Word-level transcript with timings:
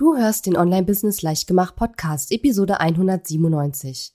Du 0.00 0.16
hörst 0.16 0.46
den 0.46 0.56
Online-Business 0.56 1.20
Leichtgemacht 1.20 1.76
Podcast, 1.76 2.32
Episode 2.32 2.80
197. 2.80 4.14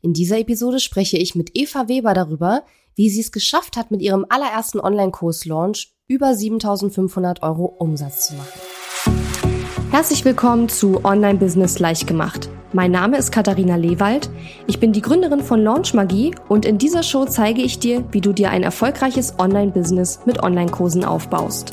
In 0.00 0.12
dieser 0.12 0.38
Episode 0.38 0.78
spreche 0.78 1.16
ich 1.16 1.34
mit 1.34 1.50
Eva 1.54 1.88
Weber 1.88 2.14
darüber, 2.14 2.62
wie 2.94 3.10
sie 3.10 3.18
es 3.18 3.32
geschafft 3.32 3.76
hat, 3.76 3.90
mit 3.90 4.00
ihrem 4.00 4.24
allerersten 4.28 4.78
Online-Kurs-Launch 4.78 5.92
über 6.06 6.36
7500 6.36 7.42
Euro 7.42 7.64
Umsatz 7.64 8.28
zu 8.28 8.34
machen. 8.34 8.60
Herzlich 9.90 10.24
willkommen 10.24 10.68
zu 10.68 11.04
Online-Business 11.04 11.80
Leichtgemacht. 11.80 12.48
Mein 12.72 12.92
Name 12.92 13.18
ist 13.18 13.32
Katharina 13.32 13.74
Lewald. 13.74 14.30
Ich 14.68 14.78
bin 14.78 14.92
die 14.92 15.02
Gründerin 15.02 15.40
von 15.42 15.60
Launch 15.60 15.94
Magie 15.94 16.32
und 16.48 16.64
in 16.64 16.78
dieser 16.78 17.02
Show 17.02 17.24
zeige 17.24 17.60
ich 17.60 17.80
dir, 17.80 18.04
wie 18.12 18.20
du 18.20 18.32
dir 18.32 18.50
ein 18.50 18.62
erfolgreiches 18.62 19.36
Online-Business 19.40 20.20
mit 20.26 20.44
Online-Kursen 20.44 21.04
aufbaust. 21.04 21.72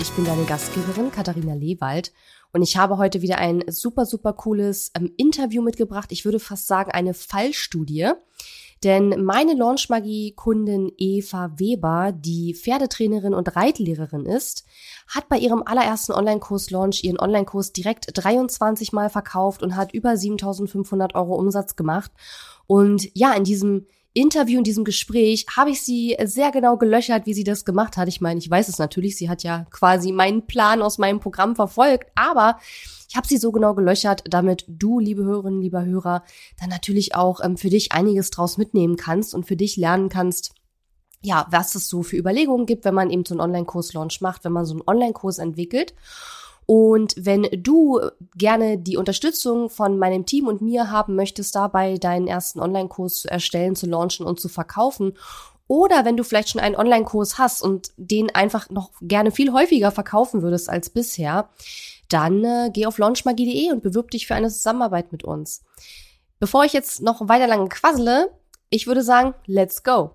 Ich 0.00 0.10
bin 0.12 0.24
deine 0.24 0.44
Gastgeberin 0.44 1.12
Katharina 1.12 1.52
Lewald 1.52 2.10
und 2.54 2.62
ich 2.62 2.78
habe 2.78 2.96
heute 2.96 3.20
wieder 3.20 3.36
ein 3.36 3.62
super, 3.68 4.06
super 4.06 4.32
cooles 4.32 4.92
ähm, 4.96 5.12
Interview 5.18 5.60
mitgebracht. 5.60 6.10
Ich 6.10 6.24
würde 6.24 6.40
fast 6.40 6.66
sagen, 6.66 6.90
eine 6.90 7.12
Fallstudie. 7.12 8.12
Denn 8.82 9.22
meine 9.22 9.52
Launchmagie-Kundin 9.52 10.90
Eva 10.96 11.52
Weber, 11.58 12.12
die 12.12 12.54
Pferdetrainerin 12.54 13.34
und 13.34 13.54
Reitlehrerin 13.54 14.24
ist, 14.24 14.64
hat 15.06 15.28
bei 15.28 15.36
ihrem 15.36 15.62
allerersten 15.62 16.12
Online-Kurs-Launch 16.12 17.04
ihren 17.04 17.20
Online-Kurs 17.20 17.74
direkt 17.74 18.06
23 18.14 18.92
Mal 18.92 19.10
verkauft 19.10 19.62
und 19.62 19.76
hat 19.76 19.92
über 19.92 20.16
7500 20.16 21.14
Euro 21.14 21.34
Umsatz 21.34 21.76
gemacht. 21.76 22.10
Und 22.66 23.14
ja, 23.14 23.34
in 23.34 23.44
diesem 23.44 23.86
Interview, 24.12 24.58
in 24.58 24.64
diesem 24.64 24.84
Gespräch, 24.84 25.46
habe 25.56 25.70
ich 25.70 25.82
sie 25.82 26.16
sehr 26.24 26.50
genau 26.50 26.76
gelöchert, 26.76 27.26
wie 27.26 27.34
sie 27.34 27.44
das 27.44 27.64
gemacht 27.64 27.96
hat. 27.96 28.08
Ich 28.08 28.20
meine, 28.20 28.38
ich 28.38 28.50
weiß 28.50 28.68
es 28.68 28.78
natürlich, 28.78 29.16
sie 29.16 29.28
hat 29.28 29.42
ja 29.44 29.66
quasi 29.70 30.10
meinen 30.10 30.46
Plan 30.46 30.82
aus 30.82 30.98
meinem 30.98 31.20
Programm 31.20 31.54
verfolgt, 31.54 32.10
aber 32.16 32.58
ich 33.08 33.16
habe 33.16 33.26
sie 33.26 33.38
so 33.38 33.52
genau 33.52 33.74
gelöchert, 33.74 34.22
damit 34.28 34.64
du, 34.68 34.98
liebe 34.98 35.24
Hörerinnen, 35.24 35.60
lieber 35.60 35.84
Hörer, 35.84 36.24
dann 36.60 36.70
natürlich 36.70 37.14
auch 37.14 37.40
ähm, 37.42 37.56
für 37.56 37.68
dich 37.68 37.92
einiges 37.92 38.30
draus 38.30 38.56
mitnehmen 38.56 38.96
kannst 38.96 39.34
und 39.34 39.46
für 39.46 39.56
dich 39.56 39.76
lernen 39.76 40.08
kannst, 40.08 40.54
ja, 41.22 41.46
was 41.50 41.74
es 41.74 41.88
so 41.88 42.02
für 42.02 42.16
Überlegungen 42.16 42.66
gibt, 42.66 42.84
wenn 42.84 42.94
man 42.94 43.10
eben 43.10 43.24
so 43.24 43.34
einen 43.34 43.40
Online-Kurs-Launch 43.40 44.20
macht, 44.20 44.44
wenn 44.44 44.52
man 44.52 44.64
so 44.64 44.74
einen 44.74 44.82
Online-Kurs 44.86 45.38
entwickelt. 45.38 45.94
Und 46.72 47.16
wenn 47.18 47.48
du 47.50 47.98
gerne 48.36 48.78
die 48.78 48.96
Unterstützung 48.96 49.70
von 49.70 49.98
meinem 49.98 50.24
Team 50.24 50.46
und 50.46 50.62
mir 50.62 50.88
haben 50.92 51.16
möchtest, 51.16 51.56
dabei 51.56 51.96
deinen 51.96 52.28
ersten 52.28 52.60
Online-Kurs 52.60 53.22
zu 53.22 53.28
erstellen, 53.28 53.74
zu 53.74 53.86
launchen 53.88 54.24
und 54.24 54.38
zu 54.38 54.48
verkaufen, 54.48 55.18
oder 55.66 56.04
wenn 56.04 56.16
du 56.16 56.22
vielleicht 56.22 56.50
schon 56.50 56.60
einen 56.60 56.76
Online-Kurs 56.76 57.38
hast 57.38 57.60
und 57.60 57.90
den 57.96 58.32
einfach 58.32 58.70
noch 58.70 58.92
gerne 59.02 59.32
viel 59.32 59.52
häufiger 59.52 59.90
verkaufen 59.90 60.42
würdest 60.42 60.70
als 60.70 60.90
bisher, 60.90 61.48
dann 62.08 62.44
äh, 62.44 62.70
geh 62.72 62.86
auf 62.86 62.98
launchmagie.de 62.98 63.72
und 63.72 63.82
bewirb 63.82 64.12
dich 64.12 64.28
für 64.28 64.36
eine 64.36 64.48
Zusammenarbeit 64.48 65.10
mit 65.10 65.24
uns. 65.24 65.64
Bevor 66.38 66.64
ich 66.64 66.72
jetzt 66.72 67.02
noch 67.02 67.28
weiter 67.28 67.48
lang 67.48 67.68
quassele, 67.68 68.30
ich 68.68 68.86
würde 68.86 69.02
sagen, 69.02 69.34
let's 69.46 69.82
go. 69.82 70.14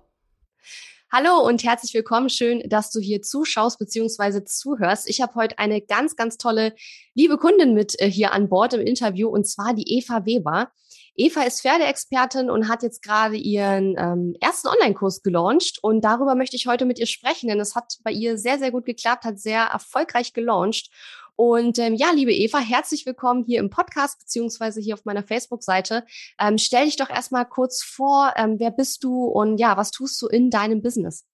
Hallo 1.12 1.38
und 1.46 1.62
herzlich 1.62 1.94
willkommen. 1.94 2.28
Schön, 2.28 2.68
dass 2.68 2.90
du 2.90 2.98
hier 2.98 3.22
zuschaust 3.22 3.78
bzw. 3.78 4.42
zuhörst. 4.42 5.08
Ich 5.08 5.20
habe 5.20 5.36
heute 5.36 5.56
eine 5.56 5.80
ganz, 5.80 6.16
ganz 6.16 6.36
tolle 6.36 6.74
liebe 7.14 7.38
Kundin 7.38 7.74
mit 7.74 7.94
äh, 8.00 8.10
hier 8.10 8.32
an 8.32 8.48
Bord 8.48 8.74
im 8.74 8.80
Interview 8.80 9.28
und 9.28 9.46
zwar 9.46 9.72
die 9.72 9.98
Eva 9.98 10.26
Weber. 10.26 10.72
Eva 11.14 11.42
ist 11.42 11.60
Pferdeexpertin 11.60 12.50
und 12.50 12.68
hat 12.68 12.82
jetzt 12.82 13.02
gerade 13.02 13.36
ihren 13.36 13.94
ähm, 13.96 14.34
ersten 14.40 14.66
Online-Kurs 14.66 15.22
gelauncht 15.22 15.78
und 15.80 16.04
darüber 16.04 16.34
möchte 16.34 16.56
ich 16.56 16.66
heute 16.66 16.84
mit 16.84 16.98
ihr 16.98 17.06
sprechen, 17.06 17.48
denn 17.48 17.60
es 17.60 17.76
hat 17.76 17.98
bei 18.02 18.10
ihr 18.10 18.36
sehr, 18.36 18.58
sehr 18.58 18.72
gut 18.72 18.84
geklappt, 18.84 19.24
hat 19.24 19.38
sehr 19.38 19.62
erfolgreich 19.62 20.32
gelauncht 20.32 20.90
und 21.36 21.78
ähm, 21.78 21.94
ja, 21.94 22.10
liebe 22.12 22.32
Eva, 22.32 22.58
herzlich 22.58 23.04
willkommen 23.04 23.44
hier 23.44 23.60
im 23.60 23.68
Podcast 23.68 24.18
beziehungsweise 24.18 24.80
hier 24.80 24.94
auf 24.94 25.04
meiner 25.04 25.22
Facebook-Seite. 25.22 26.04
Ähm, 26.40 26.56
stell 26.56 26.86
dich 26.86 26.96
doch 26.96 27.10
erstmal 27.10 27.46
kurz 27.46 27.82
vor, 27.82 28.32
ähm, 28.36 28.58
wer 28.58 28.70
bist 28.70 29.04
du 29.04 29.26
und 29.26 29.58
ja, 29.58 29.76
was 29.76 29.90
tust 29.90 30.20
du 30.22 30.28
in 30.28 30.50
deinem 30.50 30.82
Business? 30.82 31.26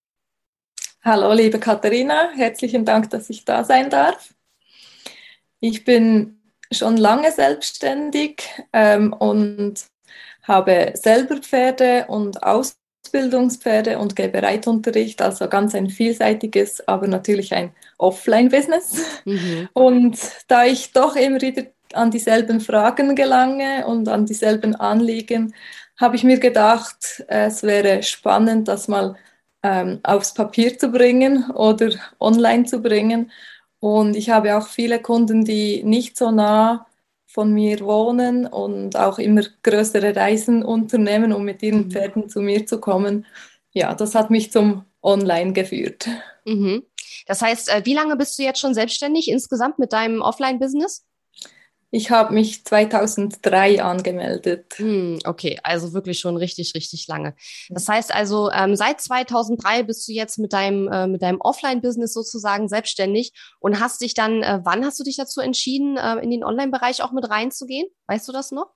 Hallo, 1.04 1.32
liebe 1.32 1.58
Katharina, 1.58 2.30
herzlichen 2.34 2.84
Dank, 2.84 3.10
dass 3.10 3.30
ich 3.30 3.44
da 3.44 3.64
sein 3.64 3.90
darf. 3.90 4.34
Ich 5.60 5.84
bin 5.84 6.40
schon 6.72 6.96
lange 6.96 7.30
selbstständig 7.30 8.42
ähm, 8.72 9.12
und 9.12 9.86
habe 10.42 10.92
selber 10.94 11.36
Pferde 11.36 12.06
und 12.08 12.42
aus 12.42 12.76
Ausbildungspferde 13.04 13.98
und 13.98 14.16
gebe 14.16 14.42
Reitunterricht, 14.42 15.20
also 15.20 15.48
ganz 15.48 15.74
ein 15.74 15.90
vielseitiges, 15.90 16.86
aber 16.86 17.08
natürlich 17.08 17.52
ein 17.52 17.72
Offline-Business. 17.98 19.20
Mhm. 19.24 19.68
Und 19.72 20.18
da 20.48 20.64
ich 20.64 20.92
doch 20.92 21.16
immer 21.16 21.40
wieder 21.40 21.64
an 21.94 22.10
dieselben 22.10 22.60
Fragen 22.60 23.14
gelange 23.14 23.86
und 23.86 24.08
an 24.08 24.24
dieselben 24.24 24.74
Anliegen, 24.76 25.54
habe 26.00 26.16
ich 26.16 26.24
mir 26.24 26.38
gedacht, 26.38 27.22
es 27.28 27.62
wäre 27.62 28.02
spannend, 28.02 28.68
das 28.68 28.88
mal 28.88 29.16
ähm, 29.62 30.00
aufs 30.02 30.32
Papier 30.32 30.78
zu 30.78 30.88
bringen 30.88 31.50
oder 31.50 31.90
online 32.18 32.64
zu 32.64 32.80
bringen. 32.80 33.30
Und 33.80 34.16
ich 34.16 34.30
habe 34.30 34.56
auch 34.56 34.68
viele 34.68 35.00
Kunden, 35.00 35.44
die 35.44 35.82
nicht 35.84 36.16
so 36.16 36.30
nah 36.30 36.86
von 37.32 37.52
mir 37.52 37.80
wohnen 37.80 38.46
und 38.46 38.96
auch 38.96 39.18
immer 39.18 39.42
größere 39.62 40.14
Reisen 40.14 40.62
unternehmen, 40.62 41.32
um 41.32 41.44
mit 41.44 41.62
ihren 41.62 41.86
mhm. 41.86 41.90
Pferden 41.90 42.28
zu 42.28 42.40
mir 42.40 42.66
zu 42.66 42.78
kommen. 42.78 43.26
Ja, 43.72 43.94
das 43.94 44.14
hat 44.14 44.30
mich 44.30 44.52
zum 44.52 44.84
Online 45.02 45.54
geführt. 45.54 46.08
Mhm. 46.44 46.84
Das 47.26 47.40
heißt, 47.40 47.70
äh, 47.70 47.82
wie 47.84 47.94
lange 47.94 48.16
bist 48.16 48.38
du 48.38 48.42
jetzt 48.42 48.60
schon 48.60 48.74
selbstständig 48.74 49.28
insgesamt 49.28 49.78
mit 49.78 49.92
deinem 49.92 50.20
Offline-Business? 50.20 51.06
Ich 51.94 52.10
habe 52.10 52.32
mich 52.32 52.64
2003 52.64 53.82
angemeldet. 53.82 54.64
Hm, 54.76 55.18
okay, 55.26 55.60
also 55.62 55.92
wirklich 55.92 56.18
schon 56.20 56.38
richtig, 56.38 56.74
richtig 56.74 57.06
lange. 57.06 57.34
Das 57.68 57.86
heißt 57.86 58.14
also, 58.14 58.50
ähm, 58.50 58.76
seit 58.76 59.02
2003 59.02 59.82
bist 59.82 60.08
du 60.08 60.12
jetzt 60.12 60.38
mit 60.38 60.54
deinem, 60.54 60.88
äh, 60.88 61.06
mit 61.06 61.20
deinem 61.20 61.42
Offline-Business 61.42 62.14
sozusagen 62.14 62.66
selbstständig 62.66 63.34
und 63.60 63.78
hast 63.78 64.00
dich 64.00 64.14
dann, 64.14 64.42
äh, 64.42 64.60
wann 64.64 64.86
hast 64.86 64.98
du 65.00 65.04
dich 65.04 65.16
dazu 65.16 65.42
entschieden, 65.42 65.98
äh, 65.98 66.16
in 66.20 66.30
den 66.30 66.44
Online-Bereich 66.44 67.02
auch 67.02 67.12
mit 67.12 67.28
reinzugehen? 67.28 67.86
Weißt 68.06 68.26
du 68.26 68.32
das 68.32 68.52
noch? 68.52 68.70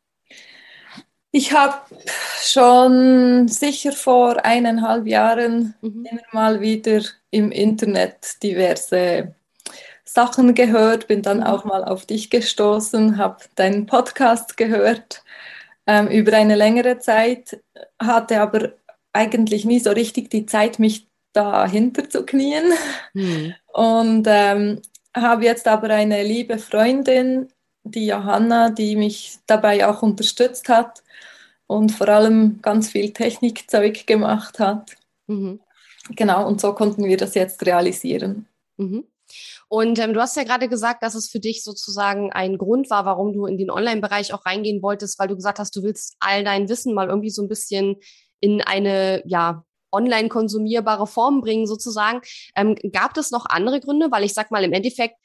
Ich 1.31 1.53
habe 1.53 1.77
schon 2.43 3.49
sicher 3.49 3.93
vor 3.93 4.45
eineinhalb 4.45 5.07
Jahren 5.07 5.75
mhm. 5.81 6.05
immer 6.05 6.23
mal 6.33 6.61
wieder 6.61 7.01
im 7.31 7.51
Internet 7.51 8.43
diverse 8.43 9.35
Sachen 10.07 10.55
gehört, 10.55 11.09
bin 11.09 11.23
dann 11.23 11.43
auch 11.43 11.65
mal 11.65 11.85
auf 11.85 12.07
dich 12.07 12.31
gestoßen, 12.31 13.19
habe 13.19 13.39
deinen 13.57 13.87
Podcast 13.87 14.57
gehört 14.57 15.23
ähm, 15.87 16.09
über 16.09 16.33
eine 16.37 16.55
längere 16.55 16.99
Zeit, 16.99 17.61
hatte 18.01 18.41
aber 18.41 18.73
eigentlich 19.13 19.65
nie 19.65 19.81
so 19.81 19.91
richtig 19.91 20.31
die 20.31 20.47
Zeit, 20.47 20.79
mich 20.79 21.09
dahinter 21.33 22.09
zu 22.09 22.25
knien. 22.25 22.65
Mhm. 23.15 23.55
Und 23.73 24.27
ähm, 24.29 24.81
habe 25.15 25.45
jetzt 25.45 25.67
aber 25.67 25.91
eine 25.91 26.23
liebe 26.23 26.59
Freundin, 26.59 27.49
die 27.83 28.07
Johanna, 28.07 28.71
die 28.71 28.97
mich 28.97 29.39
dabei 29.47 29.87
auch 29.87 30.03
unterstützt 30.03 30.69
hat 30.69 31.03
und 31.67 31.93
vor 31.93 32.09
allem 32.09 32.61
ganz 32.63 32.91
viel 32.91 33.13
Technikzeug 33.13 34.07
gemacht 34.07 34.59
hat. 34.59 34.97
Mhm. 35.27 35.61
Genau, 36.11 36.47
und 36.47 36.61
so 36.61 36.73
konnten 36.73 37.05
wir 37.05 37.17
das 37.17 37.35
jetzt 37.35 37.65
realisieren. 37.67 38.47
Mhm. 38.77 39.05
Und 39.69 39.99
ähm, 39.99 40.15
du 40.15 40.21
hast 40.21 40.37
ja 40.37 40.45
gerade 40.45 40.69
gesagt, 40.69 41.03
dass 41.03 41.15
es 41.15 41.29
für 41.29 41.41
dich 41.41 41.65
sozusagen 41.65 42.33
ein 42.33 42.59
Grund 42.59 42.91
war, 42.91 43.05
warum 43.05 43.33
du 43.33 43.47
in 43.47 43.59
den 43.59 43.71
Online-Bereich 43.71 44.33
auch 44.33 44.47
reingehen 44.47 44.83
wolltest, 44.83 45.19
weil 45.19 45.29
du 45.29 45.37
gesagt 45.37 45.59
hast, 45.59 45.75
du 45.77 45.83
willst 45.83 46.17
all 46.21 46.45
dein 46.45 46.69
Wissen 46.69 46.95
mal 46.95 47.09
irgendwie 47.09 47.31
so 47.31 47.43
ein 47.43 47.49
bisschen 47.49 47.97
in 48.41 48.63
eine, 48.63 49.23
ja, 49.27 49.65
online 49.93 50.29
konsumierbare 50.29 51.07
Form 51.07 51.41
bringen 51.41 51.67
sozusagen. 51.67 52.21
Ähm, 52.55 52.77
gab 52.93 53.17
es 53.17 53.31
noch 53.31 53.47
andere 53.47 53.81
Gründe? 53.81 54.11
Weil 54.11 54.25
ich 54.25 54.35
sag 54.35 54.51
mal, 54.51 54.65
im 54.65 54.73
Endeffekt 54.73 55.17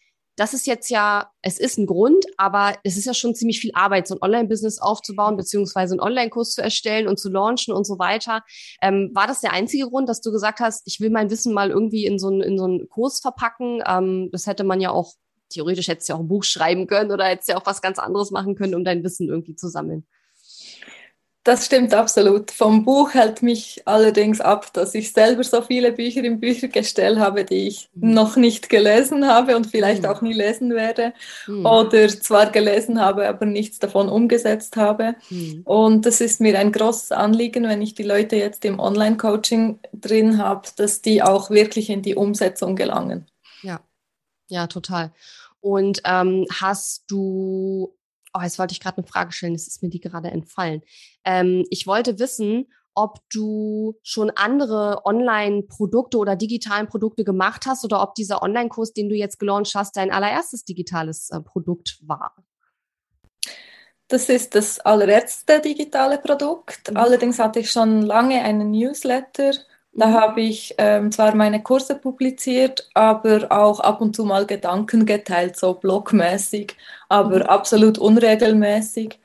das 0.41 0.55
ist 0.55 0.65
jetzt 0.65 0.89
ja, 0.89 1.29
es 1.43 1.59
ist 1.59 1.77
ein 1.77 1.85
Grund, 1.85 2.25
aber 2.35 2.73
es 2.83 2.97
ist 2.97 3.05
ja 3.05 3.13
schon 3.13 3.35
ziemlich 3.35 3.59
viel 3.59 3.69
Arbeit, 3.75 4.07
so 4.07 4.15
ein 4.15 4.23
Online-Business 4.23 4.79
aufzubauen, 4.79 5.37
beziehungsweise 5.37 5.93
einen 5.93 5.99
Online-Kurs 5.99 6.55
zu 6.55 6.63
erstellen 6.63 7.07
und 7.07 7.19
zu 7.19 7.29
launchen 7.29 7.75
und 7.75 7.85
so 7.85 7.99
weiter. 7.99 8.41
Ähm, 8.81 9.11
war 9.13 9.27
das 9.27 9.41
der 9.41 9.53
einzige 9.53 9.87
Grund, 9.87 10.09
dass 10.09 10.19
du 10.19 10.31
gesagt 10.31 10.59
hast, 10.59 10.81
ich 10.87 10.99
will 10.99 11.11
mein 11.11 11.29
Wissen 11.29 11.53
mal 11.53 11.69
irgendwie 11.69 12.07
in 12.07 12.17
so 12.17 12.29
einen, 12.29 12.41
in 12.41 12.57
so 12.57 12.63
einen 12.63 12.89
Kurs 12.89 13.19
verpacken? 13.19 13.83
Ähm, 13.85 14.29
das 14.31 14.47
hätte 14.47 14.63
man 14.63 14.81
ja 14.81 14.89
auch 14.89 15.13
theoretisch 15.49 15.89
hättest 15.89 16.09
du 16.09 16.13
ja 16.13 16.17
auch 16.17 16.23
ein 16.23 16.27
Buch 16.27 16.43
schreiben 16.43 16.87
können 16.87 17.11
oder 17.11 17.25
hättest 17.25 17.49
ja 17.49 17.57
auch 17.57 17.65
was 17.67 17.83
ganz 17.83 17.99
anderes 17.99 18.31
machen 18.31 18.55
können, 18.55 18.73
um 18.73 18.83
dein 18.83 19.03
Wissen 19.03 19.29
irgendwie 19.29 19.53
zu 19.53 19.67
sammeln. 19.67 20.07
Das 21.43 21.65
stimmt 21.65 21.95
absolut. 21.95 22.51
Vom 22.51 22.85
Buch 22.85 23.15
hält 23.15 23.41
mich 23.41 23.81
allerdings 23.85 24.41
ab, 24.41 24.71
dass 24.73 24.93
ich 24.93 25.11
selber 25.11 25.43
so 25.43 25.63
viele 25.63 25.91
Bücher 25.91 26.23
im 26.23 26.39
Büchergestell 26.39 27.19
habe, 27.19 27.45
die 27.45 27.67
ich 27.67 27.89
mhm. 27.95 28.13
noch 28.13 28.35
nicht 28.35 28.69
gelesen 28.69 29.27
habe 29.27 29.55
und 29.55 29.65
vielleicht 29.65 30.03
mhm. 30.03 30.09
auch 30.09 30.21
nie 30.21 30.33
lesen 30.33 30.75
werde. 30.75 31.13
Mhm. 31.47 31.65
Oder 31.65 32.09
zwar 32.09 32.51
gelesen 32.51 33.01
habe, 33.01 33.27
aber 33.27 33.47
nichts 33.47 33.79
davon 33.79 34.07
umgesetzt 34.07 34.77
habe. 34.77 35.15
Mhm. 35.31 35.61
Und 35.63 36.05
das 36.05 36.21
ist 36.21 36.41
mir 36.41 36.59
ein 36.59 36.71
großes 36.71 37.11
Anliegen, 37.11 37.63
wenn 37.63 37.81
ich 37.81 37.95
die 37.95 38.03
Leute 38.03 38.35
jetzt 38.35 38.63
im 38.63 38.79
Online-Coaching 38.79 39.79
drin 39.93 40.37
habe, 40.37 40.67
dass 40.75 41.01
die 41.01 41.23
auch 41.23 41.49
wirklich 41.49 41.89
in 41.89 42.03
die 42.03 42.15
Umsetzung 42.15 42.75
gelangen. 42.75 43.25
Ja, 43.63 43.81
ja, 44.47 44.67
total. 44.67 45.11
Und 45.59 46.01
ähm, 46.05 46.45
hast 46.51 47.05
du 47.07 47.95
oh, 48.33 48.41
jetzt 48.41 48.59
wollte 48.59 48.73
ich 48.73 48.79
gerade 48.79 48.97
eine 48.97 49.07
Frage 49.07 49.31
stellen, 49.31 49.53
das 49.53 49.67
ist 49.67 49.81
mir 49.81 49.89
die 49.89 49.99
gerade 49.99 50.29
entfallen. 50.29 50.81
Ähm, 51.25 51.65
ich 51.69 51.87
wollte 51.87 52.19
wissen, 52.19 52.67
ob 52.93 53.19
du 53.29 53.97
schon 54.03 54.31
andere 54.31 55.05
Online-Produkte 55.05 56.17
oder 56.17 56.35
digitalen 56.35 56.87
Produkte 56.87 57.23
gemacht 57.23 57.65
hast 57.65 57.85
oder 57.85 58.01
ob 58.01 58.15
dieser 58.15 58.41
Online-Kurs, 58.41 58.93
den 58.93 59.09
du 59.09 59.15
jetzt 59.15 59.39
gelauncht 59.39 59.73
hast, 59.75 59.95
dein 59.95 60.11
allererstes 60.11 60.65
digitales 60.65 61.29
äh, 61.29 61.39
Produkt 61.41 61.99
war. 62.01 62.35
Das 64.07 64.27
ist 64.27 64.55
das 64.55 64.79
allererste 64.81 65.61
digitale 65.61 66.17
Produkt. 66.17 66.91
Mhm. 66.91 66.97
Allerdings 66.97 67.39
hatte 67.39 67.61
ich 67.61 67.71
schon 67.71 68.01
lange 68.01 68.41
einen 68.41 68.71
Newsletter 68.71 69.53
da 69.93 70.07
mhm. 70.07 70.13
habe 70.13 70.41
ich 70.41 70.75
ähm, 70.77 71.11
zwar 71.11 71.35
meine 71.35 71.61
Kurse 71.61 71.95
publiziert, 71.95 72.89
aber 72.93 73.47
auch 73.51 73.79
ab 73.79 74.01
und 74.01 74.15
zu 74.15 74.25
mal 74.25 74.45
Gedanken 74.45 75.05
geteilt, 75.05 75.57
so 75.57 75.73
blogmäßig, 75.73 76.75
aber 77.09 77.39
mhm. 77.39 77.43
absolut 77.43 77.97
unregelmäßig. 77.97 79.19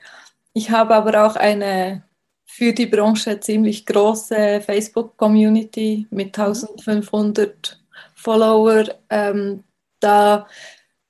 Ich 0.53 0.71
habe 0.71 0.95
aber 0.95 1.25
auch 1.25 1.35
eine 1.35 2.03
für 2.45 2.73
die 2.73 2.87
Branche 2.87 3.39
ziemlich 3.39 3.85
große 3.85 4.61
Facebook-Community 4.61 6.07
mit 6.09 6.37
1500 6.37 7.47
mhm. 7.47 8.01
Follower. 8.15 8.85
Ähm, 9.09 9.63
da 9.99 10.47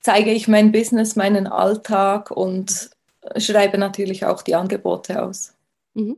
zeige 0.01 0.31
ich 0.31 0.48
mein 0.48 0.71
Business, 0.71 1.15
meinen 1.15 1.48
Alltag 1.48 2.31
und 2.31 2.89
schreibe 3.38 3.77
natürlich 3.77 4.25
auch 4.25 4.42
die 4.42 4.56
Angebote 4.56 5.24
aus. 5.24 5.54
Mhm. 5.94 6.18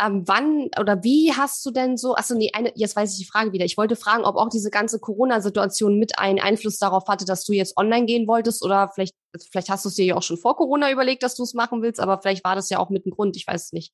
Ähm, 0.00 0.22
wann 0.26 0.70
oder 0.80 1.02
wie 1.04 1.32
hast 1.32 1.64
du 1.64 1.70
denn 1.70 1.96
so, 1.96 2.16
achso, 2.16 2.34
nee, 2.34 2.50
eine, 2.52 2.72
jetzt 2.74 2.96
weiß 2.96 3.12
ich 3.12 3.18
die 3.18 3.30
Frage 3.30 3.52
wieder. 3.52 3.64
Ich 3.64 3.76
wollte 3.76 3.96
fragen, 3.96 4.24
ob 4.24 4.36
auch 4.36 4.48
diese 4.48 4.70
ganze 4.70 4.98
Corona-Situation 4.98 5.98
mit 5.98 6.18
einen 6.18 6.40
Einfluss 6.40 6.78
darauf 6.78 7.06
hatte, 7.06 7.24
dass 7.24 7.44
du 7.44 7.52
jetzt 7.52 7.76
online 7.76 8.06
gehen 8.06 8.26
wolltest 8.26 8.64
oder 8.64 8.90
vielleicht, 8.94 9.14
vielleicht 9.50 9.68
hast 9.68 9.84
du 9.84 9.88
es 9.88 9.94
dir 9.94 10.04
ja 10.04 10.16
auch 10.16 10.22
schon 10.22 10.36
vor 10.36 10.56
Corona 10.56 10.90
überlegt, 10.90 11.22
dass 11.22 11.36
du 11.36 11.42
es 11.44 11.54
machen 11.54 11.82
willst, 11.82 12.00
aber 12.00 12.20
vielleicht 12.20 12.44
war 12.44 12.56
das 12.56 12.70
ja 12.70 12.78
auch 12.78 12.90
mit 12.90 13.06
einem 13.06 13.14
Grund, 13.14 13.36
ich 13.36 13.46
weiß 13.46 13.66
es 13.66 13.72
nicht. 13.72 13.92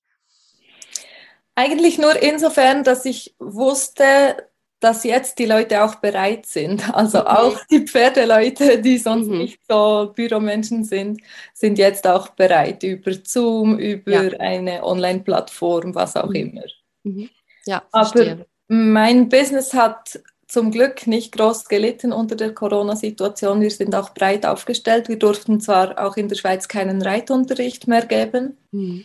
Eigentlich 1.55 1.99
nur 1.99 2.23
insofern, 2.23 2.85
dass 2.85 3.05
ich 3.05 3.35
wusste, 3.39 4.37
dass 4.81 5.05
jetzt 5.05 5.39
die 5.39 5.47
Leute 5.47 5.85
auch 5.85 5.97
bereit 5.97 6.47
sind. 6.47 6.83
Also 6.95 7.25
auch 7.25 7.57
die 7.71 7.87
Pferdeleute, 7.87 8.81
die 8.81 8.99
sonst 8.99 9.29
mhm. 9.29 9.39
nicht 9.39 9.61
so 9.69 10.13
Büromenschen 10.15 10.85
sind, 10.85 11.21
sind 11.55 11.79
jetzt 11.79 12.07
auch 12.07 12.31
bereit 12.31 12.83
über 12.83 13.13
Zoom, 13.23 13.79
über 13.79 14.25
ja. 14.25 14.39
eine 14.41 14.85
Online-Plattform, 14.85 15.95
was 15.95 16.17
auch 16.17 16.31
mhm. 16.31 16.35
immer. 16.35 16.65
Mhm. 17.05 17.31
Ja, 17.67 17.83
verstehe. 17.91 18.33
Aber 18.33 18.47
mein 18.69 19.29
Business 19.29 19.75
hat 19.75 20.21
zum 20.47 20.73
Glück 20.73 21.07
nicht 21.07 21.33
groß 21.37 21.69
gelitten 21.69 22.13
unter 22.13 22.35
der 22.35 22.53
Corona-Situation. 22.55 23.61
Wir 23.61 23.71
sind 23.71 23.95
auch 23.95 24.15
breit 24.15 24.45
aufgestellt. 24.45 25.09
Wir 25.09 25.19
durften 25.19 25.61
zwar 25.61 26.05
auch 26.05 26.17
in 26.17 26.29
der 26.29 26.37
Schweiz 26.37 26.67
keinen 26.67 27.03
Reitunterricht 27.03 27.87
mehr 27.87 28.05
geben. 28.05 28.57
Mhm. 28.73 29.05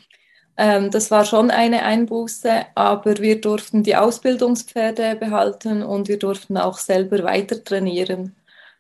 Ähm, 0.58 0.90
das 0.90 1.12
war 1.12 1.26
schon 1.26 1.52
eine 1.52 1.84
Einbuße, 1.84 2.66
aber 2.76 3.18
wir 3.18 3.42
durften 3.42 3.84
die 3.84 3.96
Ausbildungspferde 3.96 5.16
behalten 5.16 5.84
und 5.84 6.08
wir 6.08 6.18
durften 6.18 6.58
auch 6.58 6.78
selber 6.78 7.24
weiter 7.24 7.64
trainieren. 7.64 8.36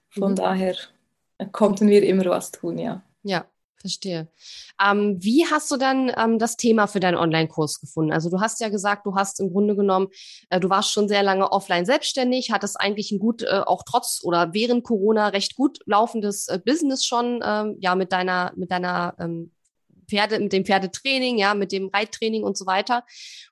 Von 0.10 0.31
mhm. 0.31 0.36
daher 0.36 0.75
konnten 1.51 1.89
wir 1.89 2.04
immer 2.04 2.25
was 2.25 2.51
tun, 2.51 2.77
ja. 2.77 3.01
Ja, 3.24 3.45
verstehe. 3.75 4.30
Ähm, 4.81 5.18
wie 5.19 5.45
hast 5.45 5.69
du 5.69 5.77
dann 5.77 6.12
ähm, 6.18 6.39
das 6.39 6.56
Thema 6.56 6.88
für 6.88 7.01
deinen 7.01 7.18
Online-Kurs 7.18 7.81
gefunden? 7.81 8.13
Also 8.13 8.30
du 8.30 8.39
hast 8.39 8.62
ja 8.62 8.69
gesagt, 8.69 9.06
du 9.06 9.16
hast 9.16 9.42
im 9.42 9.51
Grunde 9.51 9.75
genommen, 9.75 10.07
äh, 10.50 10.62
du 10.62 10.69
warst 10.69 10.92
schon 10.92 11.10
sehr 11.10 11.24
lange 11.24 11.51
offline 11.51 11.86
selbstständig, 11.86 12.51
hattest 12.51 12.80
eigentlich 12.80 13.12
ein 13.12 13.19
gut, 13.19 13.44
äh, 13.44 13.62
auch 13.66 13.83
trotz 13.86 14.22
oder 14.24 14.54
während 14.54 14.86
Corona 14.86 15.27
recht 15.27 15.56
gut 15.56 15.80
laufendes 15.86 16.48
äh, 16.48 16.60
Business 16.63 17.06
schon, 17.06 17.42
ähm, 17.45 17.75
ja, 17.80 17.95
mit 17.95 18.13
deiner, 18.13 18.54
mit 18.56 18.72
deiner 18.72 19.16
ähm, 19.19 19.51
Pferde, 20.06 20.40
mit 20.40 20.54
dem 20.54 20.66
Pferdetraining, 20.66 21.38
ja, 21.38 21.54
mit 21.54 21.72
dem 21.72 21.90
Reittraining 21.90 22.44
und 22.44 22.57
so 22.57 22.66
weiter. 22.66 23.04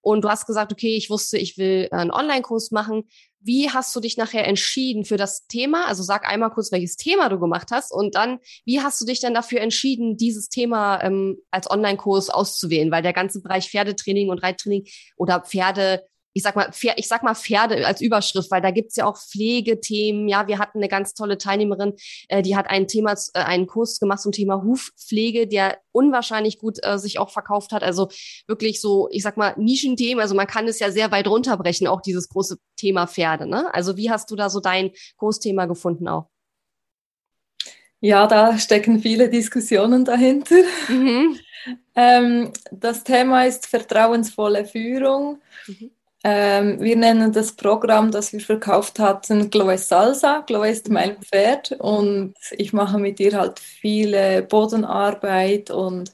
Und 0.01 0.23
du 0.23 0.29
hast 0.29 0.45
gesagt, 0.45 0.71
okay, 0.71 0.95
ich 0.95 1.09
wusste, 1.09 1.37
ich 1.37 1.57
will 1.57 1.87
einen 1.91 2.11
Online-Kurs 2.11 2.71
machen. 2.71 3.03
Wie 3.39 3.69
hast 3.69 3.93
du 3.95 3.99
dich 3.99 4.15
nachher 4.15 4.47
entschieden 4.47 5.03
für 5.03 5.17
das 5.17 5.47
Thema? 5.47 5.85
Also 5.87 6.01
sag 6.01 6.25
einmal 6.25 6.49
kurz, 6.51 6.71
welches 6.71 6.95
Thema 6.95 7.27
du 7.27 7.39
gemacht 7.39 7.69
hast 7.71 7.91
und 7.91 8.15
dann, 8.15 8.39
wie 8.63 8.79
hast 8.79 9.01
du 9.01 9.05
dich 9.05 9.19
dann 9.19 9.33
dafür 9.33 9.59
entschieden, 9.59 10.15
dieses 10.15 10.47
Thema 10.47 11.03
ähm, 11.03 11.37
als 11.51 11.69
Online-Kurs 11.69 12.29
auszuwählen? 12.29 12.89
Weil 12.89 13.03
der 13.03 13.11
ganze 13.11 13.41
Bereich 13.41 13.69
Pferdetraining 13.69 14.29
und 14.29 14.39
Reittraining 14.39 14.85
oder 15.17 15.41
Pferde 15.41 16.03
ich 16.33 16.43
sag 16.43 16.55
mal, 16.55 16.69
ich 16.95 17.07
sag 17.07 17.23
mal 17.23 17.35
Pferde 17.35 17.85
als 17.85 18.01
Überschrift, 18.01 18.49
weil 18.51 18.61
da 18.61 18.71
gibt's 18.71 18.95
ja 18.95 19.05
auch 19.05 19.17
Pflegethemen. 19.17 20.27
Ja, 20.27 20.47
wir 20.47 20.59
hatten 20.59 20.79
eine 20.79 20.87
ganz 20.87 21.13
tolle 21.13 21.37
Teilnehmerin, 21.37 21.93
äh, 22.27 22.41
die 22.41 22.55
hat 22.55 22.69
ein 22.69 22.87
Thema, 22.87 23.13
äh, 23.33 23.39
einen 23.39 23.67
Kurs 23.67 23.99
gemacht 23.99 24.21
zum 24.21 24.31
Thema 24.31 24.63
Hufpflege, 24.63 25.47
der 25.47 25.77
unwahrscheinlich 25.91 26.57
gut 26.57 26.79
äh, 26.81 26.97
sich 26.97 27.19
auch 27.19 27.29
verkauft 27.29 27.71
hat. 27.71 27.83
Also 27.83 28.09
wirklich 28.47 28.81
so, 28.81 29.07
ich 29.11 29.23
sag 29.23 29.37
mal, 29.37 29.53
Nischenthemen. 29.57 30.21
Also 30.21 30.35
man 30.35 30.47
kann 30.47 30.67
es 30.67 30.79
ja 30.79 30.91
sehr 30.91 31.11
weit 31.11 31.27
runterbrechen, 31.27 31.87
auch 31.87 32.01
dieses 32.01 32.29
große 32.29 32.57
Thema 32.77 33.07
Pferde. 33.07 33.47
Ne? 33.47 33.73
Also 33.73 33.97
wie 33.97 34.09
hast 34.09 34.31
du 34.31 34.35
da 34.35 34.49
so 34.49 34.59
dein 34.59 34.91
Kursthema 35.17 35.65
gefunden 35.65 36.07
auch? 36.07 36.29
Ja, 37.99 38.27
da 38.27 38.57
stecken 38.57 38.99
viele 38.99 39.29
Diskussionen 39.29 40.03
dahinter. 40.03 40.57
Mhm. 40.89 41.39
Ähm, 41.95 42.51
das 42.71 43.05
Thema 43.05 43.45
ist 43.45 43.67
vertrauensvolle 43.67 44.65
Führung. 44.65 45.41
Mhm. 45.67 45.91
Ähm, 46.25 46.79
wir 46.79 46.95
nennen 46.95 47.33
das 47.33 47.51
Programm, 47.51 48.09
das 48.11 48.31
wir 48.31 48.39
verkauft 48.39 48.97
hatten, 48.99 49.49
Chloe 49.49 49.77
Salsa. 49.77 50.41
Chloe 50.43 50.69
ist 50.69 50.89
mein 50.89 51.17
Pferd 51.21 51.73
und 51.79 52.33
ich 52.51 52.71
mache 52.71 52.97
mit 52.97 53.19
ihr 53.19 53.37
halt 53.37 53.59
viele 53.59 54.41
Bodenarbeit 54.43 55.69
und 55.69 56.11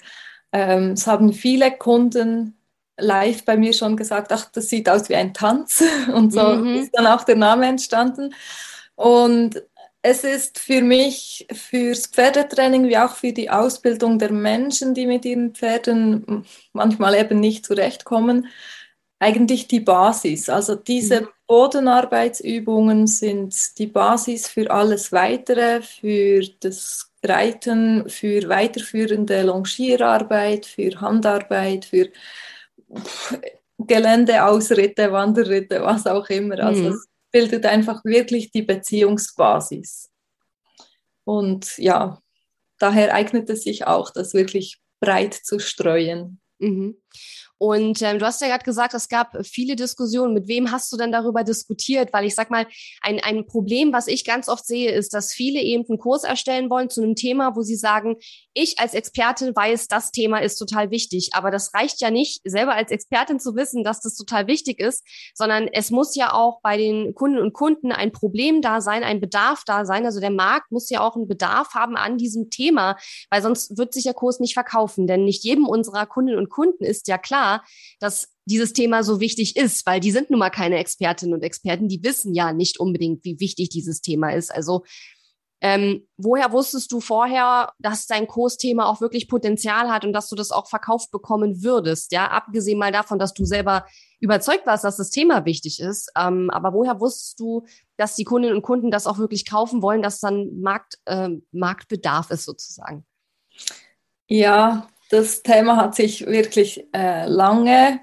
ähm, 0.51 0.93
es 0.93 1.05
haben 1.05 1.31
viele 1.31 1.71
Kunden 1.71 2.57
live 2.97 3.45
bei 3.45 3.55
mir 3.55 3.71
schon 3.73 3.95
gesagt, 3.95 4.31
ach, 4.33 4.49
das 4.51 4.69
sieht 4.69 4.89
aus 4.89 5.09
wie 5.09 5.15
ein 5.15 5.33
Tanz 5.33 5.83
und 6.13 6.33
so 6.33 6.55
mhm. 6.55 6.75
ist 6.75 6.91
dann 6.97 7.05
auch 7.05 7.23
der 7.23 7.35
Name 7.35 7.67
entstanden. 7.67 8.33
Und 8.95 9.61
es 10.01 10.23
ist 10.23 10.59
für 10.59 10.81
mich, 10.81 11.45
fürs 11.51 12.07
Pferdetraining 12.07 12.87
wie 12.87 12.97
auch 12.97 13.15
für 13.15 13.33
die 13.33 13.49
Ausbildung 13.49 14.17
der 14.17 14.31
Menschen, 14.31 14.93
die 14.93 15.05
mit 15.05 15.25
ihren 15.25 15.53
Pferden 15.53 16.45
manchmal 16.73 17.15
eben 17.15 17.39
nicht 17.39 17.65
zurechtkommen, 17.65 18.47
eigentlich 19.19 19.67
die 19.67 19.81
Basis. 19.81 20.49
Also 20.49 20.75
diese 20.75 21.21
mhm. 21.21 21.27
Bodenarbeitsübungen 21.47 23.07
sind 23.07 23.77
die 23.77 23.87
Basis 23.87 24.47
für 24.47 24.71
alles 24.71 25.11
Weitere, 25.11 25.81
für 25.81 26.41
das 26.61 27.11
Reiten, 27.23 28.09
für 28.09 28.47
weiterführende 28.47 29.43
Longierarbeit, 29.43 30.65
für 30.65 31.01
Handarbeit, 31.01 31.85
für 31.85 32.09
Geländeausritte, 33.77 35.11
Wanderritte, 35.11 35.81
was 35.81 36.07
auch 36.07 36.29
immer. 36.29 36.59
Also 36.59 36.83
mhm. 36.83 36.87
es 36.93 37.07
bildet 37.31 37.65
einfach 37.65 38.03
wirklich 38.05 38.51
die 38.51 38.63
Beziehungsbasis. 38.63 40.09
Und 41.25 41.77
ja, 41.77 42.21
daher 42.79 43.13
eignet 43.13 43.49
es 43.49 43.63
sich 43.63 43.85
auch, 43.85 44.11
das 44.11 44.33
wirklich 44.33 44.79
breit 44.99 45.33
zu 45.33 45.59
streuen. 45.59 46.39
Mhm. 46.59 46.97
Und 47.59 48.01
ähm, 48.01 48.19
du 48.19 48.25
hast 48.25 48.41
ja 48.41 48.47
gerade 48.47 48.63
gesagt, 48.63 48.93
es 48.93 49.09
gab 49.09 49.45
viele 49.45 49.75
Diskussionen. 49.75 50.33
Mit 50.33 50.47
wem 50.47 50.71
hast 50.71 50.91
du 50.93 50.97
denn 50.97 51.11
darüber 51.11 51.43
diskutiert? 51.43 52.13
Weil 52.13 52.25
ich 52.25 52.33
sag 52.33 52.49
mal, 52.49 52.65
ein, 53.01 53.19
ein 53.19 53.45
Problem, 53.45 53.91
was 53.91 54.07
ich 54.07 54.23
ganz 54.23 54.47
oft 54.47 54.65
sehe, 54.65 54.91
ist, 54.91 55.13
dass 55.13 55.33
viele 55.33 55.59
eben 55.59 55.83
einen 55.89 55.99
Kurs 55.99 56.23
erstellen 56.23 56.69
wollen 56.69 56.89
zu 56.89 57.03
einem 57.03 57.15
Thema, 57.15 57.57
wo 57.57 57.61
sie 57.61 57.75
sagen, 57.75 58.15
ich 58.53 58.79
als 58.79 58.93
Expertin 58.93 59.53
weiß, 59.53 59.89
das 59.89 60.11
Thema 60.11 60.39
ist 60.39 60.55
total 60.55 60.89
wichtig. 60.89 61.31
Aber 61.33 61.51
das 61.51 61.73
reicht 61.73 61.99
ja 61.99 62.11
nicht, 62.11 62.41
selber 62.45 62.75
als 62.75 62.91
Expertin 62.91 63.41
zu 63.41 63.55
wissen, 63.55 63.83
dass 63.83 63.99
das 63.99 64.15
total 64.15 64.47
wichtig 64.47 64.79
ist, 64.79 65.05
sondern 65.33 65.67
es 65.67 65.91
muss 65.91 66.15
ja 66.15 66.33
auch 66.33 66.61
bei 66.61 66.77
den 66.77 67.13
Kunden 67.13 67.39
und 67.39 67.51
Kunden 67.51 67.91
ein 67.91 68.13
Problem 68.13 68.61
da 68.61 68.79
sein, 68.79 69.03
ein 69.03 69.19
Bedarf 69.19 69.63
da 69.65 69.83
sein. 69.83 70.05
Also 70.05 70.21
der 70.21 70.31
Markt 70.31 70.71
muss 70.71 70.89
ja 70.89 71.01
auch 71.01 71.17
einen 71.17 71.27
Bedarf 71.27 71.73
haben 71.73 71.97
an 71.97 72.17
diesem 72.17 72.49
Thema, 72.49 72.95
weil 73.29 73.41
sonst 73.41 73.77
wird 73.77 73.93
sich 73.93 74.03
der 74.03 74.13
Kurs 74.13 74.39
nicht 74.39 74.53
verkaufen. 74.53 75.07
Denn 75.07 75.25
nicht 75.25 75.43
jedem 75.43 75.67
unserer 75.67 76.05
Kundinnen 76.05 76.39
und 76.39 76.49
Kunden 76.49 76.85
ist 76.85 77.09
ja 77.09 77.17
klar, 77.17 77.48
dass 77.99 78.29
dieses 78.45 78.73
Thema 78.73 79.03
so 79.03 79.19
wichtig 79.19 79.55
ist, 79.55 79.85
weil 79.85 79.99
die 79.99 80.11
sind 80.11 80.29
nun 80.29 80.39
mal 80.39 80.49
keine 80.49 80.77
Expertinnen 80.77 81.33
und 81.35 81.43
Experten, 81.43 81.87
die 81.87 82.03
wissen 82.03 82.33
ja 82.33 82.53
nicht 82.53 82.79
unbedingt, 82.79 83.23
wie 83.23 83.39
wichtig 83.39 83.69
dieses 83.69 84.01
Thema 84.01 84.29
ist. 84.33 84.51
Also 84.53 84.83
Ähm, 85.61 86.07
woher 86.15 86.53
wusstest 86.53 86.89
du 86.93 87.01
vorher, 87.01 87.73
dass 87.79 88.07
dein 88.07 88.27
Kursthema 88.27 88.85
auch 88.85 89.01
wirklich 89.01 89.27
Potenzial 89.27 89.89
hat 89.91 90.05
und 90.05 90.13
dass 90.13 90.29
du 90.29 90.37
das 90.37 90.51
auch 90.51 90.69
verkauft 90.69 91.11
bekommen 91.11 91.63
würdest? 91.63 92.13
Ja, 92.13 92.31
abgesehen 92.31 92.79
mal 92.79 92.93
davon, 92.93 93.19
dass 93.19 93.33
du 93.33 93.43
selber 93.43 93.85
überzeugt 94.21 94.65
warst, 94.65 94.85
dass 94.85 94.95
das 94.95 95.09
Thema 95.09 95.43
wichtig 95.43 95.81
ist. 95.81 96.11
Ähm, 96.15 96.49
aber 96.49 96.71
woher 96.71 97.01
wusstest 97.01 97.41
du, 97.41 97.65
dass 97.97 98.15
die 98.15 98.23
Kundinnen 98.23 98.55
und 98.55 98.61
Kunden 98.61 98.89
das 98.89 99.05
auch 99.05 99.17
wirklich 99.17 99.43
kaufen 99.45 99.81
wollen, 99.81 100.01
dass 100.01 100.21
dann 100.21 100.61
Markt, 100.61 100.97
äh, 101.03 101.29
Marktbedarf 101.51 102.31
ist 102.31 102.45
sozusagen? 102.45 103.05
Ja, 104.29 104.87
das 105.09 105.43
Thema 105.43 105.77
hat 105.77 105.95
sich 105.95 106.25
wirklich 106.25 106.85
äh, 106.93 107.25
lange 107.25 107.99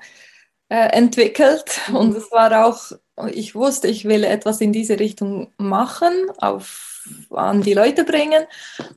äh, 0.69 0.89
entwickelt 0.89 1.81
mhm. 1.89 1.97
und 1.97 2.17
es 2.17 2.31
war 2.31 2.67
auch, 2.67 2.93
ich 3.33 3.55
wusste, 3.55 3.89
ich 3.89 4.05
will 4.05 4.25
etwas 4.25 4.61
in 4.61 4.73
diese 4.73 4.99
Richtung 4.99 5.53
machen, 5.57 6.13
auf 6.39 6.97
an 7.31 7.63
die 7.63 7.75
Leute 7.75 8.05
bringen. 8.05 8.45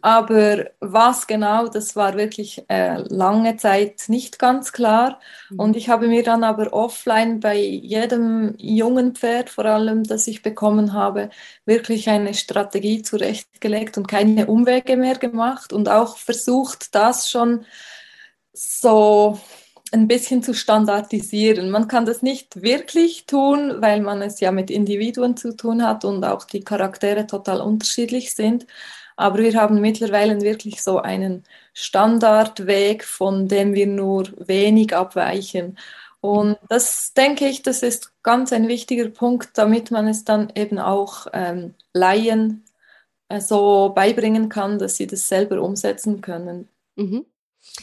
Aber 0.02 0.66
was 0.80 1.28
genau, 1.28 1.68
das 1.68 1.96
war 1.96 2.16
wirklich 2.16 2.64
äh, 2.70 3.02
lange 3.08 3.58
Zeit 3.58 4.04
nicht 4.08 4.40
ganz 4.40 4.72
klar. 4.72 5.20
Mhm. 5.50 5.60
Und 5.60 5.78
ich 5.78 5.90
habe 5.90 6.08
mir 6.08 6.24
dann 6.24 6.44
aber 6.44 6.74
offline 6.74 7.40
bei 7.40 7.58
jedem 7.58 8.56
jungen 8.58 9.16
Pferd, 9.16 9.50
vor 9.50 9.66
allem, 9.66 10.04
das 10.04 10.28
ich 10.28 10.42
bekommen 10.42 10.94
habe, 10.94 11.30
wirklich 11.66 12.10
eine 12.10 12.34
Strategie 12.34 13.02
zurechtgelegt 13.02 13.98
und 13.98 14.08
keine 14.08 14.48
Umwege 14.48 14.98
mehr 14.98 15.16
gemacht 15.16 15.74
und 15.74 15.90
auch 15.90 16.18
versucht, 16.18 16.96
das 16.96 17.30
schon 17.30 17.66
so 18.60 19.40
ein 19.92 20.08
bisschen 20.08 20.44
zu 20.44 20.54
standardisieren. 20.54 21.72
Man 21.72 21.88
kann 21.88 22.06
das 22.06 22.22
nicht 22.22 22.62
wirklich 22.62 23.26
tun, 23.26 23.82
weil 23.82 24.02
man 24.02 24.22
es 24.22 24.40
ja 24.40 24.52
mit 24.52 24.70
Individuen 24.70 25.36
zu 25.38 25.56
tun 25.56 25.84
hat 25.84 26.06
und 26.06 26.24
auch 26.24 26.44
die 26.46 26.64
Charaktere 26.64 27.26
total 27.26 27.62
unterschiedlich 27.62 28.36
sind. 28.36 28.68
Aber 29.16 29.40
wir 29.40 29.54
haben 29.60 29.82
mittlerweile 29.82 30.42
wirklich 30.42 30.84
so 30.84 31.00
einen 31.00 31.44
Standardweg, 31.74 33.04
von 33.04 33.48
dem 33.48 33.74
wir 33.74 33.88
nur 33.88 34.28
wenig 34.48 34.96
abweichen. 34.96 35.78
Und 36.22 36.58
das 36.68 37.14
denke 37.14 37.48
ich, 37.48 37.62
das 37.64 37.82
ist 37.82 38.14
ganz 38.24 38.54
ein 38.54 38.68
wichtiger 38.68 39.10
Punkt, 39.10 39.58
damit 39.58 39.90
man 39.90 40.08
es 40.08 40.26
dann 40.26 40.52
eben 40.56 40.80
auch 40.80 41.28
ähm, 41.34 41.76
Laien 41.94 42.66
äh, 43.30 43.40
so 43.40 43.90
beibringen 43.96 44.50
kann, 44.50 44.80
dass 44.80 44.98
sie 44.98 45.08
das 45.08 45.28
selber 45.28 45.62
umsetzen 45.62 46.22
können. 46.22 46.68
Mhm. 46.96 47.26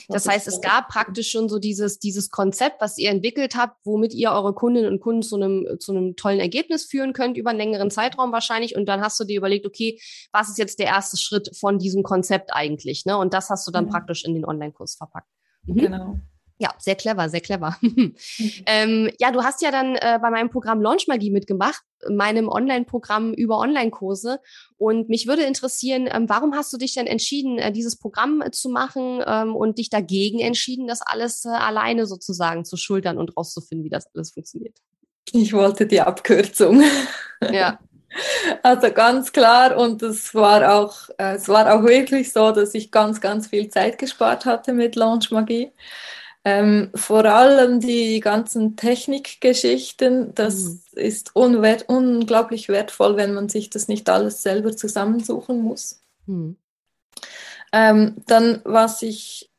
Das 0.08 0.26
heißt, 0.26 0.46
es 0.46 0.60
gab 0.60 0.88
praktisch 0.88 1.30
schon 1.30 1.48
so 1.48 1.58
dieses, 1.58 1.98
dieses 1.98 2.30
Konzept, 2.30 2.80
was 2.80 2.98
ihr 2.98 3.10
entwickelt 3.10 3.56
habt, 3.56 3.78
womit 3.84 4.14
ihr 4.14 4.30
eure 4.30 4.54
Kundinnen 4.54 4.92
und 4.92 5.00
Kunden 5.00 5.22
zu 5.22 5.36
einem, 5.36 5.66
zu 5.80 5.92
einem 5.92 6.16
tollen 6.16 6.40
Ergebnis 6.40 6.84
führen 6.84 7.12
könnt, 7.12 7.36
über 7.36 7.50
einen 7.50 7.58
längeren 7.58 7.90
Zeitraum 7.90 8.32
wahrscheinlich. 8.32 8.76
Und 8.76 8.86
dann 8.86 9.00
hast 9.00 9.18
du 9.18 9.24
dir 9.24 9.36
überlegt, 9.36 9.66
okay, 9.66 10.00
was 10.32 10.48
ist 10.48 10.58
jetzt 10.58 10.78
der 10.78 10.86
erste 10.86 11.16
Schritt 11.16 11.56
von 11.56 11.78
diesem 11.78 12.02
Konzept 12.02 12.52
eigentlich? 12.52 13.04
Ne? 13.04 13.16
Und 13.16 13.34
das 13.34 13.50
hast 13.50 13.66
du 13.66 13.70
dann 13.70 13.86
ja. 13.86 13.90
praktisch 13.90 14.24
in 14.24 14.34
den 14.34 14.44
Online-Kurs 14.44 14.96
verpackt. 14.96 15.28
Mhm. 15.64 15.74
Genau. 15.74 16.18
Ja, 16.58 16.70
sehr 16.78 16.94
clever, 16.94 17.28
sehr 17.28 17.42
clever. 17.42 17.76
ähm, 18.66 19.10
ja, 19.18 19.30
du 19.30 19.42
hast 19.42 19.60
ja 19.60 19.70
dann 19.70 19.94
äh, 19.96 20.18
bei 20.22 20.30
meinem 20.30 20.48
Programm 20.48 20.80
Launch 20.80 21.06
Magie 21.06 21.30
mitgemacht, 21.30 21.82
meinem 22.08 22.48
Online-Programm 22.48 23.34
über 23.34 23.58
Online-Kurse. 23.58 24.40
Und 24.78 25.10
mich 25.10 25.26
würde 25.26 25.42
interessieren, 25.42 26.08
ähm, 26.10 26.28
warum 26.28 26.54
hast 26.54 26.72
du 26.72 26.78
dich 26.78 26.94
denn 26.94 27.06
entschieden, 27.06 27.58
äh, 27.58 27.72
dieses 27.72 27.96
Programm 27.96 28.40
äh, 28.40 28.50
zu 28.52 28.70
machen 28.70 29.22
ähm, 29.26 29.54
und 29.54 29.76
dich 29.76 29.90
dagegen 29.90 30.40
entschieden, 30.40 30.86
das 30.86 31.02
alles 31.02 31.44
äh, 31.44 31.48
alleine 31.48 32.06
sozusagen 32.06 32.64
zu 32.64 32.78
schultern 32.78 33.18
und 33.18 33.36
rauszufinden, 33.36 33.84
wie 33.84 33.90
das 33.90 34.06
alles 34.14 34.32
funktioniert? 34.32 34.78
Ich 35.32 35.52
wollte 35.52 35.86
die 35.86 36.00
Abkürzung. 36.00 36.82
Ja. 37.52 37.78
Also 38.62 38.90
ganz 38.92 39.30
klar 39.30 39.76
und 39.76 40.02
es 40.02 40.34
war 40.34 40.74
auch, 40.74 41.10
äh, 41.18 41.34
es 41.34 41.48
war 41.48 41.70
auch 41.74 41.82
wirklich 41.82 42.32
so, 42.32 42.50
dass 42.50 42.72
ich 42.72 42.90
ganz, 42.90 43.20
ganz 43.20 43.48
viel 43.48 43.68
Zeit 43.68 43.98
gespart 43.98 44.46
hatte 44.46 44.72
mit 44.72 44.96
Launch 44.96 45.30
Magie. 45.30 45.70
Ähm, 46.48 46.92
vor 46.94 47.24
allem 47.24 47.80
die 47.80 48.20
ganzen 48.20 48.76
Technikgeschichten, 48.76 50.32
das 50.36 50.62
mhm. 50.62 50.80
ist 50.92 51.34
unwert, 51.34 51.86
unglaublich 51.88 52.68
wertvoll, 52.68 53.16
wenn 53.16 53.34
man 53.34 53.48
sich 53.48 53.68
das 53.68 53.88
nicht 53.88 54.08
alles 54.08 54.44
selber 54.44 54.76
zusammensuchen 54.76 55.60
muss. 55.60 56.04
Mhm. 56.26 56.56
Ähm, 57.72 58.14
dann, 58.28 58.60
was 58.62 59.02
ich 59.02 59.50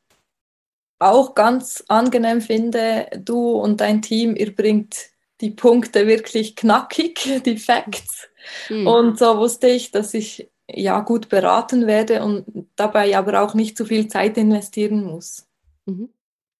auch 0.98 1.34
ganz 1.34 1.84
angenehm 1.88 2.40
finde, 2.40 3.06
du 3.22 3.50
und 3.50 3.82
dein 3.82 4.00
Team, 4.00 4.34
ihr 4.34 4.56
bringt 4.56 5.10
die 5.42 5.50
Punkte 5.50 6.06
wirklich 6.06 6.56
knackig, 6.56 7.42
die 7.44 7.58
Facts. 7.58 8.28
Mhm. 8.70 8.86
Und 8.86 9.18
so 9.18 9.36
wusste 9.36 9.68
ich, 9.68 9.90
dass 9.90 10.14
ich 10.14 10.50
ja 10.66 11.00
gut 11.00 11.28
beraten 11.28 11.86
werde 11.86 12.24
und 12.24 12.46
dabei 12.76 13.14
aber 13.18 13.42
auch 13.42 13.52
nicht 13.52 13.76
zu 13.76 13.84
viel 13.84 14.08
Zeit 14.08 14.38
investieren 14.38 15.04
muss. 15.04 15.46
Mhm. 15.84 16.08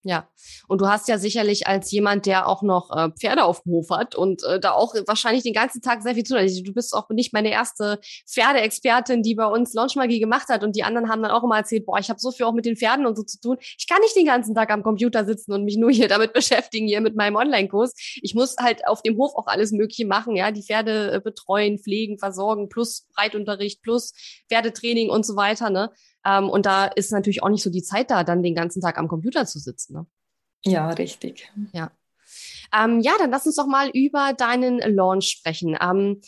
Ja, 0.04 0.28
und 0.68 0.80
du 0.80 0.86
hast 0.86 1.08
ja 1.08 1.18
sicherlich 1.18 1.66
als 1.66 1.90
jemand, 1.90 2.24
der 2.24 2.46
auch 2.46 2.62
noch 2.62 2.96
äh, 2.96 3.10
Pferde 3.18 3.42
auf 3.42 3.62
dem 3.62 3.72
Hof 3.72 3.90
hat 3.90 4.14
und 4.14 4.44
äh, 4.44 4.60
da 4.60 4.70
auch 4.70 4.94
wahrscheinlich 5.08 5.42
den 5.42 5.52
ganzen 5.52 5.82
Tag 5.82 6.02
sehr 6.02 6.14
viel 6.14 6.22
zu 6.22 6.36
tun. 6.36 6.46
Du 6.64 6.72
bist 6.72 6.94
auch 6.94 7.08
nicht 7.10 7.32
meine 7.32 7.50
erste 7.50 7.98
Pferdeexpertin, 8.28 9.24
die 9.24 9.34
bei 9.34 9.46
uns 9.46 9.74
Launchmagie 9.74 10.20
gemacht 10.20 10.48
hat 10.50 10.62
und 10.62 10.76
die 10.76 10.84
anderen 10.84 11.08
haben 11.08 11.20
dann 11.22 11.32
auch 11.32 11.42
immer 11.42 11.56
erzählt, 11.56 11.84
boah, 11.84 11.98
ich 11.98 12.10
habe 12.10 12.20
so 12.20 12.30
viel 12.30 12.46
auch 12.46 12.52
mit 12.52 12.64
den 12.64 12.76
Pferden 12.76 13.06
und 13.06 13.16
so 13.16 13.24
zu 13.24 13.40
tun. 13.40 13.56
Ich 13.60 13.88
kann 13.88 14.00
nicht 14.00 14.14
den 14.14 14.26
ganzen 14.26 14.54
Tag 14.54 14.70
am 14.70 14.84
Computer 14.84 15.24
sitzen 15.24 15.52
und 15.52 15.64
mich 15.64 15.76
nur 15.76 15.90
hier 15.90 16.06
damit 16.06 16.32
beschäftigen, 16.32 16.86
hier 16.86 17.00
mit 17.00 17.16
meinem 17.16 17.34
Online-Kurs. 17.34 17.92
Ich 18.22 18.36
muss 18.36 18.54
halt 18.60 18.86
auf 18.86 19.02
dem 19.02 19.16
Hof 19.18 19.34
auch 19.34 19.48
alles 19.48 19.72
Mögliche 19.72 20.06
machen, 20.06 20.36
ja, 20.36 20.52
die 20.52 20.62
Pferde 20.62 21.10
äh, 21.14 21.20
betreuen, 21.20 21.78
pflegen, 21.78 22.18
versorgen, 22.18 22.68
plus 22.68 23.08
Reitunterricht, 23.16 23.82
plus 23.82 24.12
Pferdetraining 24.48 25.10
und 25.10 25.26
so 25.26 25.34
weiter, 25.34 25.70
ne? 25.70 25.90
Ähm, 26.24 26.48
und 26.48 26.66
da 26.66 26.86
ist 26.86 27.12
natürlich 27.12 27.42
auch 27.42 27.48
nicht 27.48 27.62
so 27.62 27.70
die 27.70 27.82
Zeit 27.82 28.10
da, 28.10 28.24
dann 28.24 28.42
den 28.42 28.54
ganzen 28.54 28.80
Tag 28.80 28.98
am 28.98 29.08
Computer 29.08 29.46
zu 29.46 29.58
sitzen. 29.58 29.94
Ne? 29.94 30.06
Ja, 30.64 30.90
richtig. 30.90 31.50
Ja. 31.72 31.90
Ähm, 32.74 33.00
ja, 33.00 33.12
dann 33.18 33.30
lass 33.30 33.46
uns 33.46 33.56
doch 33.56 33.66
mal 33.66 33.88
über 33.90 34.32
deinen 34.36 34.78
Launch 34.94 35.28
sprechen. 35.28 35.76
Ähm, 35.80 36.20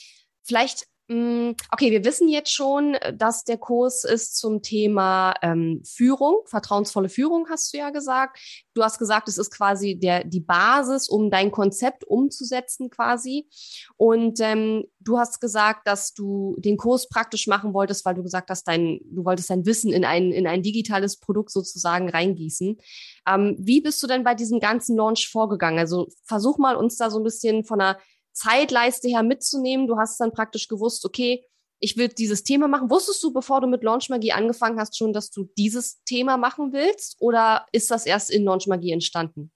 vielleicht 0.43 0.87
okay, 1.11 1.91
wir 1.91 2.05
wissen 2.05 2.29
jetzt 2.29 2.53
schon, 2.53 2.97
dass 3.15 3.43
der 3.43 3.59
Kurs 3.59 4.05
ist 4.05 4.37
zum 4.37 4.63
Thema 4.63 5.35
ähm, 5.43 5.83
Führung, 5.85 6.43
vertrauensvolle 6.47 7.09
Führung, 7.09 7.49
hast 7.51 7.73
du 7.73 7.79
ja 7.79 7.91
gesagt. 7.91 8.39
Du 8.75 8.85
hast 8.85 8.99
gesagt, 8.99 9.29
es 9.29 9.37
ist 9.37 9.51
quasi 9.51 9.99
der, 9.99 10.23
die 10.23 10.39
Basis, 10.39 11.09
um 11.09 11.29
dein 11.29 11.51
Konzept 11.51 12.05
umzusetzen 12.05 12.91
quasi. 12.91 13.49
Und 13.97 14.39
ähm, 14.41 14.85
du 15.01 15.19
hast 15.19 15.41
gesagt, 15.41 15.89
dass 15.89 16.15
du 16.15 16.55
den 16.59 16.77
Kurs 16.77 17.09
praktisch 17.09 17.49
machen 17.49 17.75
wolltest, 17.75 18.05
weil 18.05 18.15
du 18.15 18.23
gesagt 18.23 18.49
hast, 18.49 18.69
dein, 18.69 19.01
du 19.05 19.25
wolltest 19.25 19.51
dein 19.51 19.67
Wissen 19.67 19.93
in 19.93 20.05
ein, 20.05 20.31
in 20.31 20.47
ein 20.47 20.63
digitales 20.63 21.19
Produkt 21.19 21.51
sozusagen 21.51 22.09
reingießen. 22.09 22.79
Ähm, 23.27 23.57
wie 23.59 23.81
bist 23.81 24.01
du 24.01 24.07
denn 24.07 24.23
bei 24.23 24.37
diesem 24.37 24.61
ganzen 24.61 24.97
Launch 24.97 25.29
vorgegangen? 25.29 25.81
Also 25.81 26.07
versuch 26.25 26.59
mal 26.59 26.77
uns 26.77 26.97
da 26.97 27.11
so 27.11 27.19
ein 27.19 27.25
bisschen 27.25 27.65
von 27.65 27.81
einer 27.81 27.99
Zeitleiste 28.33 29.09
her 29.09 29.23
mitzunehmen. 29.23 29.87
Du 29.87 29.99
hast 29.99 30.19
dann 30.21 30.33
praktisch 30.33 30.69
gewusst, 30.69 31.05
okay, 31.05 31.45
ich 31.81 31.97
will 31.97 32.09
dieses 32.09 32.45
Thema 32.45 32.69
machen. 32.69 32.91
Wusstest 32.91 33.23
du, 33.23 33.33
bevor 33.33 33.61
du 33.61 33.67
mit 33.67 33.83
Launch 33.83 34.11
Magie 34.11 34.33
angefangen 34.33 34.79
hast, 34.79 34.97
schon, 34.97 35.13
dass 35.13 35.31
du 35.31 35.49
dieses 35.57 36.03
Thema 36.05 36.37
machen 36.37 36.73
willst? 36.73 37.17
Oder 37.21 37.67
ist 37.73 37.91
das 37.91 38.07
erst 38.07 38.31
in 38.31 38.45
Launch 38.45 38.67
Magie 38.67 38.93
entstanden? 38.93 39.51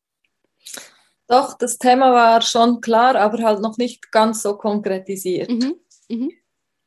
Doch, 1.27 1.57
das 1.57 1.79
Thema 1.79 2.13
war 2.13 2.41
schon 2.43 2.81
klar, 2.81 3.17
aber 3.17 3.43
halt 3.43 3.61
noch 3.61 3.77
nicht 3.77 4.11
ganz 4.11 4.43
so 4.43 4.57
konkretisiert. 4.57 5.51
Mhm. 5.51 5.75
Mhm. 6.09 6.33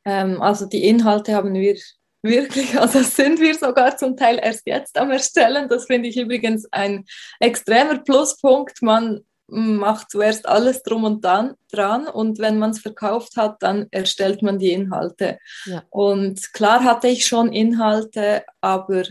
Ähm, 0.04 0.42
also 0.42 0.66
die 0.66 0.84
Inhalte 0.84 1.34
haben 1.34 1.54
wir 1.54 1.76
wirklich, 2.22 2.78
also 2.78 3.02
sind 3.02 3.40
wir 3.40 3.54
sogar 3.54 3.96
zum 3.96 4.16
Teil 4.16 4.40
erst 4.42 4.66
jetzt 4.66 4.96
am 4.98 5.10
Erstellen. 5.10 5.68
Das 5.68 5.86
finde 5.86 6.08
ich 6.08 6.16
übrigens 6.16 6.66
ein 6.72 7.04
extremer 7.40 7.98
Pluspunkt. 7.98 8.82
Man 8.82 9.24
macht 9.48 10.10
zuerst 10.10 10.48
alles 10.48 10.82
drum 10.82 11.04
und 11.04 11.24
dann, 11.24 11.54
dran 11.72 12.06
und 12.06 12.38
wenn 12.38 12.58
man 12.58 12.70
es 12.70 12.80
verkauft 12.80 13.36
hat, 13.36 13.62
dann 13.62 13.86
erstellt 13.90 14.42
man 14.42 14.58
die 14.58 14.72
Inhalte. 14.72 15.38
Ja. 15.64 15.82
Und 15.90 16.52
klar 16.52 16.84
hatte 16.84 17.08
ich 17.08 17.26
schon 17.26 17.52
Inhalte, 17.52 18.44
aber 18.60 19.04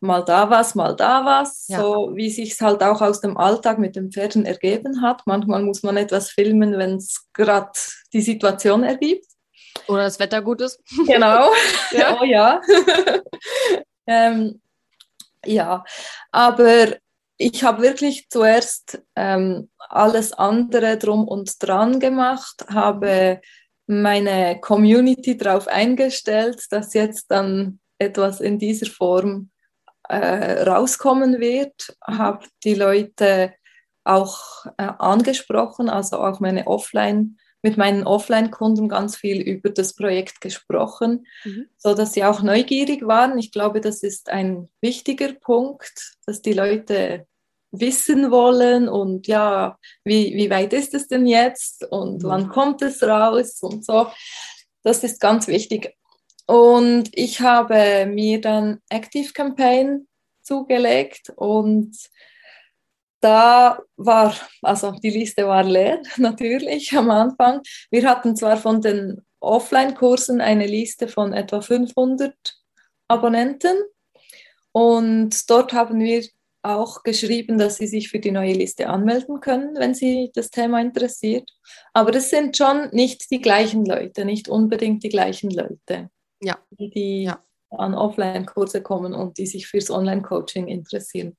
mal 0.00 0.24
da 0.24 0.50
was, 0.50 0.74
mal 0.74 0.94
da 0.94 1.24
was, 1.24 1.66
ja. 1.68 1.80
so 1.80 2.10
wie 2.14 2.30
sich 2.30 2.60
halt 2.60 2.82
auch 2.82 3.00
aus 3.00 3.20
dem 3.20 3.36
Alltag 3.36 3.78
mit 3.78 3.96
den 3.96 4.12
Pferden 4.12 4.44
ergeben 4.44 5.02
hat. 5.02 5.22
Manchmal 5.26 5.62
muss 5.62 5.82
man 5.82 5.96
etwas 5.96 6.30
filmen, 6.30 6.78
wenn 6.78 6.96
es 6.96 7.26
gerade 7.32 7.70
die 8.12 8.20
Situation 8.20 8.84
ergibt. 8.84 9.26
Oder 9.86 10.04
das 10.04 10.18
Wetter 10.18 10.42
gut 10.42 10.60
ist. 10.60 10.80
Genau. 11.06 11.50
ja. 11.92 12.18
Oh 12.20 12.24
ja. 12.24 12.60
ähm, 14.06 14.60
ja, 15.44 15.84
aber 16.30 16.96
ich 17.38 17.62
habe 17.62 17.82
wirklich 17.82 18.28
zuerst 18.28 19.00
ähm, 19.16 19.70
alles 19.78 20.32
andere 20.32 20.98
drum 20.98 21.26
und 21.26 21.62
dran 21.62 22.00
gemacht, 22.00 22.66
habe 22.68 23.40
meine 23.86 24.60
Community 24.60 25.36
darauf 25.36 25.68
eingestellt, 25.68 26.66
dass 26.70 26.94
jetzt 26.94 27.30
dann 27.30 27.80
etwas 27.98 28.40
in 28.40 28.58
dieser 28.58 28.90
Form 28.90 29.50
äh, 30.08 30.62
rauskommen 30.64 31.40
wird, 31.40 31.96
habe 32.06 32.44
die 32.64 32.74
Leute 32.74 33.54
auch 34.04 34.66
äh, 34.76 34.90
angesprochen, 34.98 35.88
also 35.88 36.18
auch 36.18 36.40
meine 36.40 36.66
Offline- 36.66 37.38
mit 37.62 37.76
meinen 37.76 38.04
Offline-Kunden 38.04 38.88
ganz 38.88 39.16
viel 39.16 39.40
über 39.40 39.70
das 39.70 39.94
Projekt 39.94 40.40
gesprochen, 40.40 41.26
mhm. 41.44 41.66
so 41.76 41.94
dass 41.94 42.12
sie 42.12 42.24
auch 42.24 42.42
neugierig 42.42 43.06
waren. 43.06 43.38
Ich 43.38 43.50
glaube, 43.50 43.80
das 43.80 44.02
ist 44.02 44.30
ein 44.30 44.68
wichtiger 44.80 45.32
Punkt, 45.32 46.16
dass 46.26 46.40
die 46.40 46.52
Leute 46.52 47.26
wissen 47.70 48.30
wollen 48.30 48.88
und 48.88 49.26
ja, 49.26 49.76
wie, 50.04 50.34
wie 50.34 50.50
weit 50.50 50.72
ist 50.72 50.94
es 50.94 51.08
denn 51.08 51.26
jetzt 51.26 51.84
und 51.90 52.22
mhm. 52.22 52.28
wann 52.28 52.48
kommt 52.48 52.82
es 52.82 53.02
raus 53.02 53.58
und 53.60 53.84
so. 53.84 54.06
Das 54.82 55.04
ist 55.04 55.20
ganz 55.20 55.48
wichtig. 55.48 55.94
Und 56.46 57.10
ich 57.12 57.40
habe 57.40 58.06
mir 58.06 58.40
dann 58.40 58.78
Active 58.88 59.32
Campaign 59.34 60.08
zugelegt 60.42 61.30
und 61.36 61.94
da 63.20 63.80
war, 63.96 64.34
also 64.62 64.92
die 64.92 65.10
Liste 65.10 65.46
war 65.46 65.64
leer, 65.64 66.02
natürlich 66.16 66.92
am 66.96 67.10
Anfang. 67.10 67.62
Wir 67.90 68.08
hatten 68.08 68.36
zwar 68.36 68.56
von 68.56 68.80
den 68.80 69.22
Offline-Kursen 69.40 70.40
eine 70.40 70.66
Liste 70.66 71.08
von 71.08 71.32
etwa 71.32 71.60
500 71.60 72.34
Abonnenten 73.08 73.76
und 74.72 75.48
dort 75.50 75.72
haben 75.72 76.00
wir 76.00 76.24
auch 76.62 77.02
geschrieben, 77.02 77.56
dass 77.56 77.76
sie 77.76 77.86
sich 77.86 78.10
für 78.10 78.18
die 78.18 78.30
neue 78.30 78.52
Liste 78.52 78.88
anmelden 78.88 79.40
können, 79.40 79.76
wenn 79.76 79.94
sie 79.94 80.30
das 80.34 80.50
Thema 80.50 80.80
interessiert. 80.80 81.50
Aber 81.92 82.14
es 82.14 82.30
sind 82.30 82.56
schon 82.56 82.88
nicht 82.90 83.30
die 83.30 83.40
gleichen 83.40 83.84
Leute, 83.86 84.24
nicht 84.24 84.48
unbedingt 84.48 85.02
die 85.04 85.08
gleichen 85.08 85.50
Leute, 85.50 86.10
ja. 86.42 86.58
die 86.70 87.24
ja. 87.24 87.40
an 87.70 87.94
Offline-Kurse 87.94 88.82
kommen 88.82 89.14
und 89.14 89.38
die 89.38 89.46
sich 89.46 89.66
fürs 89.66 89.90
Online-Coaching 89.90 90.66
interessieren. 90.66 91.36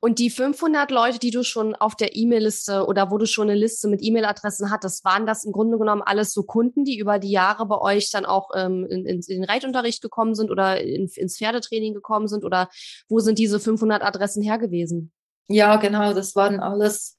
Und 0.00 0.18
die 0.18 0.30
500 0.30 0.90
Leute, 0.90 1.18
die 1.18 1.30
du 1.30 1.42
schon 1.42 1.74
auf 1.74 1.94
der 1.94 2.16
E-Mail-Liste 2.16 2.86
oder 2.86 3.10
wo 3.10 3.18
du 3.18 3.26
schon 3.26 3.48
eine 3.48 3.58
Liste 3.58 3.88
mit 3.88 4.02
E-Mail-Adressen 4.02 4.70
hattest, 4.70 5.04
waren 5.04 5.26
das 5.26 5.44
im 5.44 5.52
Grunde 5.52 5.78
genommen 5.78 6.02
alles 6.02 6.32
so 6.32 6.42
Kunden, 6.42 6.84
die 6.84 6.98
über 6.98 7.18
die 7.18 7.30
Jahre 7.30 7.66
bei 7.66 7.78
euch 7.78 8.10
dann 8.10 8.26
auch 8.26 8.50
ähm, 8.54 8.86
in, 8.88 9.06
in, 9.06 9.20
den 9.20 9.44
Reitunterricht 9.44 10.02
gekommen 10.02 10.34
sind 10.34 10.50
oder 10.50 10.80
in, 10.80 11.08
ins 11.14 11.38
Pferdetraining 11.38 11.94
gekommen 11.94 12.28
sind? 12.28 12.44
Oder 12.44 12.68
wo 13.08 13.20
sind 13.20 13.38
diese 13.38 13.60
500 13.60 14.02
Adressen 14.02 14.42
her 14.42 14.58
gewesen? 14.58 15.12
Ja, 15.48 15.76
genau, 15.76 16.12
das 16.12 16.34
waren 16.34 16.60
alles 16.60 17.18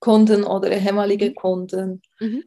Kunden 0.00 0.44
oder 0.44 0.70
ehemalige 0.70 1.30
mhm. 1.30 1.34
Kunden. 1.34 2.02
Mhm 2.20 2.44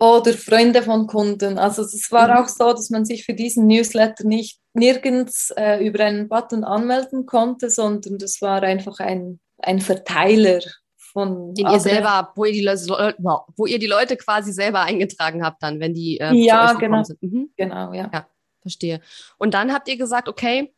oder 0.00 0.32
Freunde 0.32 0.82
von 0.82 1.06
Kunden. 1.06 1.58
Also 1.58 1.82
es 1.82 2.10
war 2.10 2.28
mhm. 2.28 2.34
auch 2.38 2.48
so, 2.48 2.72
dass 2.72 2.90
man 2.90 3.04
sich 3.04 3.24
für 3.24 3.34
diesen 3.34 3.66
Newsletter 3.66 4.24
nicht 4.24 4.58
nirgends 4.74 5.52
äh, 5.56 5.84
über 5.86 6.04
einen 6.04 6.28
Button 6.28 6.64
anmelden 6.64 7.26
konnte, 7.26 7.70
sondern 7.70 8.18
das 8.18 8.42
war 8.42 8.62
einfach 8.62 8.98
ein, 8.98 9.40
ein 9.58 9.80
Verteiler 9.80 10.60
von 10.96 11.54
den 11.54 11.68
ihr 11.68 11.78
selber, 11.78 12.32
wo 12.34 12.44
ihr, 12.44 12.52
die 12.52 12.62
Leute, 12.62 13.16
wo 13.56 13.66
ihr 13.66 13.78
die 13.78 13.86
Leute 13.86 14.16
quasi 14.16 14.52
selber 14.52 14.80
eingetragen 14.80 15.44
habt 15.44 15.62
dann, 15.62 15.78
wenn 15.78 15.94
die 15.94 16.18
äh, 16.18 16.34
ja 16.34 16.72
genau. 16.72 17.04
Mhm. 17.20 17.50
genau 17.56 17.92
ja 17.92 18.10
ja 18.12 18.26
verstehe. 18.64 19.00
Und 19.38 19.54
dann 19.54 19.72
habt 19.72 19.88
ihr 19.88 19.96
gesagt, 19.96 20.28
okay, 20.28 20.73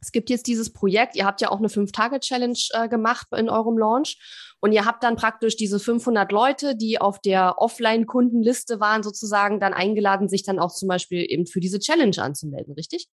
es 0.00 0.12
gibt 0.12 0.30
jetzt 0.30 0.46
dieses 0.46 0.72
Projekt, 0.72 1.16
ihr 1.16 1.26
habt 1.26 1.40
ja 1.40 1.50
auch 1.50 1.58
eine 1.58 1.68
Fünf-Tage-Challenge 1.68 2.58
äh, 2.72 2.88
gemacht 2.88 3.26
in 3.36 3.48
eurem 3.48 3.78
Launch 3.78 4.18
und 4.60 4.72
ihr 4.72 4.84
habt 4.84 5.02
dann 5.02 5.16
praktisch 5.16 5.56
diese 5.56 5.80
500 5.80 6.30
Leute, 6.32 6.76
die 6.76 7.00
auf 7.00 7.18
der 7.20 7.58
Offline-Kundenliste 7.58 8.78
waren, 8.78 9.02
sozusagen 9.02 9.58
dann 9.58 9.72
eingeladen, 9.72 10.28
sich 10.28 10.42
dann 10.42 10.58
auch 10.58 10.72
zum 10.72 10.88
Beispiel 10.88 11.24
eben 11.28 11.46
für 11.46 11.60
diese 11.60 11.78
Challenge 11.78 12.16
anzumelden, 12.18 12.74
richtig? 12.74 13.08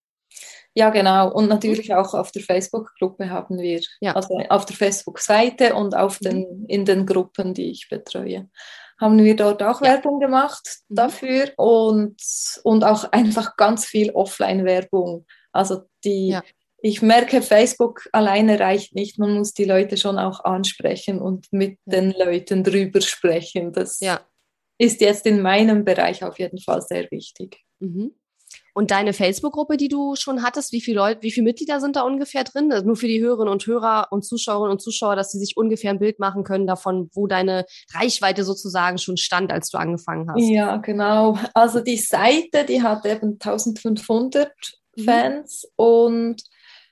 Ja, 0.74 0.89
genau. 0.89 1.32
Und 1.34 1.48
natürlich 1.48 1.94
auch 1.96 2.13
auf 2.13 2.32
der 2.32 2.44
Facebook-Gruppe 2.44 3.29
haben 3.29 3.58
wir, 3.60 3.82
ja. 4.01 4.13
also 4.13 4.38
auf 4.50 4.65
der 4.65 4.75
Facebook-Seite 4.75 5.74
und 5.74 5.96
auf 5.96 6.20
mhm. 6.20 6.25
den, 6.25 6.65
in 6.67 6.86
den 6.86 7.06
Gruppen, 7.06 7.53
die 7.53 7.72
ich 7.72 7.88
betreue, 7.89 8.50
haben 9.00 9.24
wir 9.24 9.36
dort 9.36 9.63
auch 9.63 9.82
ja. 9.82 9.94
Werbung 9.94 10.20
gemacht 10.20 10.79
mhm. 10.89 10.96
dafür 10.96 11.51
und, 11.56 12.22
und 12.63 12.84
auch 12.84 13.12
einfach 13.12 13.56
ganz 13.56 13.86
viel 13.86 14.12
Offline-Werbung. 14.12 15.25
Also 15.53 15.84
die, 16.03 16.29
ja 16.29 16.44
ich 16.79 17.01
merke, 17.01 17.41
Facebook 17.41 18.07
alleine 18.12 18.60
reicht 18.60 18.93
nicht. 18.93 19.17
Man 19.17 19.34
muss 19.34 19.53
die 19.53 19.65
Leute 19.65 19.98
schon 19.98 20.19
auch 20.19 20.43
ansprechen 20.43 21.20
und 21.20 21.48
mit 21.51 21.79
den 21.85 22.11
Leuten 22.11 22.63
drüber 22.63 23.01
sprechen. 23.01 23.74
Das 23.74 24.00
ja. 24.00 24.22
ist 24.77 25.01
jetzt 25.01 25.25
in 25.25 25.42
meinem 25.42 25.85
Bereich 25.85 26.24
auf 26.24 26.37
jeden 26.37 26.59
Fall 26.59 26.81
sehr 26.81 27.09
wichtig. 27.09 27.63
Mhm. 27.79 28.11
Und 28.74 28.92
deine 28.92 29.13
Facebook-Gruppe, 29.13 29.75
die 29.75 29.87
du 29.87 30.16
schon 30.16 30.44
hattest, 30.44 30.72
wie 30.72 30.81
viele 30.81 30.98
Leute, 30.98 31.24
wie 31.24 31.31
viele 31.31 31.46
Mitglieder 31.46 31.79
sind 31.79 31.96
da 31.96 32.01
ungefähr 32.01 32.44
drin? 32.44 32.72
Also 32.72 32.85
nur 32.85 32.96
für 32.96 33.07
die 33.07 33.20
Hörerinnen 33.20 33.51
und 33.51 33.66
Hörer 33.66 34.09
und 34.11 34.24
Zuschauerinnen 34.24 34.74
und 34.74 34.81
Zuschauer, 34.81 35.16
dass 35.16 35.31
sie 35.31 35.40
sich 35.40 35.57
ungefähr 35.57 35.90
ein 35.90 35.98
Bild 35.98 36.20
machen 36.20 36.44
können 36.44 36.68
davon, 36.68 37.09
wo 37.13 37.25
deine 37.25 37.66
Reichweite 37.96 38.44
sozusagen 38.44 39.00
schon 39.00 39.18
stand, 39.18 39.51
als 39.51 39.72
du 39.72 39.79
angefangen 39.79 40.29
hast. 40.29 40.48
Ja, 40.48 40.77
genau. 40.77 41.40
Also 41.55 41.79
die 41.79 41.98
Seite, 41.98 42.66
die 42.70 42.83
hat 42.83 43.03
eben 43.07 43.40
1500 43.40 44.51
mhm. 44.96 45.03
Fans 45.03 45.68
und 45.75 46.44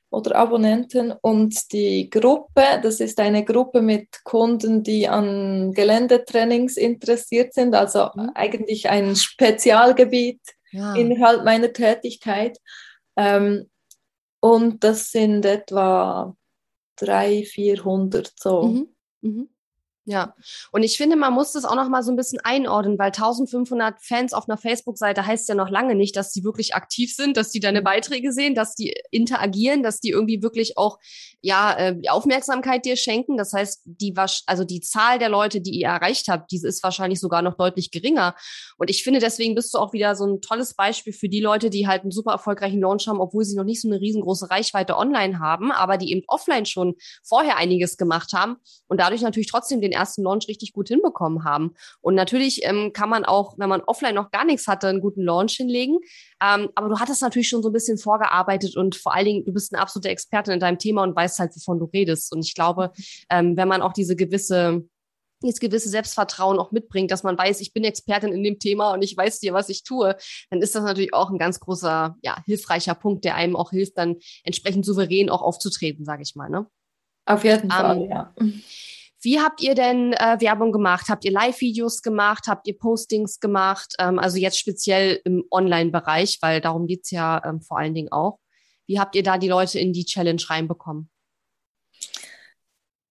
oder 0.09 0.35
Abonnenten 0.35 1.13
und 1.21 1.71
die 1.73 2.09
Gruppe, 2.09 2.79
das 2.81 2.99
ist 2.99 3.19
eine 3.19 3.43
Gruppe 3.43 3.81
mit 3.81 4.23
Kunden, 4.23 4.83
die 4.83 5.07
an 5.07 5.73
Geländetrainings 5.73 6.77
interessiert 6.77 7.53
sind, 7.53 7.75
also 7.75 8.09
mhm. 8.15 8.31
eigentlich 8.35 8.89
ein 8.89 9.15
Spezialgebiet 9.15 10.41
ja. 10.71 10.95
innerhalb 10.95 11.43
meiner 11.43 11.73
Tätigkeit. 11.73 12.59
Ähm, 13.17 13.69
und 14.39 14.83
das 14.83 15.11
sind 15.11 15.45
etwa 15.45 16.35
300, 16.97 17.47
400 17.47 18.31
so. 18.37 18.63
Mhm. 18.63 18.87
Mhm. 19.21 19.49
Ja, 20.07 20.35
und 20.71 20.83
ich 20.83 20.97
finde, 20.97 21.15
man 21.15 21.33
muss 21.33 21.53
das 21.53 21.65
auch 21.65 21.73
noch 21.73 21.89
mal 21.89 22.03
so 22.03 22.11
ein 22.11 22.15
bisschen 22.15 22.39
einordnen, 22.43 22.99
weil 22.99 23.07
1500 23.07 23.99
Fans 23.99 24.33
auf 24.33 24.47
einer 24.47 24.57
Facebook-Seite 24.57 25.25
heißt 25.25 25.49
ja 25.49 25.55
noch 25.55 25.71
lange 25.71 25.95
nicht, 25.95 26.15
dass 26.15 26.31
die 26.31 26.43
wirklich 26.43 26.75
aktiv 26.75 27.15
sind, 27.15 27.37
dass 27.37 27.49
die 27.49 27.59
deine 27.59 27.79
mhm. 27.79 27.85
Beiträge 27.85 28.31
sehen, 28.31 28.53
dass 28.53 28.75
die 28.75 28.93
interagieren, 29.09 29.81
dass 29.81 29.99
die 29.99 30.11
irgendwie 30.11 30.43
wirklich 30.43 30.77
auch 30.77 30.99
ja 31.41 31.75
äh, 31.75 32.07
Aufmerksamkeit 32.07 32.85
dir 32.85 32.97
schenken. 32.97 33.35
Das 33.35 33.51
heißt, 33.51 33.81
die 33.85 34.13
also 34.45 34.63
die 34.63 34.79
Zahl 34.81 35.17
der 35.17 35.29
Leute, 35.29 35.59
die 35.59 35.71
ihr 35.71 35.87
erreicht 35.87 36.27
habt, 36.27 36.51
diese 36.51 36.67
ist 36.67 36.83
wahrscheinlich 36.83 37.19
sogar 37.19 37.41
noch 37.41 37.57
deutlich 37.57 37.89
geringer. 37.89 38.35
Und 38.77 38.91
ich 38.91 39.03
finde, 39.03 39.19
deswegen 39.19 39.55
bist 39.55 39.73
du 39.73 39.79
auch 39.79 39.91
wieder 39.91 40.15
so 40.15 40.27
ein 40.27 40.39
tolles 40.39 40.75
Beispiel 40.75 41.13
für 41.13 41.29
die 41.29 41.41
Leute, 41.41 41.71
die 41.71 41.87
halt 41.87 42.03
einen 42.03 42.11
super 42.11 42.33
erfolgreichen 42.33 42.79
Launch 42.79 43.07
haben, 43.07 43.19
obwohl 43.19 43.43
sie 43.43 43.55
noch 43.55 43.63
nicht 43.63 43.81
so 43.81 43.87
eine 43.87 43.99
riesengroße 43.99 44.51
Reichweite 44.51 44.97
online 44.97 45.39
haben, 45.39 45.71
aber 45.71 45.97
die 45.97 46.11
eben 46.11 46.21
offline 46.27 46.67
schon 46.67 46.93
vorher 47.23 47.57
einiges 47.57 47.97
gemacht 47.97 48.33
haben 48.33 48.57
und 48.87 48.99
dadurch 48.99 49.23
natürlich 49.23 49.49
trotzdem 49.49 49.81
den 49.81 49.94
ersten 49.95 50.23
Launch 50.23 50.47
richtig 50.47 50.73
gut 50.73 50.87
hinbekommen 50.87 51.43
haben. 51.43 51.73
Und 52.01 52.15
natürlich 52.15 52.63
ähm, 52.63 52.91
kann 52.93 53.09
man 53.09 53.25
auch, 53.25 53.57
wenn 53.57 53.69
man 53.69 53.81
offline 53.81 54.15
noch 54.15 54.31
gar 54.31 54.45
nichts 54.45 54.67
hatte, 54.67 54.87
einen 54.87 55.01
guten 55.01 55.23
Launch 55.23 55.53
hinlegen. 55.53 55.99
Ähm, 56.41 56.69
aber 56.75 56.89
du 56.89 56.99
hattest 56.99 57.21
natürlich 57.21 57.49
schon 57.49 57.63
so 57.63 57.69
ein 57.69 57.73
bisschen 57.73 57.97
vorgearbeitet 57.97 58.75
und 58.77 58.95
vor 58.95 59.15
allen 59.15 59.25
Dingen, 59.25 59.45
du 59.45 59.53
bist 59.53 59.73
eine 59.73 59.81
absolute 59.81 60.09
Expertin 60.09 60.53
in 60.53 60.59
deinem 60.59 60.77
Thema 60.77 61.03
und 61.03 61.15
weißt 61.15 61.39
halt, 61.39 61.55
wovon 61.55 61.79
du 61.79 61.85
redest. 61.85 62.31
Und 62.33 62.45
ich 62.45 62.53
glaube, 62.53 62.91
ähm, 63.29 63.57
wenn 63.57 63.67
man 63.67 63.81
auch 63.81 63.93
diese 63.93 64.15
gewisse 64.15 64.83
dieses 65.43 65.59
gewisse 65.59 65.89
Selbstvertrauen 65.89 66.59
auch 66.59 66.71
mitbringt, 66.71 67.11
dass 67.11 67.23
man 67.23 67.37
weiß, 67.37 67.61
ich 67.61 67.73
bin 67.73 67.83
Expertin 67.83 68.33
in 68.33 68.43
dem 68.43 68.59
Thema 68.59 68.93
und 68.93 69.01
ich 69.03 69.15
weiß 69.15 69.39
dir, 69.39 69.53
was 69.53 69.69
ich 69.69 69.83
tue, 69.83 70.15
dann 70.49 70.61
ist 70.61 70.75
das 70.75 70.83
natürlich 70.83 71.13
auch 71.13 71.29
ein 71.29 71.37
ganz 71.37 71.59
großer, 71.59 72.15
ja, 72.21 72.37
hilfreicher 72.45 72.95
Punkt, 72.95 73.25
der 73.25 73.35
einem 73.35 73.55
auch 73.55 73.71
hilft, 73.71 73.97
dann 73.97 74.17
entsprechend 74.43 74.85
souverän 74.85 75.29
auch 75.29 75.41
aufzutreten, 75.41 76.05
sage 76.05 76.23
ich 76.23 76.35
mal. 76.35 76.49
Ne? 76.49 76.67
Auf 77.25 77.43
jeden 77.43 77.69
Fall, 77.69 77.97
ähm, 77.97 78.09
ja. 78.09 78.33
Wie 79.25 79.39
habt 79.39 79.59
ihr 79.59 79.73
denn 79.73 80.13
äh, 80.13 80.39
Werbung 80.39 80.71
gemacht? 80.71 81.07
Habt 81.09 81.25
ihr 81.25 81.31
Live-Videos 81.31 82.03
gemacht? 82.03 82.45
Habt 82.47 82.67
ihr 82.67 82.77
Postings 82.77 83.39
gemacht? 83.39 83.95
Ähm, 83.97 84.19
also 84.19 84.37
jetzt 84.37 84.59
speziell 84.59 85.19
im 85.25 85.43
Online-Bereich, 85.49 86.37
weil 86.41 86.61
darum 86.61 86.85
geht's 86.85 87.09
ja 87.09 87.41
ähm, 87.43 87.59
vor 87.59 87.79
allen 87.79 87.95
Dingen 87.95 88.11
auch. 88.11 88.37
Wie 88.85 88.99
habt 88.99 89.15
ihr 89.15 89.23
da 89.23 89.39
die 89.39 89.47
Leute 89.47 89.79
in 89.79 89.93
die 89.93 90.05
Challenge 90.05 90.43
reinbekommen? 90.47 91.09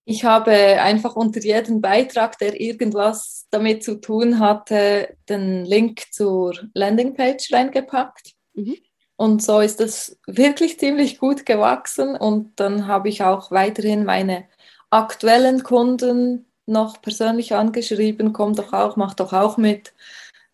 Ich 0.04 0.24
habe 0.24 0.52
einfach 0.52 1.16
unter 1.16 1.40
jedem 1.40 1.80
Beitrag, 1.80 2.38
der 2.38 2.60
irgendwas 2.60 3.48
damit 3.50 3.82
zu 3.82 4.00
tun 4.00 4.38
hatte, 4.38 5.16
den 5.28 5.64
Link 5.64 6.12
zur 6.12 6.54
Landingpage 6.74 7.52
reingepackt. 7.52 8.34
Mhm. 8.52 8.76
Und 9.16 9.42
so 9.42 9.58
ist 9.58 9.80
das 9.80 10.16
wirklich 10.28 10.78
ziemlich 10.78 11.18
gut 11.18 11.44
gewachsen. 11.44 12.14
Und 12.14 12.60
dann 12.60 12.86
habe 12.86 13.08
ich 13.08 13.24
auch 13.24 13.50
weiterhin 13.50 14.04
meine 14.04 14.46
aktuellen 14.94 15.62
Kunden 15.64 16.46
noch 16.66 17.02
persönlich 17.02 17.54
angeschrieben, 17.54 18.32
komm 18.32 18.54
doch 18.54 18.72
auch, 18.72 18.96
mach 18.96 19.14
doch 19.14 19.32
auch 19.32 19.56
mit. 19.56 19.92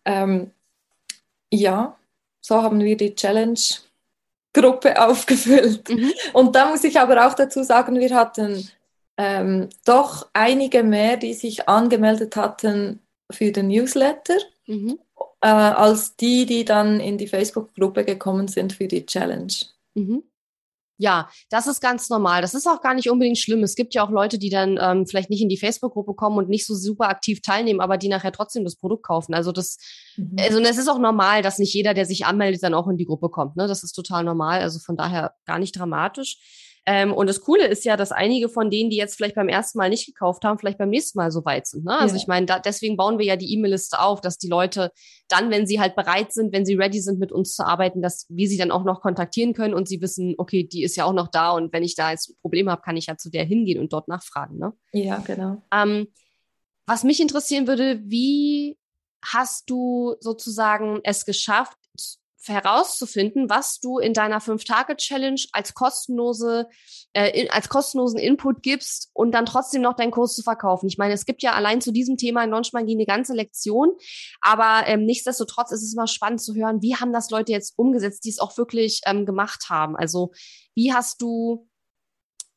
Ähm, 0.03 0.51
ja, 1.51 1.97
so 2.41 2.61
haben 2.61 2.79
wir 2.79 2.97
die 2.97 3.15
Challenge-Gruppe 3.15 5.01
aufgefüllt. 5.07 5.87
Mhm. 5.89 6.11
Und 6.33 6.55
da 6.55 6.69
muss 6.69 6.83
ich 6.83 6.99
aber 6.99 7.27
auch 7.27 7.33
dazu 7.33 7.63
sagen, 7.63 7.99
wir 7.99 8.13
hatten 8.15 8.67
ähm, 9.17 9.69
doch 9.85 10.27
einige 10.33 10.83
mehr, 10.83 11.17
die 11.17 11.33
sich 11.33 11.69
angemeldet 11.69 12.35
hatten 12.35 12.99
für 13.29 13.51
den 13.51 13.67
Newsletter, 13.67 14.37
mhm. 14.65 14.99
äh, 15.41 15.47
als 15.47 16.15
die, 16.15 16.45
die 16.45 16.65
dann 16.65 16.99
in 16.99 17.17
die 17.17 17.27
Facebook-Gruppe 17.27 18.03
gekommen 18.03 18.47
sind 18.47 18.73
für 18.73 18.87
die 18.87 19.05
Challenge. 19.05 19.53
Mhm. 19.93 20.23
Ja, 21.01 21.31
das 21.49 21.65
ist 21.65 21.81
ganz 21.81 22.11
normal. 22.11 22.43
Das 22.43 22.53
ist 22.53 22.67
auch 22.67 22.79
gar 22.79 22.93
nicht 22.93 23.09
unbedingt 23.09 23.39
schlimm. 23.39 23.63
Es 23.63 23.73
gibt 23.73 23.95
ja 23.95 24.05
auch 24.05 24.11
Leute, 24.11 24.37
die 24.37 24.51
dann 24.51 24.77
ähm, 24.79 25.07
vielleicht 25.07 25.31
nicht 25.31 25.41
in 25.41 25.49
die 25.49 25.57
Facebook-Gruppe 25.57 26.13
kommen 26.13 26.37
und 26.37 26.47
nicht 26.47 26.67
so 26.67 26.75
super 26.75 27.09
aktiv 27.09 27.41
teilnehmen, 27.41 27.81
aber 27.81 27.97
die 27.97 28.07
nachher 28.07 28.31
trotzdem 28.31 28.63
das 28.63 28.75
Produkt 28.75 29.03
kaufen. 29.07 29.33
Also 29.33 29.51
das, 29.51 29.79
mhm. 30.15 30.35
also 30.39 30.59
es 30.59 30.77
ist 30.77 30.87
auch 30.87 30.99
normal, 30.99 31.41
dass 31.41 31.57
nicht 31.57 31.73
jeder, 31.73 31.95
der 31.95 32.05
sich 32.05 32.27
anmeldet, 32.27 32.61
dann 32.61 32.75
auch 32.75 32.87
in 32.87 32.97
die 32.97 33.05
Gruppe 33.05 33.29
kommt. 33.29 33.55
Ne? 33.55 33.67
Das 33.67 33.81
ist 33.81 33.93
total 33.93 34.23
normal. 34.23 34.61
Also 34.61 34.77
von 34.77 34.95
daher 34.95 35.33
gar 35.45 35.57
nicht 35.57 35.75
dramatisch. 35.75 36.37
Ähm, 36.87 37.13
und 37.13 37.27
das 37.27 37.41
Coole 37.41 37.67
ist 37.67 37.85
ja, 37.85 37.95
dass 37.95 38.11
einige 38.11 38.49
von 38.49 38.71
denen, 38.71 38.89
die 38.89 38.97
jetzt 38.97 39.15
vielleicht 39.15 39.35
beim 39.35 39.49
ersten 39.49 39.77
Mal 39.77 39.89
nicht 39.89 40.07
gekauft 40.07 40.43
haben, 40.43 40.57
vielleicht 40.57 40.79
beim 40.79 40.89
nächsten 40.89 41.19
Mal 41.19 41.31
so 41.31 41.45
weit 41.45 41.67
sind. 41.67 41.85
Ne? 41.85 41.97
Also 41.97 42.15
ja. 42.15 42.21
ich 42.21 42.27
meine, 42.27 42.47
deswegen 42.65 42.97
bauen 42.97 43.19
wir 43.19 43.25
ja 43.25 43.35
die 43.35 43.53
E-Mail-Liste 43.53 43.99
auf, 43.99 44.19
dass 44.19 44.39
die 44.39 44.47
Leute 44.47 44.91
dann, 45.27 45.51
wenn 45.51 45.67
sie 45.67 45.79
halt 45.79 45.95
bereit 45.95 46.33
sind, 46.33 46.53
wenn 46.53 46.65
sie 46.65 46.73
ready 46.73 46.99
sind, 46.99 47.19
mit 47.19 47.31
uns 47.31 47.53
zu 47.53 47.65
arbeiten, 47.65 48.01
dass 48.01 48.25
wir 48.29 48.47
sie 48.47 48.57
dann 48.57 48.71
auch 48.71 48.83
noch 48.83 49.01
kontaktieren 49.01 49.53
können 49.53 49.75
und 49.75 49.87
sie 49.87 50.01
wissen, 50.01 50.33
okay, 50.39 50.63
die 50.63 50.83
ist 50.83 50.95
ja 50.95 51.05
auch 51.05 51.13
noch 51.13 51.27
da 51.27 51.51
und 51.51 51.71
wenn 51.71 51.83
ich 51.83 51.95
da 51.95 52.09
jetzt 52.11 52.31
ein 52.31 52.37
Problem 52.41 52.69
habe, 52.69 52.81
kann 52.81 52.97
ich 52.97 53.05
ja 53.05 53.15
zu 53.15 53.29
der 53.29 53.45
hingehen 53.45 53.79
und 53.79 53.93
dort 53.93 54.07
nachfragen. 54.07 54.57
Ne? 54.57 54.73
Ja, 54.91 55.19
genau. 55.19 55.61
Ähm, 55.71 56.07
was 56.87 57.03
mich 57.03 57.21
interessieren 57.21 57.67
würde, 57.67 58.01
wie 58.03 58.77
hast 59.23 59.69
du 59.69 60.15
sozusagen 60.19 60.99
es 61.03 61.25
geschafft, 61.25 61.77
herauszufinden, 62.47 63.49
was 63.49 63.79
du 63.79 63.99
in 63.99 64.13
deiner 64.13 64.41
Fünf-Tage-Challenge 64.41 65.41
als 65.51 65.73
kostenlose, 65.73 66.67
äh, 67.13 67.47
als 67.49 67.69
kostenlosen 67.69 68.19
Input 68.19 68.63
gibst 68.63 69.09
und 69.13 69.31
dann 69.33 69.45
trotzdem 69.45 69.81
noch 69.81 69.95
deinen 69.95 70.11
Kurs 70.11 70.35
zu 70.35 70.41
verkaufen. 70.41 70.87
Ich 70.87 70.97
meine, 70.97 71.13
es 71.13 71.25
gibt 71.25 71.43
ja 71.43 71.53
allein 71.53 71.81
zu 71.81 71.91
diesem 71.91 72.17
Thema 72.17 72.43
in 72.43 72.49
Launchmagie 72.49 72.95
eine 72.95 73.05
ganze 73.05 73.33
Lektion, 73.33 73.91
aber 74.41 74.87
ähm, 74.87 75.05
nichtsdestotrotz 75.05 75.71
ist 75.71 75.83
es 75.83 75.93
immer 75.93 76.07
spannend 76.07 76.41
zu 76.41 76.55
hören, 76.55 76.81
wie 76.81 76.95
haben 76.95 77.13
das 77.13 77.29
Leute 77.29 77.51
jetzt 77.51 77.77
umgesetzt, 77.77 78.25
die 78.25 78.29
es 78.29 78.39
auch 78.39 78.57
wirklich 78.57 79.01
ähm, 79.05 79.25
gemacht 79.25 79.69
haben. 79.69 79.95
Also 79.95 80.31
wie 80.73 80.93
hast 80.93 81.21
du 81.21 81.67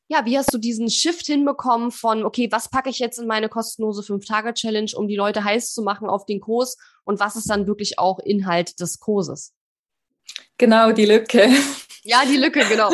ja, 0.07 0.23
wie 0.25 0.37
hast 0.37 0.53
du 0.53 0.59
diesen 0.59 0.89
Shift 0.89 1.25
hinbekommen 1.25 1.89
von, 1.89 2.25
okay, 2.25 2.47
was 2.51 2.69
packe 2.69 2.91
ich 2.91 2.99
jetzt 2.99 3.17
in 3.17 3.25
meine 3.25 3.49
kostenlose 3.49 4.03
Fünf-Tage-Challenge, 4.03 4.91
um 4.95 5.07
die 5.07 5.15
Leute 5.15 5.43
heiß 5.43 5.73
zu 5.73 5.81
machen 5.81 6.07
auf 6.09 6.27
den 6.27 6.41
Kurs 6.41 6.77
und 7.05 7.19
was 7.19 7.35
ist 7.35 7.49
dann 7.49 7.65
wirklich 7.65 7.97
auch 7.97 8.19
Inhalt 8.19 8.79
des 8.79 8.99
Kurses? 8.99 9.55
Genau, 10.57 10.91
die 10.91 11.05
Lücke. 11.05 11.49
Ja, 12.03 12.23
die 12.25 12.37
Lücke, 12.37 12.63
genau. 12.65 12.91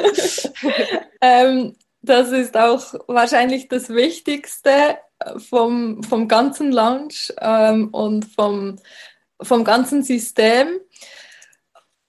ähm, 1.21 1.75
das 2.01 2.29
ist 2.31 2.57
auch 2.57 2.93
wahrscheinlich 3.07 3.67
das 3.67 3.89
Wichtigste 3.89 4.97
vom, 5.49 6.01
vom 6.03 6.27
ganzen 6.27 6.71
Launch 6.71 7.33
ähm, 7.39 7.89
und 7.89 8.25
vom, 8.25 8.77
vom 9.41 9.63
ganzen 9.63 10.03
System. 10.03 10.79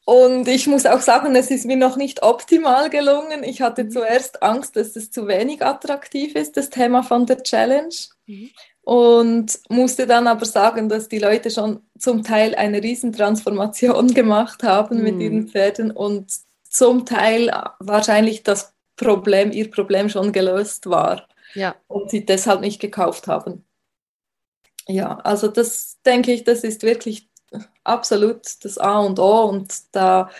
Und 0.05 0.49
ich 0.49 0.67
muss 0.67 0.87
auch 0.87 1.01
sagen, 1.01 1.37
es 1.37 1.51
ist 1.51 1.67
mir 1.67 1.77
noch 1.77 1.97
nicht 1.97 2.23
optimal 2.23 2.89
gelungen. 2.89 3.45
Ich 3.45 3.61
hatte 3.61 3.85
mhm. 3.85 3.91
zuerst 3.91 4.43
Angst, 4.43 4.77
dass 4.77 4.97
es 4.97 5.11
zu 5.11 5.29
wenig 5.29 5.65
attraktiv 5.65 6.35
ist, 6.35 6.57
das 6.57 6.71
Thema 6.71 7.03
von 7.03 7.27
der 7.27 7.43
Challenge. 7.43 7.95
Mhm 8.27 8.51
und 8.83 9.61
musste 9.69 10.07
dann 10.07 10.27
aber 10.27 10.45
sagen, 10.45 10.89
dass 10.89 11.09
die 11.09 11.21
Leute 11.21 11.51
schon 11.51 11.81
zum 11.99 12.25
Teil 12.25 12.55
eine 12.55 12.83
Riesentransformation 12.83 14.09
gemacht 14.15 14.63
haben 14.63 14.99
mhm. 14.99 15.03
mit 15.05 15.21
ihren 15.21 15.49
Pferden 15.49 15.91
und 15.91 16.33
zum 16.69 17.07
Teil 17.07 17.53
wahrscheinlich 17.79 18.43
das 18.43 18.75
Problem, 18.97 19.53
ihr 19.53 19.71
Problem 19.71 20.09
schon 20.09 20.33
gelöst 20.33 20.89
war 20.89 21.29
ja. 21.55 21.75
und 21.87 22.11
sie 22.11 22.25
deshalb 22.25 22.61
nicht 22.61 22.81
gekauft 22.81 23.27
haben. 23.27 23.65
Ja, 24.89 25.19
also 25.19 25.49
das 25.49 25.99
denke 26.05 26.33
ich, 26.33 26.45
das 26.45 26.65
ist 26.65 26.83
wirklich 26.83 27.29
absolut 27.85 28.65
das 28.65 28.79
A 28.79 29.01
und 29.01 29.19
O 29.19 29.45
und 29.45 29.73
da 29.93 30.31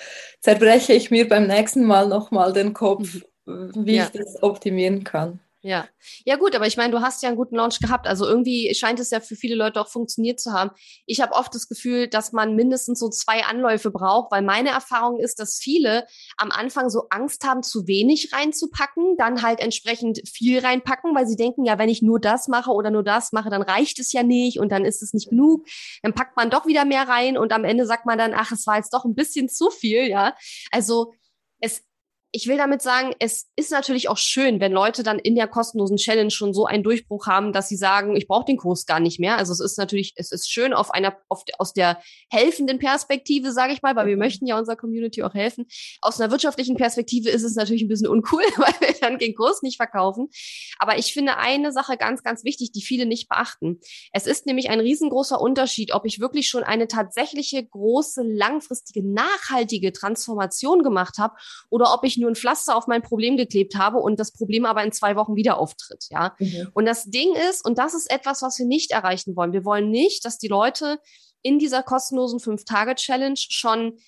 zerbreche 0.41 0.95
ich 0.95 1.11
mir 1.11 1.29
beim 1.29 1.47
nächsten 1.47 1.85
Mal 1.85 2.09
nochmal 2.09 2.53
den 2.53 2.73
Kopf, 2.73 3.21
mhm. 3.45 3.73
wie 3.75 3.97
ja. 3.97 4.05
ich 4.05 4.11
das 4.11 4.43
optimieren 4.43 5.05
kann. 5.05 5.39
Ja, 5.65 5.87
ja 6.25 6.35
gut, 6.35 6.57
aber 6.57 6.67
ich 6.67 6.77
meine, 6.77 6.91
du 6.91 7.03
hast 7.03 7.23
ja 7.23 7.29
einen 7.29 7.37
guten 7.37 7.55
Launch 7.55 7.79
gehabt. 7.79 8.09
Also 8.09 8.27
irgendwie 8.27 8.75
scheint 8.75 8.99
es 8.99 9.11
ja 9.11 9.21
für 9.21 9.37
viele 9.37 9.55
Leute 9.55 9.81
auch 9.81 9.87
funktioniert 9.87 10.41
zu 10.41 10.53
haben. 10.53 10.73
Ich 11.07 11.21
habe 11.21 11.35
oft 11.35 11.55
das 11.55 11.69
Gefühl, 11.69 12.09
dass 12.09 12.33
man 12.33 12.57
mindestens 12.57 12.99
so 12.99 13.09
zwei 13.11 13.45
Anläufe 13.45 13.93
braucht, 13.93 14.33
weil 14.33 14.43
meine 14.43 14.71
Erfahrung 14.71 15.21
ist, 15.21 15.39
dass 15.39 15.59
viele 15.59 16.05
am 16.37 16.51
Anfang 16.51 16.91
so 16.91 17.07
Angst 17.11 17.45
haben, 17.45 17.63
zu 17.63 17.87
wenig 17.87 18.33
reinzupacken, 18.33 19.17
dann 19.19 19.43
halt 19.43 19.61
entsprechend 19.61 20.29
viel 20.29 20.59
reinpacken, 20.59 21.15
weil 21.15 21.29
sie 21.29 21.37
denken, 21.37 21.65
ja, 21.65 21.79
wenn 21.79 21.89
ich 21.89 22.03
nur 22.03 22.19
das 22.19 22.49
mache 22.49 22.73
oder 22.73 22.91
nur 22.91 23.05
das 23.05 23.31
mache, 23.31 23.49
dann 23.49 23.63
reicht 23.63 24.01
es 24.01 24.13
ja 24.13 24.25
nicht 24.25 24.59
und 24.59 24.73
dann 24.73 24.85
ist 24.85 25.01
es 25.01 25.13
nicht 25.13 25.31
genug. 25.31 25.65
Dann 26.03 26.13
packt 26.13 26.37
man 26.37 26.51
doch 26.51 26.67
wieder 26.67 26.85
mehr 26.85 27.09
rein 27.09 27.39
und 27.39 27.53
am 27.53 27.63
Ende 27.63 27.87
sagt 27.87 28.05
man 28.05 28.19
dann, 28.19 28.35
ach, 28.35 28.51
es 28.51 28.67
war 28.67 28.79
jetzt 28.79 28.93
doch 28.93 29.05
ein 29.05 29.15
bisschen 29.15 29.49
zu 29.49 29.71
viel, 29.71 30.09
ja. 30.09 30.35
Also 30.73 31.13
es 31.61 31.85
ich 32.35 32.49
will 32.49 32.57
damit 32.57 32.81
sagen, 32.81 33.15
es 33.19 33.51
ist 33.57 33.71
natürlich 33.71 34.09
auch 34.09 34.17
schön, 34.17 34.59
wenn 34.59 34.73
Leute 34.73 35.03
dann 35.03 35.19
in 35.19 35.35
der 35.35 35.47
kostenlosen 35.47 35.99
Challenge 35.99 36.31
schon 36.31 36.55
so 36.55 36.65
einen 36.65 36.83
Durchbruch 36.83 37.27
haben, 37.27 37.53
dass 37.53 37.69
sie 37.69 37.77
sagen, 37.77 38.17
ich 38.17 38.27
brauche 38.27 38.47
den 38.47 38.57
Kurs 38.57 38.87
gar 38.87 39.01
nicht 39.01 39.21
mehr. 39.21 39.37
Also 39.37 39.53
es 39.53 39.61
ist 39.61 39.77
natürlich, 39.77 40.15
es 40.17 40.33
ist 40.33 40.51
schön 40.51 40.73
auf 40.73 40.91
einer, 40.93 41.15
auf, 41.29 41.45
aus 41.59 41.75
der 41.75 42.01
helfenden 42.31 42.79
Perspektive, 42.79 43.53
sage 43.53 43.75
ich 43.75 43.83
mal, 43.83 43.95
weil 43.97 44.07
wir 44.07 44.17
mhm. 44.17 44.21
möchten 44.21 44.47
ja 44.47 44.59
unserer 44.59 44.77
Community 44.77 45.23
auch 45.23 45.35
helfen. 45.35 45.67
Aus 46.01 46.19
einer 46.19 46.31
wirtschaftlichen 46.31 46.75
Perspektive 46.75 47.29
ist 47.29 47.43
es 47.43 47.55
natürlich 47.55 47.83
ein 47.83 47.89
bisschen 47.89 48.09
uncool, 48.09 48.43
weil 48.57 48.75
wir 48.81 48.95
dann 48.99 49.19
den 49.19 49.35
Kurs 49.35 49.61
nicht 49.61 49.77
verkaufen. 49.77 50.31
Aber 50.79 50.97
ich 50.97 51.13
finde 51.13 51.37
eine 51.37 51.71
Sache 51.71 51.99
ganz, 51.99 52.23
ganz 52.23 52.45
wichtig, 52.45 52.73
die 52.73 52.81
viele 52.81 53.05
nicht 53.05 53.29
beachten. 53.29 53.79
Es 54.11 54.27
ist 54.27 54.47
nämlich 54.47 54.71
ein 54.71 54.81
riesengroßer 54.81 55.39
Unterschied, 55.39 55.93
ob 55.93 56.07
ich 56.07 56.19
wirklich 56.19 56.49
schon 56.49 56.63
eine 56.63 56.89
tatsächliche 56.89 57.63
große, 57.63 58.23
langfristige, 58.23 59.07
nachhaltige 59.07 59.93
Transformation 59.93 60.83
gemacht 60.83 61.19
habe 61.19 61.35
oder 61.69 61.93
ob 61.93 62.05
ich 62.05 62.22
nur 62.23 62.31
ein 62.31 62.37
Pflaster 62.37 62.77
auf 62.77 62.87
mein 62.87 63.03
Problem 63.03 63.37
geklebt 63.37 63.77
habe 63.77 63.99
und 63.99 64.19
das 64.19 64.33
Problem 64.33 64.65
aber 64.65 64.83
in 64.83 64.93
zwei 64.93 65.17
Wochen 65.17 65.37
wieder 65.37 65.59
auftritt, 65.59 66.07
ja. 66.11 66.35
Mhm. 66.39 66.69
Und 66.73 66.87
das 66.87 67.05
Ding 67.05 67.35
ist, 67.51 67.65
und 67.65 67.79
das 67.79 67.95
ist 67.95 68.11
etwas, 68.11 68.43
was 68.43 68.59
wir 68.59 68.67
nicht 68.67 68.91
erreichen 68.91 69.37
wollen. 69.37 69.53
Wir 69.53 69.65
wollen 69.65 69.91
nicht, 69.91 70.25
dass 70.25 70.39
die 70.39 70.49
Leute 70.49 70.99
in 71.43 71.59
dieser 71.59 71.83
kostenlosen 71.83 72.41
Fünf-Tage-Challenge 72.41 73.37
schon 73.37 73.99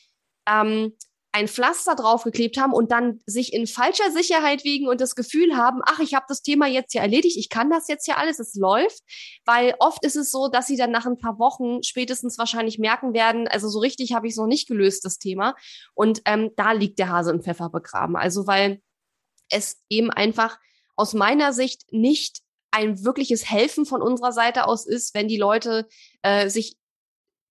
ähm, 0.49 0.93
ein 1.35 1.49
Pflaster 1.49 1.97
draufgeklebt 1.97 2.57
haben 2.59 2.73
und 2.73 2.93
dann 2.93 3.19
sich 3.27 3.53
in 3.53 3.67
falscher 3.67 4.13
Sicherheit 4.13 4.63
wiegen 4.63 4.87
und 4.87 5.01
das 5.01 5.17
Gefühl 5.17 5.57
haben, 5.57 5.81
ach, 5.85 5.99
ich 5.99 6.15
habe 6.15 6.27
das 6.29 6.43
Thema 6.43 6.69
jetzt 6.69 6.95
ja 6.95 7.03
erledigt, 7.03 7.37
ich 7.37 7.49
kann 7.49 7.71
das 7.71 7.89
jetzt 7.89 8.07
ja 8.07 8.19
alles, 8.19 8.39
es 8.39 8.55
läuft. 8.55 9.01
Weil 9.45 9.75
oft 9.81 10.05
ist 10.05 10.15
es 10.15 10.31
so, 10.31 10.47
dass 10.47 10.69
sie 10.69 10.77
dann 10.77 10.93
nach 10.93 11.07
ein 11.07 11.19
paar 11.19 11.41
Wochen 11.41 11.83
spätestens 11.83 12.39
wahrscheinlich 12.39 12.79
merken 12.79 13.15
werden, 13.15 13.49
also 13.49 13.69
so 13.69 13.81
richtig 13.81 14.15
habe 14.15 14.29
ich 14.29 14.35
es 14.35 14.37
noch 14.37 14.47
nicht 14.47 14.69
gelöst, 14.69 15.05
das 15.05 15.19
Thema. 15.19 15.57
Und 15.93 16.23
ähm, 16.25 16.51
da 16.55 16.71
liegt 16.71 17.01
der 17.01 17.09
Hase 17.09 17.33
im 17.33 17.43
Pfeffer 17.43 17.69
begraben. 17.69 18.15
Also 18.15 18.47
weil 18.47 18.81
es 19.51 19.83
eben 19.89 20.13
einfach 20.13 20.61
aus 20.95 21.15
meiner 21.15 21.53
Sicht 21.53 21.83
nicht 21.91 22.43
ein 22.71 23.05
wirkliches 23.05 23.51
Helfen 23.51 23.87
von 23.87 24.03
unserer 24.03 24.31
Seite 24.31 24.69
aus 24.69 24.87
ist, 24.87 25.15
wenn 25.15 25.27
die 25.27 25.37
Leute 25.37 25.89
äh, 26.23 26.49
sich 26.49 26.77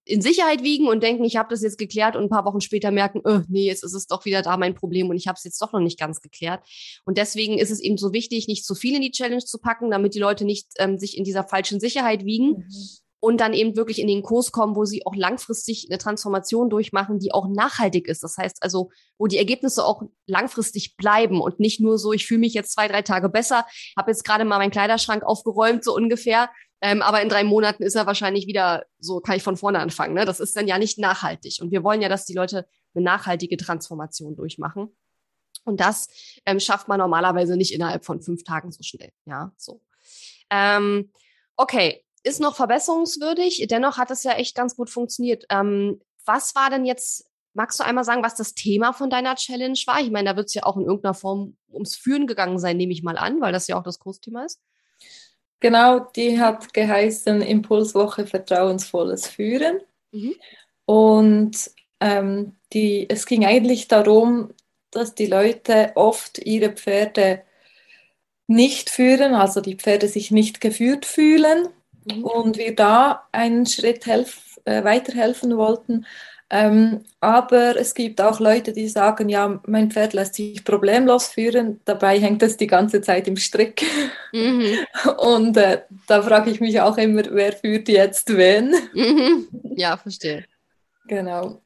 in 0.05 0.21
Sicherheit 0.21 0.63
wiegen 0.63 0.87
und 0.87 1.01
denken, 1.01 1.23
ich 1.23 1.37
habe 1.37 1.49
das 1.49 1.61
jetzt 1.61 1.77
geklärt 1.77 2.15
und 2.15 2.23
ein 2.23 2.29
paar 2.29 2.45
Wochen 2.45 2.61
später 2.61 2.91
merken, 2.91 3.21
oh, 3.23 3.39
nee, 3.47 3.65
jetzt 3.65 3.83
ist 3.83 3.93
es 3.93 4.07
doch 4.07 4.25
wieder 4.25 4.41
da 4.41 4.57
mein 4.57 4.75
Problem 4.75 5.09
und 5.09 5.15
ich 5.15 5.27
habe 5.27 5.37
es 5.37 5.43
jetzt 5.43 5.61
doch 5.61 5.71
noch 5.71 5.79
nicht 5.79 5.99
ganz 5.99 6.21
geklärt. 6.21 6.61
Und 7.05 7.17
deswegen 7.17 7.57
ist 7.57 7.71
es 7.71 7.79
eben 7.79 7.97
so 7.97 8.11
wichtig, 8.11 8.47
nicht 8.47 8.65
zu 8.65 8.75
viel 8.75 8.95
in 8.95 9.01
die 9.01 9.11
Challenge 9.11 9.43
zu 9.43 9.59
packen, 9.59 9.91
damit 9.91 10.13
die 10.13 10.19
Leute 10.19 10.43
nicht 10.43 10.67
ähm, 10.77 10.97
sich 10.97 11.17
in 11.17 11.23
dieser 11.23 11.45
falschen 11.45 11.79
Sicherheit 11.79 12.25
wiegen. 12.25 12.49
Mhm. 12.49 12.73
Und 13.21 13.39
dann 13.39 13.53
eben 13.53 13.77
wirklich 13.77 13.99
in 13.99 14.07
den 14.09 14.21
Kurs 14.21 14.51
kommen, 14.51 14.75
wo 14.75 14.83
sie 14.83 15.05
auch 15.05 15.15
langfristig 15.15 15.87
eine 15.89 15.97
Transformation 15.97 16.69
durchmachen, 16.69 17.19
die 17.19 17.31
auch 17.31 17.47
nachhaltig 17.47 18.09
ist. 18.09 18.21
Das 18.21 18.37
heißt 18.37 18.61
also, 18.61 18.89
wo 19.17 19.27
die 19.27 19.37
Ergebnisse 19.37 19.85
auch 19.85 20.03
langfristig 20.27 20.97
bleiben 20.97 21.39
und 21.39 21.57
nicht 21.57 21.79
nur 21.79 21.97
so, 21.97 22.11
ich 22.11 22.27
fühle 22.27 22.41
mich 22.41 22.53
jetzt 22.53 22.73
zwei, 22.73 22.89
drei 22.89 23.01
Tage 23.01 23.29
besser, 23.29 23.65
habe 23.97 24.11
jetzt 24.11 24.25
gerade 24.25 24.43
mal 24.43 24.57
meinen 24.57 24.71
Kleiderschrank 24.71 25.23
aufgeräumt, 25.23 25.85
so 25.85 25.95
ungefähr, 25.95 26.49
ähm, 26.85 27.01
aber 27.01 27.21
in 27.21 27.29
drei 27.29 27.45
Monaten 27.45 27.81
ist 27.81 27.95
er 27.95 28.05
wahrscheinlich 28.05 28.45
wieder, 28.45 28.85
so 28.99 29.21
kann 29.21 29.37
ich 29.37 29.43
von 29.43 29.55
vorne 29.55 29.79
anfangen. 29.79 30.15
Ne? 30.15 30.25
Das 30.25 30.41
ist 30.41 30.57
dann 30.57 30.67
ja 30.67 30.77
nicht 30.77 30.99
nachhaltig. 30.99 31.59
Und 31.61 31.71
wir 31.71 31.81
wollen 31.81 32.01
ja, 32.01 32.09
dass 32.09 32.25
die 32.25 32.33
Leute 32.33 32.67
eine 32.93 33.05
nachhaltige 33.05 33.55
Transformation 33.55 34.35
durchmachen. 34.35 34.93
Und 35.63 35.79
das 35.79 36.09
ähm, 36.45 36.59
schafft 36.59 36.89
man 36.89 36.99
normalerweise 36.99 37.55
nicht 37.55 37.73
innerhalb 37.73 38.03
von 38.03 38.21
fünf 38.21 38.43
Tagen 38.43 38.73
so 38.73 38.83
schnell. 38.83 39.13
Ja, 39.23 39.53
so. 39.55 39.81
Ähm, 40.49 41.13
okay, 41.55 42.03
ist 42.23 42.41
noch 42.41 42.57
verbesserungswürdig. 42.57 43.65
Dennoch 43.69 43.97
hat 43.97 44.11
es 44.11 44.23
ja 44.23 44.33
echt 44.33 44.53
ganz 44.53 44.75
gut 44.75 44.89
funktioniert. 44.89 45.45
Ähm, 45.49 46.01
was 46.25 46.53
war 46.53 46.69
denn 46.69 46.83
jetzt, 46.83 47.29
magst 47.53 47.79
du 47.79 47.85
einmal 47.85 48.03
sagen, 48.03 48.23
was 48.23 48.35
das 48.35 48.55
Thema 48.55 48.91
von 48.91 49.09
deiner 49.09 49.35
Challenge 49.35 49.79
war? 49.85 50.01
Ich 50.01 50.11
meine, 50.11 50.31
da 50.31 50.35
wird 50.35 50.47
es 50.47 50.53
ja 50.53 50.63
auch 50.63 50.75
in 50.75 50.83
irgendeiner 50.83 51.13
Form 51.13 51.55
ums 51.71 51.95
Führen 51.95 52.27
gegangen 52.27 52.59
sein, 52.59 52.75
nehme 52.75 52.91
ich 52.91 53.03
mal 53.03 53.17
an, 53.17 53.39
weil 53.39 53.53
das 53.53 53.67
ja 53.67 53.79
auch 53.79 53.83
das 53.83 53.99
Kursthema 53.99 54.43
ist. 54.43 54.59
Genau, 55.63 55.99
die 55.99 56.41
hat 56.41 56.73
geheißen 56.73 57.41
Impulswoche 57.41 58.27
Vertrauensvolles 58.27 59.29
Führen. 59.29 59.79
Mhm. 60.11 60.35
Und 60.83 61.71
ähm, 62.01 62.57
die, 62.73 63.09
es 63.09 63.25
ging 63.25 63.45
eigentlich 63.45 63.87
darum, 63.87 64.49
dass 64.91 65.15
die 65.15 65.25
Leute 65.25 65.93
oft 65.95 66.39
ihre 66.39 66.73
Pferde 66.73 67.43
nicht 68.45 68.89
führen, 68.89 69.33
also 69.33 69.61
die 69.61 69.77
Pferde 69.77 70.09
sich 70.09 70.31
nicht 70.31 70.59
geführt 70.59 71.05
fühlen. 71.05 71.69
Mhm. 72.11 72.25
Und 72.25 72.57
wir 72.57 72.75
da 72.75 73.29
einen 73.31 73.65
Schritt 73.65 74.05
helf, 74.05 74.59
äh, 74.65 74.83
weiterhelfen 74.83 75.55
wollten, 75.55 76.05
Ähm, 76.55 77.03
aber 77.19 77.75
es 77.77 77.95
gibt 77.95 78.21
auch 78.21 78.39
Leute, 78.39 78.73
die 78.73 78.87
sagen, 78.87 79.27
ja, 79.27 79.59
mein 79.65 79.89
Pferd 79.89 80.13
lässt 80.13 80.35
sich 80.35 80.63
problemlos 80.63 81.25
führen, 81.29 81.81
dabei 81.83 82.19
hängt 82.19 82.43
es 82.43 82.57
die 82.57 82.67
ganze 82.67 83.01
Zeit 83.01 83.27
im 83.27 83.37
Strick. 83.37 83.83
Mhm. 84.31 84.77
Und 85.17 85.57
äh, 85.57 85.81
da 86.05 86.21
frage 86.21 86.51
ich 86.51 86.59
mich 86.59 86.79
auch 86.79 86.99
immer, 86.99 87.23
wer 87.31 87.53
führt 87.53 87.89
jetzt 87.89 88.37
wen? 88.37 88.75
Mhm. 88.93 89.47
Ja, 89.75 89.97
verstehe. 89.97 90.45
Genau. 91.07 91.59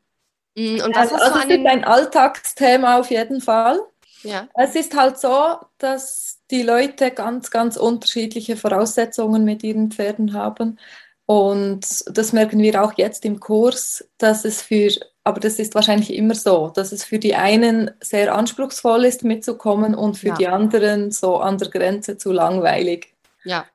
Mhm, 0.56 0.82
und 0.86 0.96
was 0.96 1.12
also, 1.12 1.16
also 1.16 1.50
ist 1.50 1.68
ein 1.68 1.84
Alltagsthema 1.84 2.98
auf 2.98 3.12
jeden 3.12 3.42
Fall. 3.42 3.80
Ja. 4.24 4.48
Es 4.56 4.74
ist 4.76 4.96
halt 4.96 5.20
so, 5.20 5.58
dass 5.80 6.40
die 6.50 6.64
Leute 6.64 7.12
ganz, 7.12 7.52
ganz 7.52 7.76
unterschiedliche 7.76 8.56
Voraussetzungen 8.56 9.44
mit 9.44 9.64
ihren 9.64 9.92
Pferden 9.92 10.34
haben. 10.34 10.80
Und 11.28 12.06
das 12.08 12.32
merken 12.32 12.60
wir 12.60 12.82
auch 12.82 12.94
jetzt 12.96 13.26
im 13.26 13.42
Kurs, 13.42 14.08
dass 14.18 14.46
es 14.46 14.62
für, 14.62 14.90
aber 15.26 15.42
das 15.42 15.60
ist 15.60 15.76
wahrscheinlich 15.76 16.14
immer 16.14 16.36
so, 16.36 16.70
dass 16.74 16.94
es 16.94 17.04
für 17.04 17.20
die 17.20 17.36
einen 17.36 17.92
sehr 18.02 18.34
anspruchsvoll 18.34 19.04
ist 19.04 19.26
mitzukommen 19.26 19.94
und 19.94 20.18
für 20.18 20.30
ja. 20.30 20.36
die 20.36 20.48
anderen 20.48 21.12
so 21.12 21.36
an 21.36 21.58
der 21.58 21.70
Grenze 21.70 22.18
zu 22.18 22.32
langweilig. 22.32 23.14
Ja. 23.44 23.66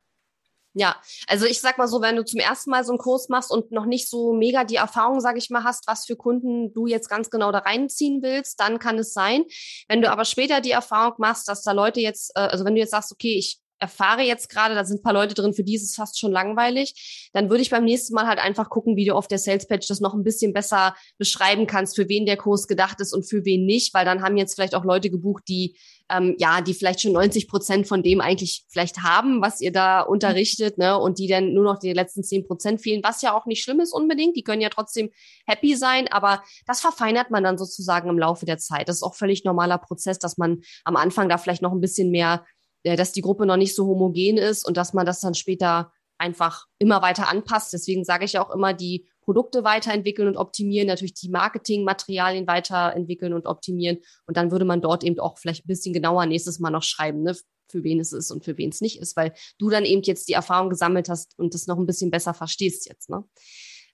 Ja, 0.75 0.97
also 1.27 1.45
ich 1.45 1.61
sag 1.61 1.77
mal 1.77 1.87
so, 1.87 2.01
wenn 2.01 2.17
du 2.17 2.25
zum 2.25 2.41
ersten 2.41 2.71
Mal 2.71 2.83
so 2.83 2.93
einen 2.93 2.99
Kurs 2.99 3.29
machst 3.29 3.51
und 3.51 3.73
noch 3.73 3.85
nicht 3.85 4.09
so 4.09 4.33
mega 4.33 4.65
die 4.65 4.77
Erfahrung, 4.77 5.21
sage 5.21 5.37
ich 5.37 5.51
mal, 5.51 5.65
hast, 5.65 5.87
was 5.87 6.07
für 6.07 6.17
Kunden 6.17 6.73
du 6.73 6.87
jetzt 6.87 7.11
ganz 7.11 7.29
genau 7.29 7.53
da 7.53 7.59
reinziehen 7.59 8.23
willst, 8.23 8.59
dann 8.59 8.79
kann 8.79 8.99
es 8.99 9.13
sein. 9.13 9.45
Wenn 9.89 10.01
du 10.01 10.11
aber 10.11 10.25
später 10.25 10.63
die 10.63 10.71
Erfahrung 10.71 11.17
machst, 11.19 11.47
dass 11.49 11.63
da 11.63 11.73
Leute 11.73 12.01
jetzt, 12.01 12.33
äh, 12.37 12.41
also 12.41 12.65
wenn 12.65 12.75
du 12.75 12.81
jetzt 12.81 12.93
sagst, 12.93 13.13
okay, 13.13 13.37
ich 13.37 13.61
erfahre 13.83 14.23
jetzt 14.23 14.49
gerade, 14.49 14.75
da 14.75 14.85
sind 14.85 15.01
ein 15.01 15.03
paar 15.03 15.13
Leute 15.13 15.35
drin, 15.35 15.53
für 15.53 15.65
die 15.65 15.75
ist 15.75 15.83
es 15.83 15.97
fast 15.97 16.19
schon 16.19 16.33
langweilig, 16.33 17.29
dann 17.33 17.51
würde 17.51 17.63
ich 17.63 17.71
beim 17.71 17.85
nächsten 17.85 18.15
Mal 18.15 18.27
halt 18.27 18.39
einfach 18.39 18.71
gucken, 18.71 18.97
wie 18.97 19.05
du 19.05 19.15
auf 19.15 19.29
der 19.29 19.39
Sales 19.39 19.67
Page 19.67 19.87
das 19.87 20.01
noch 20.01 20.15
ein 20.15 20.23
bisschen 20.23 20.53
besser 20.53 20.95
beschreiben 21.19 21.67
kannst, 21.67 21.97
für 21.97 22.09
wen 22.09 22.25
der 22.25 22.37
Kurs 22.37 22.69
gedacht 22.69 23.01
ist 23.01 23.13
und 23.13 23.25
für 23.29 23.45
wen 23.45 23.67
nicht, 23.67 23.93
weil 23.93 24.05
dann 24.05 24.23
haben 24.23 24.37
jetzt 24.37 24.55
vielleicht 24.55 24.75
auch 24.75 24.85
Leute 24.85 25.11
gebucht, 25.11 25.45
die 25.49 25.77
ähm, 26.13 26.37
ja, 26.39 26.61
die 26.61 26.75
vielleicht 26.75 27.01
schon 27.01 27.13
90 27.13 27.49
Prozent 27.49 27.89
von 27.89 28.03
dem 28.03 28.21
eigentlich 28.21 28.65
vielleicht 28.69 29.03
haben, 29.03 29.41
was 29.41 29.61
ihr 29.61 29.73
da 29.73 30.03
unterrichtet, 30.03 30.77
ne, 30.79 30.99
und 30.99 31.19
die 31.19 31.27
dann 31.27 31.55
nur 31.55 31.65
noch 31.65 31.79
die 31.79 31.93
letzten 31.93 32.23
10 32.23 32.47
Prozent 32.47 32.83
fehlen, 32.83 33.03
was 33.03 33.23
ja 33.23 33.37
auch 33.37 33.47
nicht 33.47 33.63
schlimm 33.63 33.81
ist 33.81 33.93
unbedingt. 33.95 34.37
Die 34.37 34.43
können 34.43 34.61
ja 34.61 34.69
trotzdem 34.69 35.11
happy 35.47 35.75
sein, 35.75 36.09
aber 36.09 36.43
das 36.67 36.81
verfeinert 36.81 37.31
man 37.31 37.45
dann 37.45 37.57
sozusagen 37.57 38.11
im 38.11 38.19
Laufe 38.19 38.47
der 38.47 38.59
Zeit. 38.59 38.89
Das 38.89 38.97
ist 38.97 39.03
auch 39.03 39.15
völlig 39.15 39.45
normaler 39.45 39.79
Prozess, 39.79 40.19
dass 40.19 40.37
man 40.37 40.63
am 40.85 40.97
Anfang 40.97 41.29
da 41.29 41.39
vielleicht 41.39 41.63
noch 41.63 41.73
ein 41.73 41.81
bisschen 41.81 42.11
mehr 42.11 42.45
dass 42.85 43.13
die 43.13 43.23
Gruppe 43.23 43.47
noch 43.47 43.57
nicht 43.57 43.75
so 43.75 43.87
homogen 43.87 44.39
ist 44.39 44.67
und 44.67 44.77
dass 44.77 44.93
man 44.93 45.07
das 45.07 45.21
dann 45.21 45.35
später 45.35 45.93
einfach 46.19 46.67
immer 46.79 47.03
weiter 47.03 47.29
anpasst. 47.29 47.73
Deswegen 47.73 48.05
sage 48.05 48.25
ich 48.25 48.39
auch 48.39 48.51
immer, 48.51 48.75
die 48.75 49.09
Produkte 49.23 49.65
weiterentwickeln 49.65 50.29
und 50.29 50.37
optimieren, 50.37 50.89
natürlich 50.89 51.15
die 51.15 51.29
Marketingmaterialien 51.29 52.47
weiterentwickeln 52.47 53.33
und 53.33 53.47
optimieren. 53.47 53.99
Und 54.27 54.37
dann 54.37 54.51
würde 54.51 54.65
man 54.65 54.81
dort 54.81 55.05
eben 55.05 55.19
auch 55.19 55.39
vielleicht 55.39 55.65
ein 55.65 55.69
bisschen 55.69 55.93
genauer 55.93 56.27
nächstes 56.27 56.59
Mal 56.59 56.71
noch 56.71 56.83
schreiben, 56.83 57.23
ne, 57.23 57.37
für 57.69 57.83
wen 57.85 58.01
es 58.01 58.13
ist 58.13 58.31
und 58.31 58.45
für 58.45 58.57
wen 58.59 58.71
es 58.71 58.81
nicht 58.81 59.01
ist, 59.01 59.17
weil 59.17 59.33
du 59.59 59.71
dann 59.71 59.85
eben 59.85 60.03
jetzt 60.03 60.29
die 60.29 60.35
Erfahrung 60.35 60.71
gesammelt 60.71 61.09
hast 61.09 61.39
und 61.39 61.55
das 61.55 61.67
noch 61.67 61.79
ein 61.79 61.87
bisschen 61.87 62.11
besser 62.11 62.35
verstehst 62.35 62.89
jetzt. 62.89 63.09
Ne? 63.11 63.25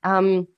Ähm, 0.05 0.49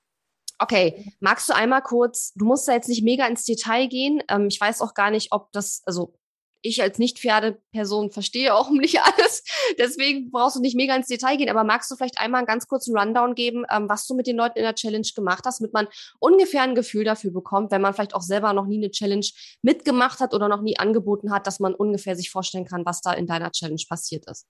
okay, 0.59 1.13
magst 1.19 1.47
du 1.49 1.53
einmal 1.53 1.83
kurz, 1.83 2.33
du 2.33 2.45
musst 2.45 2.67
da 2.67 2.73
jetzt 2.73 2.89
nicht 2.89 3.03
mega 3.03 3.27
ins 3.27 3.45
Detail 3.45 3.87
gehen. 3.87 4.21
Ähm, 4.27 4.47
ich 4.47 4.59
weiß 4.59 4.81
auch 4.81 4.93
gar 4.93 5.11
nicht, 5.11 5.31
ob 5.31 5.51
das, 5.51 5.81
also 5.85 6.17
ich 6.61 6.81
als 6.81 6.99
Nicht-Pferdeperson 6.99 8.11
verstehe 8.11 8.53
auch 8.53 8.69
nicht 8.71 8.99
alles. 9.01 9.43
Deswegen 9.77 10.31
brauchst 10.31 10.55
du 10.55 10.61
nicht 10.61 10.75
mega 10.75 10.95
ins 10.95 11.07
Detail 11.07 11.37
gehen. 11.37 11.49
Aber 11.49 11.63
magst 11.63 11.89
du 11.91 11.95
vielleicht 11.95 12.19
einmal 12.19 12.39
einen 12.39 12.47
ganz 12.47 12.67
kurzen 12.67 12.97
Rundown 12.97 13.35
geben, 13.35 13.65
ähm, 13.71 13.89
was 13.89 14.07
du 14.07 14.15
mit 14.15 14.27
den 14.27 14.37
Leuten 14.37 14.59
in 14.59 14.63
der 14.63 14.75
Challenge 14.75 15.07
gemacht 15.15 15.43
hast, 15.45 15.59
damit 15.59 15.73
man 15.73 15.87
ungefähr 16.19 16.61
ein 16.63 16.75
Gefühl 16.75 17.03
dafür 17.03 17.31
bekommt, 17.31 17.71
wenn 17.71 17.81
man 17.81 17.93
vielleicht 17.93 18.15
auch 18.15 18.21
selber 18.21 18.53
noch 18.53 18.65
nie 18.65 18.77
eine 18.77 18.91
Challenge 18.91 19.25
mitgemacht 19.61 20.19
hat 20.19 20.33
oder 20.33 20.47
noch 20.47 20.61
nie 20.61 20.77
angeboten 20.77 21.31
hat, 21.31 21.47
dass 21.47 21.59
man 21.59 21.73
ungefähr 21.73 22.15
sich 22.15 22.29
vorstellen 22.29 22.65
kann, 22.65 22.85
was 22.85 23.01
da 23.01 23.13
in 23.13 23.27
deiner 23.27 23.51
Challenge 23.51 23.81
passiert 23.87 24.29
ist. 24.29 24.47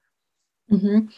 Mhm. 0.68 1.10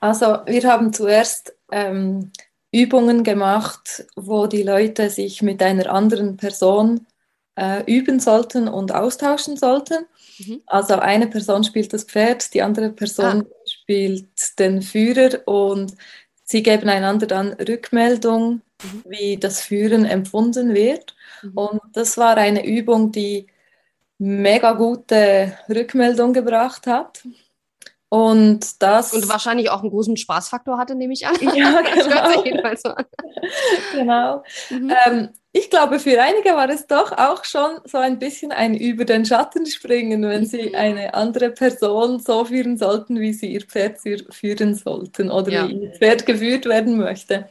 Also 0.00 0.38
wir 0.46 0.62
haben 0.64 0.92
zuerst 0.92 1.56
ähm, 1.72 2.30
Übungen 2.70 3.24
gemacht, 3.24 4.06
wo 4.14 4.46
die 4.46 4.62
Leute 4.62 5.10
sich 5.10 5.42
mit 5.42 5.62
einer 5.62 5.90
anderen 5.90 6.36
Person 6.36 7.06
äh, 7.58 7.82
üben 7.86 8.20
sollten 8.20 8.68
und 8.68 8.94
austauschen 8.94 9.56
sollten. 9.56 10.06
Mhm. 10.38 10.62
Also 10.66 10.94
eine 10.94 11.26
Person 11.26 11.64
spielt 11.64 11.92
das 11.92 12.04
Pferd, 12.04 12.54
die 12.54 12.62
andere 12.62 12.90
Person 12.90 13.42
ah. 13.42 13.66
spielt 13.66 14.58
den 14.58 14.82
Führer 14.82 15.46
und 15.46 15.94
sie 16.44 16.62
geben 16.62 16.88
einander 16.88 17.26
dann 17.26 17.54
Rückmeldung, 17.54 18.62
mhm. 18.82 19.02
wie 19.06 19.36
das 19.36 19.60
Führen 19.60 20.04
empfunden 20.04 20.74
wird. 20.74 21.16
Mhm. 21.42 21.52
Und 21.54 21.80
das 21.92 22.16
war 22.16 22.36
eine 22.36 22.64
Übung, 22.64 23.10
die 23.10 23.48
mega 24.18 24.72
gute 24.72 25.58
Rückmeldung 25.68 26.32
gebracht 26.32 26.86
hat. 26.86 27.22
Und 28.10 28.80
das. 28.82 29.12
Und 29.12 29.28
wahrscheinlich 29.28 29.68
auch 29.68 29.82
einen 29.82 29.90
großen 29.90 30.16
Spaßfaktor 30.16 30.78
hatte, 30.78 30.94
nehme 30.94 31.12
ich 31.12 31.26
an. 31.26 31.34
Ja, 31.54 31.82
genau. 32.44 32.74
so 32.76 32.88
an. 32.90 33.04
genau. 33.92 34.44
Mhm. 34.70 34.92
Ähm, 35.04 35.28
ich 35.58 35.70
glaube, 35.70 35.98
für 35.98 36.20
einige 36.22 36.50
war 36.50 36.68
es 36.68 36.86
doch 36.86 37.12
auch 37.12 37.44
schon 37.44 37.80
so 37.84 37.98
ein 37.98 38.18
bisschen 38.18 38.52
ein 38.52 38.74
über 38.74 39.04
den 39.04 39.24
Schatten 39.24 39.66
springen, 39.66 40.22
wenn 40.22 40.46
sie 40.46 40.68
mhm. 40.68 40.74
eine 40.74 41.14
andere 41.14 41.50
Person 41.50 42.20
so 42.20 42.44
führen 42.44 42.76
sollten, 42.76 43.18
wie 43.20 43.32
sie 43.32 43.52
ihr 43.52 43.62
Pferd 43.62 43.98
führen 44.30 44.74
sollten 44.74 45.30
oder 45.30 45.50
ja. 45.50 45.68
wie 45.68 45.84
ihr 45.84 45.90
Pferd 45.92 46.26
geführt 46.26 46.66
werden 46.66 46.98
möchte. 46.98 47.48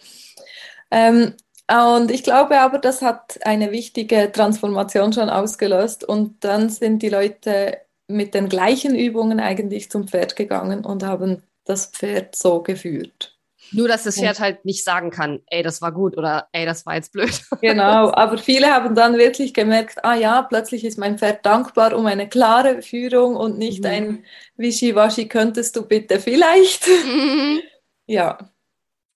Ähm, 0.91 1.33
und 1.69 2.11
ich 2.11 2.23
glaube 2.23 2.59
aber, 2.59 2.77
das 2.79 3.01
hat 3.01 3.39
eine 3.43 3.71
wichtige 3.71 4.31
Transformation 4.31 5.11
schon 5.11 5.29
ausgelöst 5.29 6.05
und 6.05 6.43
dann 6.43 6.69
sind 6.69 7.01
die 7.01 7.09
Leute 7.09 7.79
mit 8.07 8.33
den 8.33 8.47
gleichen 8.47 8.95
Übungen 8.95 9.41
eigentlich 9.41 9.91
zum 9.91 10.07
Pferd 10.07 10.37
gegangen 10.37 10.85
und 10.85 11.03
haben 11.03 11.43
das 11.65 11.87
Pferd 11.87 12.35
so 12.35 12.61
geführt. 12.61 13.36
Nur, 13.71 13.87
dass 13.87 14.03
das 14.03 14.15
Pferd 14.15 14.39
halt 14.39 14.65
nicht 14.65 14.83
sagen 14.83 15.11
kann, 15.11 15.41
ey, 15.47 15.63
das 15.63 15.81
war 15.81 15.91
gut 15.91 16.17
oder 16.17 16.47
ey, 16.51 16.65
das 16.65 16.85
war 16.85 16.95
jetzt 16.95 17.11
blöd. 17.11 17.41
Genau, 17.61 18.11
aber 18.13 18.37
viele 18.37 18.67
haben 18.67 18.95
dann 18.95 19.17
wirklich 19.17 19.53
gemerkt, 19.53 20.03
ah 20.03 20.15
ja, 20.15 20.41
plötzlich 20.41 20.85
ist 20.85 20.97
mein 20.97 21.17
Pferd 21.17 21.45
dankbar 21.45 21.95
um 21.95 22.05
eine 22.05 22.29
klare 22.29 22.81
Führung 22.81 23.35
und 23.35 23.57
nicht 23.57 23.83
mhm. 23.83 23.89
ein 23.89 24.25
Wischiwaschi, 24.55 25.27
könntest 25.27 25.75
du 25.75 25.85
bitte 25.85 26.19
vielleicht. 26.19 26.87
Mhm. 26.87 27.61
Ja. 28.09 28.37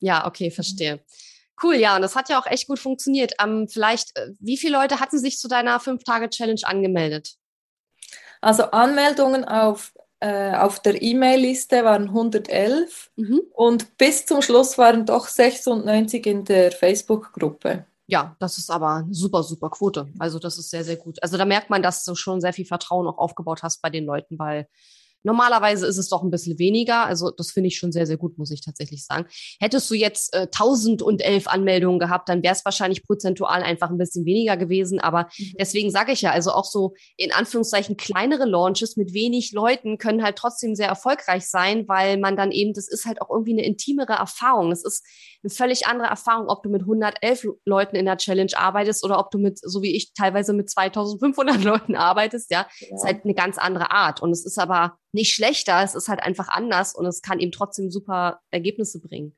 Ja, 0.01 0.27
okay, 0.27 0.51
verstehe. 0.51 0.99
Cool, 1.63 1.75
ja, 1.75 1.95
und 1.95 2.01
das 2.01 2.17
hat 2.17 2.27
ja 2.27 2.37
auch 2.37 2.45
echt 2.45 2.67
gut 2.67 2.77
funktioniert. 2.77 3.33
Ähm, 3.41 3.69
vielleicht, 3.69 4.17
äh, 4.17 4.31
wie 4.39 4.57
viele 4.57 4.77
Leute 4.77 4.99
hatten 4.99 5.17
sich 5.17 5.37
zu 5.37 5.47
deiner 5.47 5.79
5-Tage-Challenge 5.79 6.59
angemeldet? 6.63 7.35
Also 8.41 8.63
Anmeldungen 8.63 9.45
auf, 9.45 9.93
äh, 10.21 10.55
auf 10.55 10.79
der 10.79 11.01
E-Mail-Liste 11.01 11.83
waren 11.83 12.09
111 12.09 13.11
mhm. 13.15 13.41
und 13.53 13.97
bis 13.97 14.25
zum 14.25 14.41
Schluss 14.41 14.77
waren 14.77 15.05
doch 15.05 15.27
96 15.27 16.25
in 16.27 16.45
der 16.45 16.71
Facebook-Gruppe. 16.71 17.85
Ja, 18.05 18.35
das 18.39 18.57
ist 18.57 18.69
aber 18.69 18.95
eine 18.95 19.13
super, 19.13 19.41
super 19.41 19.69
Quote. 19.69 20.07
Also 20.19 20.37
das 20.37 20.57
ist 20.57 20.69
sehr, 20.69 20.83
sehr 20.83 20.97
gut. 20.97 21.21
Also 21.23 21.37
da 21.37 21.45
merkt 21.45 21.69
man, 21.69 21.81
dass 21.81 22.03
du 22.03 22.13
schon 22.13 22.39
sehr 22.39 22.53
viel 22.53 22.65
Vertrauen 22.65 23.07
auch 23.07 23.17
aufgebaut 23.17 23.63
hast 23.63 23.81
bei 23.81 23.89
den 23.89 24.05
Leuten, 24.05 24.37
weil 24.37 24.67
Normalerweise 25.23 25.85
ist 25.87 25.97
es 25.97 26.09
doch 26.09 26.23
ein 26.23 26.31
bisschen 26.31 26.57
weniger. 26.59 27.05
Also 27.05 27.31
das 27.31 27.51
finde 27.51 27.67
ich 27.67 27.77
schon 27.77 27.91
sehr, 27.91 28.07
sehr 28.07 28.17
gut, 28.17 28.37
muss 28.37 28.51
ich 28.51 28.61
tatsächlich 28.61 29.05
sagen. 29.05 29.25
Hättest 29.59 29.89
du 29.89 29.93
jetzt 29.93 30.33
äh, 30.33 30.47
1011 30.47 31.47
Anmeldungen 31.47 31.99
gehabt, 31.99 32.29
dann 32.29 32.43
wäre 32.43 32.53
es 32.53 32.65
wahrscheinlich 32.65 33.03
prozentual 33.03 33.63
einfach 33.63 33.89
ein 33.89 33.97
bisschen 33.97 34.25
weniger 34.25 34.57
gewesen. 34.57 34.99
Aber 34.99 35.29
mhm. 35.37 35.53
deswegen 35.59 35.91
sage 35.91 36.11
ich 36.11 36.21
ja, 36.21 36.31
also 36.31 36.51
auch 36.51 36.65
so 36.65 36.93
in 37.17 37.31
Anführungszeichen 37.31 37.97
kleinere 37.97 38.45
Launches 38.45 38.97
mit 38.97 39.13
wenig 39.13 39.51
Leuten 39.51 39.97
können 39.97 40.23
halt 40.23 40.37
trotzdem 40.37 40.75
sehr 40.75 40.87
erfolgreich 40.87 41.47
sein, 41.47 41.87
weil 41.87 42.17
man 42.17 42.35
dann 42.35 42.51
eben, 42.51 42.73
das 42.73 42.87
ist 42.87 43.05
halt 43.05 43.21
auch 43.21 43.29
irgendwie 43.29 43.53
eine 43.53 43.65
intimere 43.65 44.13
Erfahrung. 44.13 44.69
Das 44.69 44.83
ist 44.83 45.05
eine 45.43 45.49
völlig 45.49 45.87
andere 45.87 46.07
Erfahrung, 46.07 46.47
ob 46.47 46.63
du 46.63 46.69
mit 46.69 46.81
111 46.81 47.47
Leuten 47.65 47.95
in 47.95 48.05
der 48.05 48.17
Challenge 48.17 48.51
arbeitest 48.55 49.03
oder 49.03 49.19
ob 49.19 49.31
du 49.31 49.37
mit, 49.39 49.59
so 49.59 49.81
wie 49.81 49.95
ich, 49.95 50.13
teilweise 50.13 50.53
mit 50.53 50.69
2500 50.69 51.63
Leuten 51.63 51.95
arbeitest. 51.95 52.51
Ja, 52.51 52.67
ja. 52.79 52.95
ist 52.95 53.03
halt 53.03 53.23
eine 53.23 53.33
ganz 53.33 53.57
andere 53.57 53.91
Art. 53.91 54.21
Und 54.21 54.31
es 54.31 54.45
ist 54.45 54.59
aber 54.59 54.97
nicht 55.13 55.33
schlechter, 55.33 55.81
es 55.83 55.95
ist 55.95 56.07
halt 56.07 56.21
einfach 56.21 56.47
anders 56.47 56.95
und 56.95 57.05
es 57.05 57.21
kann 57.21 57.39
eben 57.39 57.51
trotzdem 57.51 57.91
super 57.91 58.41
Ergebnisse 58.51 58.99
bringen. 58.99 59.35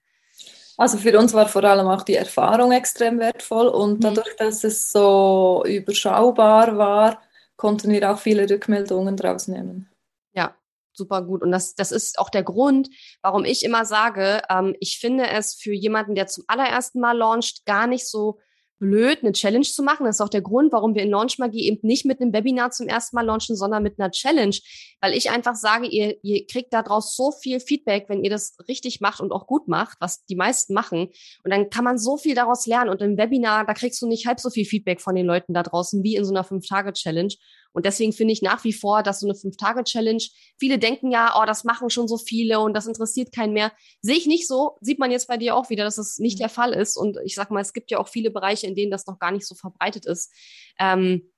Also 0.77 0.97
für 0.97 1.17
uns 1.17 1.33
war 1.33 1.47
vor 1.47 1.63
allem 1.63 1.87
auch 1.87 2.03
die 2.03 2.15
Erfahrung 2.15 2.71
extrem 2.71 3.19
wertvoll 3.19 3.67
und 3.67 3.99
mhm. 3.99 4.01
dadurch, 4.01 4.35
dass 4.37 4.63
es 4.63 4.91
so 4.91 5.63
überschaubar 5.65 6.77
war, 6.77 7.21
konnten 7.55 7.91
wir 7.91 8.11
auch 8.11 8.19
viele 8.19 8.49
Rückmeldungen 8.49 9.15
draus 9.15 9.47
nehmen. 9.47 9.89
Ja, 10.33 10.55
super 10.93 11.21
gut. 11.21 11.43
Und 11.43 11.51
das, 11.51 11.75
das 11.75 11.91
ist 11.91 12.17
auch 12.17 12.29
der 12.29 12.43
Grund, 12.43 12.89
warum 13.21 13.45
ich 13.45 13.63
immer 13.63 13.85
sage, 13.85 14.41
ähm, 14.49 14.75
ich 14.79 14.99
finde 14.99 15.27
es 15.27 15.53
für 15.53 15.73
jemanden, 15.73 16.15
der 16.15 16.27
zum 16.27 16.43
allerersten 16.47 16.99
Mal 16.99 17.17
launcht, 17.17 17.65
gar 17.65 17.85
nicht 17.85 18.07
so 18.07 18.39
blöd, 18.83 19.19
eine 19.21 19.31
Challenge 19.31 19.63
zu 19.63 19.81
machen. 19.81 20.05
Das 20.05 20.17
ist 20.17 20.21
auch 20.21 20.29
der 20.29 20.41
Grund, 20.41 20.73
warum 20.73 20.93
wir 20.93 21.03
in 21.03 21.09
Launch 21.09 21.39
Magie 21.39 21.67
eben 21.67 21.79
nicht 21.87 22.03
mit 22.03 22.19
einem 22.19 22.33
Webinar 22.33 22.71
zum 22.71 22.89
ersten 22.89 23.15
Mal 23.15 23.25
launchen, 23.25 23.55
sondern 23.55 23.81
mit 23.81 23.97
einer 23.97 24.11
Challenge. 24.11 24.55
Weil 24.99 25.13
ich 25.13 25.31
einfach 25.31 25.55
sage, 25.55 25.87
ihr, 25.87 26.17
ihr 26.21 26.45
kriegt 26.45 26.73
daraus 26.73 27.15
so 27.15 27.31
viel 27.31 27.61
Feedback, 27.61 28.09
wenn 28.09 28.25
ihr 28.25 28.29
das 28.29 28.57
richtig 28.67 28.99
macht 28.99 29.21
und 29.21 29.31
auch 29.31 29.47
gut 29.47 29.69
macht, 29.69 29.97
was 30.01 30.25
die 30.25 30.35
meisten 30.35 30.73
machen. 30.73 31.07
Und 31.45 31.51
dann 31.51 31.69
kann 31.69 31.85
man 31.85 31.97
so 31.97 32.17
viel 32.17 32.35
daraus 32.35 32.67
lernen. 32.67 32.89
Und 32.89 33.01
im 33.01 33.17
Webinar, 33.17 33.65
da 33.65 33.73
kriegst 33.73 34.01
du 34.01 34.07
nicht 34.07 34.27
halb 34.27 34.41
so 34.41 34.49
viel 34.49 34.65
Feedback 34.65 34.99
von 34.99 35.15
den 35.15 35.25
Leuten 35.25 35.53
da 35.53 35.63
draußen 35.63 36.03
wie 36.03 36.17
in 36.17 36.25
so 36.25 36.33
einer 36.33 36.43
Fünf-Tage-Challenge. 36.43 37.33
Und 37.73 37.85
deswegen 37.85 38.13
finde 38.13 38.33
ich 38.33 38.41
nach 38.41 38.63
wie 38.63 38.73
vor, 38.73 39.03
dass 39.03 39.19
so 39.19 39.27
eine 39.27 39.35
Fünf-Tage-Challenge, 39.35 40.23
viele 40.57 40.79
denken 40.79 41.11
ja, 41.11 41.33
oh, 41.39 41.45
das 41.45 41.63
machen 41.63 41.89
schon 41.89 42.07
so 42.07 42.17
viele 42.17 42.59
und 42.59 42.73
das 42.73 42.87
interessiert 42.87 43.33
keinen 43.33 43.53
mehr. 43.53 43.71
Sehe 44.01 44.15
ich 44.15 44.27
nicht 44.27 44.47
so, 44.47 44.77
sieht 44.79 44.99
man 44.99 45.11
jetzt 45.11 45.27
bei 45.27 45.37
dir 45.37 45.55
auch 45.55 45.69
wieder, 45.69 45.83
dass 45.83 45.95
das 45.95 46.19
nicht 46.19 46.39
der 46.39 46.49
Fall 46.49 46.73
ist. 46.73 46.95
Und 46.97 47.17
ich 47.25 47.35
sag 47.35 47.51
mal, 47.51 47.61
es 47.61 47.73
gibt 47.73 47.91
ja 47.91 47.97
auch 47.97 48.07
viele 48.07 48.31
Bereiche, 48.31 48.67
in 48.67 48.75
denen 48.75 48.91
das 48.91 49.07
noch 49.07 49.19
gar 49.19 49.31
nicht 49.31 49.47
so 49.47 49.55
verbreitet 49.55 50.05
ist. 50.05 50.31
Ähm, 50.79 51.29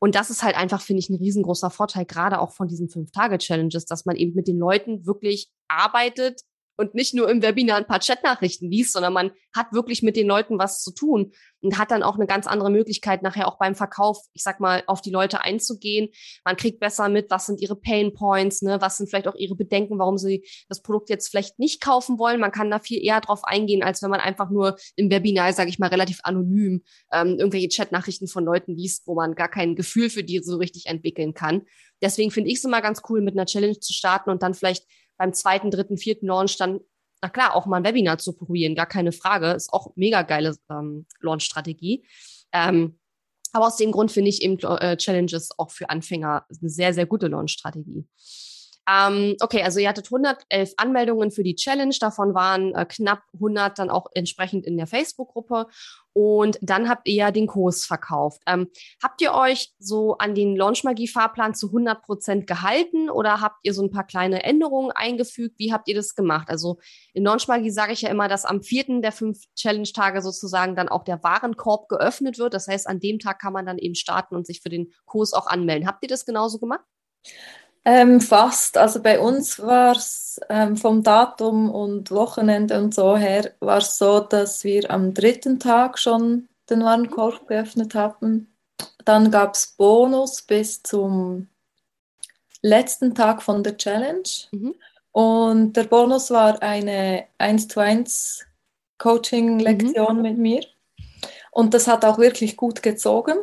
und 0.00 0.16
das 0.16 0.28
ist 0.28 0.42
halt 0.42 0.56
einfach, 0.56 0.82
finde 0.82 1.00
ich, 1.00 1.08
ein 1.08 1.16
riesengroßer 1.16 1.70
Vorteil, 1.70 2.04
gerade 2.04 2.40
auch 2.40 2.52
von 2.52 2.68
diesen 2.68 2.90
Fünf-Tage-Challenges, 2.90 3.86
dass 3.86 4.04
man 4.04 4.16
eben 4.16 4.34
mit 4.34 4.48
den 4.48 4.58
Leuten 4.58 5.06
wirklich 5.06 5.50
arbeitet, 5.68 6.42
und 6.76 6.94
nicht 6.94 7.14
nur 7.14 7.30
im 7.30 7.42
Webinar 7.42 7.78
ein 7.78 7.86
paar 7.86 8.00
Chatnachrichten 8.00 8.70
liest, 8.70 8.92
sondern 8.92 9.12
man 9.12 9.30
hat 9.54 9.72
wirklich 9.72 10.02
mit 10.02 10.16
den 10.16 10.26
Leuten 10.26 10.58
was 10.58 10.82
zu 10.82 10.92
tun 10.92 11.32
und 11.60 11.78
hat 11.78 11.90
dann 11.90 12.02
auch 12.02 12.16
eine 12.16 12.26
ganz 12.26 12.46
andere 12.46 12.70
Möglichkeit, 12.70 13.22
nachher 13.22 13.48
auch 13.48 13.58
beim 13.58 13.74
Verkauf, 13.74 14.18
ich 14.34 14.42
sag 14.42 14.60
mal, 14.60 14.82
auf 14.86 15.00
die 15.00 15.10
Leute 15.10 15.40
einzugehen. 15.40 16.08
Man 16.44 16.56
kriegt 16.56 16.80
besser 16.80 17.08
mit, 17.08 17.30
was 17.30 17.46
sind 17.46 17.60
ihre 17.60 17.76
Pain 17.76 18.12
Points, 18.12 18.62
ne, 18.62 18.80
was 18.80 18.98
sind 18.98 19.08
vielleicht 19.08 19.28
auch 19.28 19.36
ihre 19.36 19.54
Bedenken, 19.54 19.98
warum 19.98 20.18
sie 20.18 20.44
das 20.68 20.82
Produkt 20.82 21.08
jetzt 21.08 21.28
vielleicht 21.28 21.58
nicht 21.58 21.80
kaufen 21.80 22.18
wollen. 22.18 22.40
Man 22.40 22.52
kann 22.52 22.70
da 22.70 22.80
viel 22.80 23.02
eher 23.02 23.20
drauf 23.20 23.44
eingehen, 23.44 23.82
als 23.82 24.02
wenn 24.02 24.10
man 24.10 24.20
einfach 24.20 24.50
nur 24.50 24.76
im 24.96 25.10
Webinar, 25.10 25.52
sage 25.52 25.70
ich 25.70 25.78
mal, 25.78 25.88
relativ 25.88 26.20
anonym 26.22 26.82
ähm, 27.12 27.36
irgendwelche 27.38 27.68
Chatnachrichten 27.68 28.28
von 28.28 28.44
Leuten 28.44 28.76
liest, 28.76 29.06
wo 29.06 29.14
man 29.14 29.34
gar 29.34 29.48
kein 29.48 29.76
Gefühl 29.76 30.10
für 30.10 30.24
die 30.24 30.40
so 30.42 30.56
richtig 30.56 30.86
entwickeln 30.86 31.34
kann. 31.34 31.62
Deswegen 32.02 32.30
finde 32.30 32.50
ich 32.50 32.58
es 32.58 32.64
immer 32.64 32.82
ganz 32.82 33.02
cool, 33.08 33.22
mit 33.22 33.34
einer 33.34 33.46
Challenge 33.46 33.78
zu 33.78 33.92
starten 33.92 34.30
und 34.30 34.42
dann 34.42 34.52
vielleicht 34.52 34.84
beim 35.16 35.32
zweiten, 35.32 35.70
dritten, 35.70 35.96
vierten 35.96 36.26
Launch 36.26 36.56
dann, 36.56 36.80
na 37.22 37.28
klar, 37.28 37.54
auch 37.54 37.66
mal 37.66 37.78
ein 37.78 37.84
Webinar 37.84 38.18
zu 38.18 38.32
probieren, 38.32 38.74
gar 38.74 38.86
keine 38.86 39.12
Frage. 39.12 39.52
Ist 39.52 39.72
auch 39.72 39.92
mega 39.96 40.22
geile 40.22 40.56
ähm, 40.70 41.06
Launch-Strategie. 41.20 42.06
Ähm, 42.52 42.98
aber 43.52 43.66
aus 43.68 43.76
dem 43.76 43.92
Grund 43.92 44.10
finde 44.10 44.30
ich 44.30 44.42
eben 44.42 44.58
äh, 44.58 44.96
Challenges 44.96 45.50
auch 45.58 45.70
für 45.70 45.88
Anfänger 45.88 46.44
eine 46.48 46.68
sehr, 46.68 46.92
sehr 46.92 47.06
gute 47.06 47.28
Launch-Strategie. 47.28 48.06
Ähm, 48.88 49.36
okay, 49.40 49.62
also 49.62 49.80
ihr 49.80 49.88
hattet 49.88 50.06
111 50.06 50.74
Anmeldungen 50.76 51.30
für 51.30 51.42
die 51.42 51.54
Challenge, 51.54 51.94
davon 51.98 52.34
waren 52.34 52.74
äh, 52.74 52.84
knapp 52.84 53.22
100 53.34 53.78
dann 53.78 53.90
auch 53.90 54.06
entsprechend 54.14 54.66
in 54.66 54.76
der 54.76 54.86
Facebook-Gruppe 54.86 55.66
und 56.12 56.58
dann 56.62 56.88
habt 56.88 57.08
ihr 57.08 57.14
ja 57.14 57.30
den 57.32 57.46
Kurs 57.46 57.84
verkauft. 57.84 58.40
Ähm, 58.46 58.68
habt 59.02 59.20
ihr 59.20 59.34
euch 59.34 59.72
so 59.78 60.16
an 60.18 60.34
den 60.34 60.54
Launch-Magie-Fahrplan 60.54 61.54
zu 61.54 61.68
100 61.68 62.02
Prozent 62.02 62.46
gehalten 62.46 63.10
oder 63.10 63.40
habt 63.40 63.58
ihr 63.62 63.74
so 63.74 63.82
ein 63.82 63.90
paar 63.90 64.06
kleine 64.06 64.44
Änderungen 64.44 64.92
eingefügt? 64.92 65.58
Wie 65.58 65.72
habt 65.72 65.88
ihr 65.88 65.94
das 65.96 66.14
gemacht? 66.14 66.50
Also 66.50 66.78
in 67.14 67.24
Launch-Magie 67.24 67.70
sage 67.70 67.92
ich 67.92 68.02
ja 68.02 68.10
immer, 68.10 68.28
dass 68.28 68.44
am 68.44 68.62
vierten 68.62 69.02
der 69.02 69.12
fünf 69.12 69.40
Challenge-Tage 69.56 70.22
sozusagen 70.22 70.76
dann 70.76 70.88
auch 70.88 71.02
der 71.04 71.22
Warenkorb 71.24 71.88
geöffnet 71.88 72.38
wird. 72.38 72.54
Das 72.54 72.68
heißt, 72.68 72.86
an 72.86 73.00
dem 73.00 73.18
Tag 73.18 73.40
kann 73.40 73.52
man 73.52 73.66
dann 73.66 73.78
eben 73.78 73.96
starten 73.96 74.36
und 74.36 74.46
sich 74.46 74.60
für 74.60 74.68
den 74.68 74.92
Kurs 75.06 75.32
auch 75.32 75.48
anmelden. 75.48 75.88
Habt 75.88 76.04
ihr 76.04 76.08
das 76.08 76.26
genauso 76.26 76.58
gemacht? 76.58 76.84
Ähm, 77.84 78.20
fast. 78.20 78.78
Also 78.78 79.02
bei 79.02 79.20
uns 79.20 79.60
war 79.60 79.92
es 79.92 80.40
ähm, 80.48 80.76
vom 80.76 81.02
Datum 81.02 81.70
und 81.70 82.10
Wochenende 82.10 82.80
und 82.80 82.94
so 82.94 83.16
her, 83.16 83.52
war 83.60 83.78
es 83.78 83.98
so, 83.98 84.20
dass 84.20 84.64
wir 84.64 84.90
am 84.90 85.12
dritten 85.12 85.58
Tag 85.58 85.98
schon 85.98 86.48
den 86.70 86.82
Warenkorb 86.82 87.46
geöffnet 87.46 87.94
hatten. 87.94 88.48
Dann 89.04 89.30
gab 89.30 89.54
es 89.54 89.66
Bonus 89.76 90.42
bis 90.42 90.82
zum 90.82 91.48
letzten 92.62 93.14
Tag 93.14 93.42
von 93.42 93.62
der 93.62 93.76
Challenge. 93.76 94.22
Mhm. 94.52 94.74
Und 95.12 95.74
der 95.74 95.84
Bonus 95.84 96.30
war 96.30 96.60
eine 96.62 97.26
1 97.38 97.68
zu 97.68 97.80
1 97.80 98.46
Coaching-Lektion 98.98 100.16
mhm. 100.16 100.22
mit 100.22 100.38
mir. 100.38 100.64
Und 101.50 101.74
das 101.74 101.86
hat 101.86 102.04
auch 102.04 102.18
wirklich 102.18 102.56
gut 102.56 102.82
gezogen. 102.82 103.36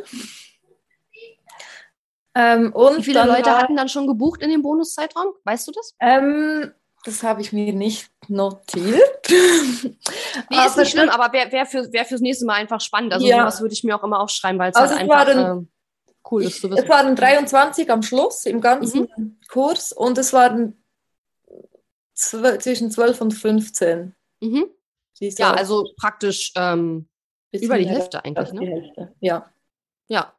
Ähm, 2.33 2.73
Wie 2.73 3.03
viele 3.03 3.25
Leute 3.25 3.49
war, 3.49 3.61
hatten 3.61 3.75
dann 3.75 3.89
schon 3.89 4.07
gebucht 4.07 4.41
in 4.41 4.49
dem 4.49 4.61
Bonuszeitraum? 4.61 5.33
Weißt 5.43 5.67
du 5.67 5.71
das? 5.71 5.95
Ähm, 5.99 6.71
das 7.03 7.23
habe 7.23 7.41
ich 7.41 7.51
mir 7.51 7.73
nicht 7.73 8.11
notiert. 8.27 9.27
nee, 9.29 10.65
ist 10.65 10.77
nicht 10.77 10.91
schlimm, 10.91 11.09
aber 11.09 11.33
wäre 11.33 11.51
wär, 11.51 11.65
für, 11.65 11.91
wär 11.91 12.05
fürs 12.05 12.21
nächste 12.21 12.45
Mal 12.45 12.55
einfach 12.55 12.79
spannend. 12.79 13.13
Also 13.13 13.25
ja. 13.25 13.39
sowas 13.39 13.61
würde 13.61 13.73
ich 13.73 13.83
mir 13.83 13.95
auch 13.97 14.03
immer 14.03 14.19
aufschreiben, 14.19 14.59
weil 14.59 14.71
es 14.71 14.77
also 14.77 14.95
halt 14.95 15.09
einfach 15.09 15.27
waren, 15.27 15.67
äh, 16.07 16.13
cool 16.29 16.43
ist. 16.43 16.63
Es 16.63 16.89
waren 16.89 17.15
23 17.15 17.89
am 17.89 18.03
Schluss 18.03 18.45
im 18.45 18.61
ganzen 18.61 19.07
mhm. 19.17 19.39
Kurs 19.49 19.91
und 19.91 20.17
es 20.17 20.31
waren 20.31 20.83
zwischen 22.13 22.91
12 22.91 23.21
und 23.21 23.31
15. 23.31 24.15
Mhm. 24.41 24.65
Ja, 25.19 25.53
also 25.53 25.85
praktisch 25.99 26.51
ähm, 26.55 27.07
über 27.51 27.77
die 27.77 27.87
Hälfte 27.87 28.23
eigentlich, 28.23 28.53
ne? 28.53 28.59
Die 28.61 28.67
Hälfte. 28.67 29.15
Ja. 29.19 29.51
Ja, 30.07 30.33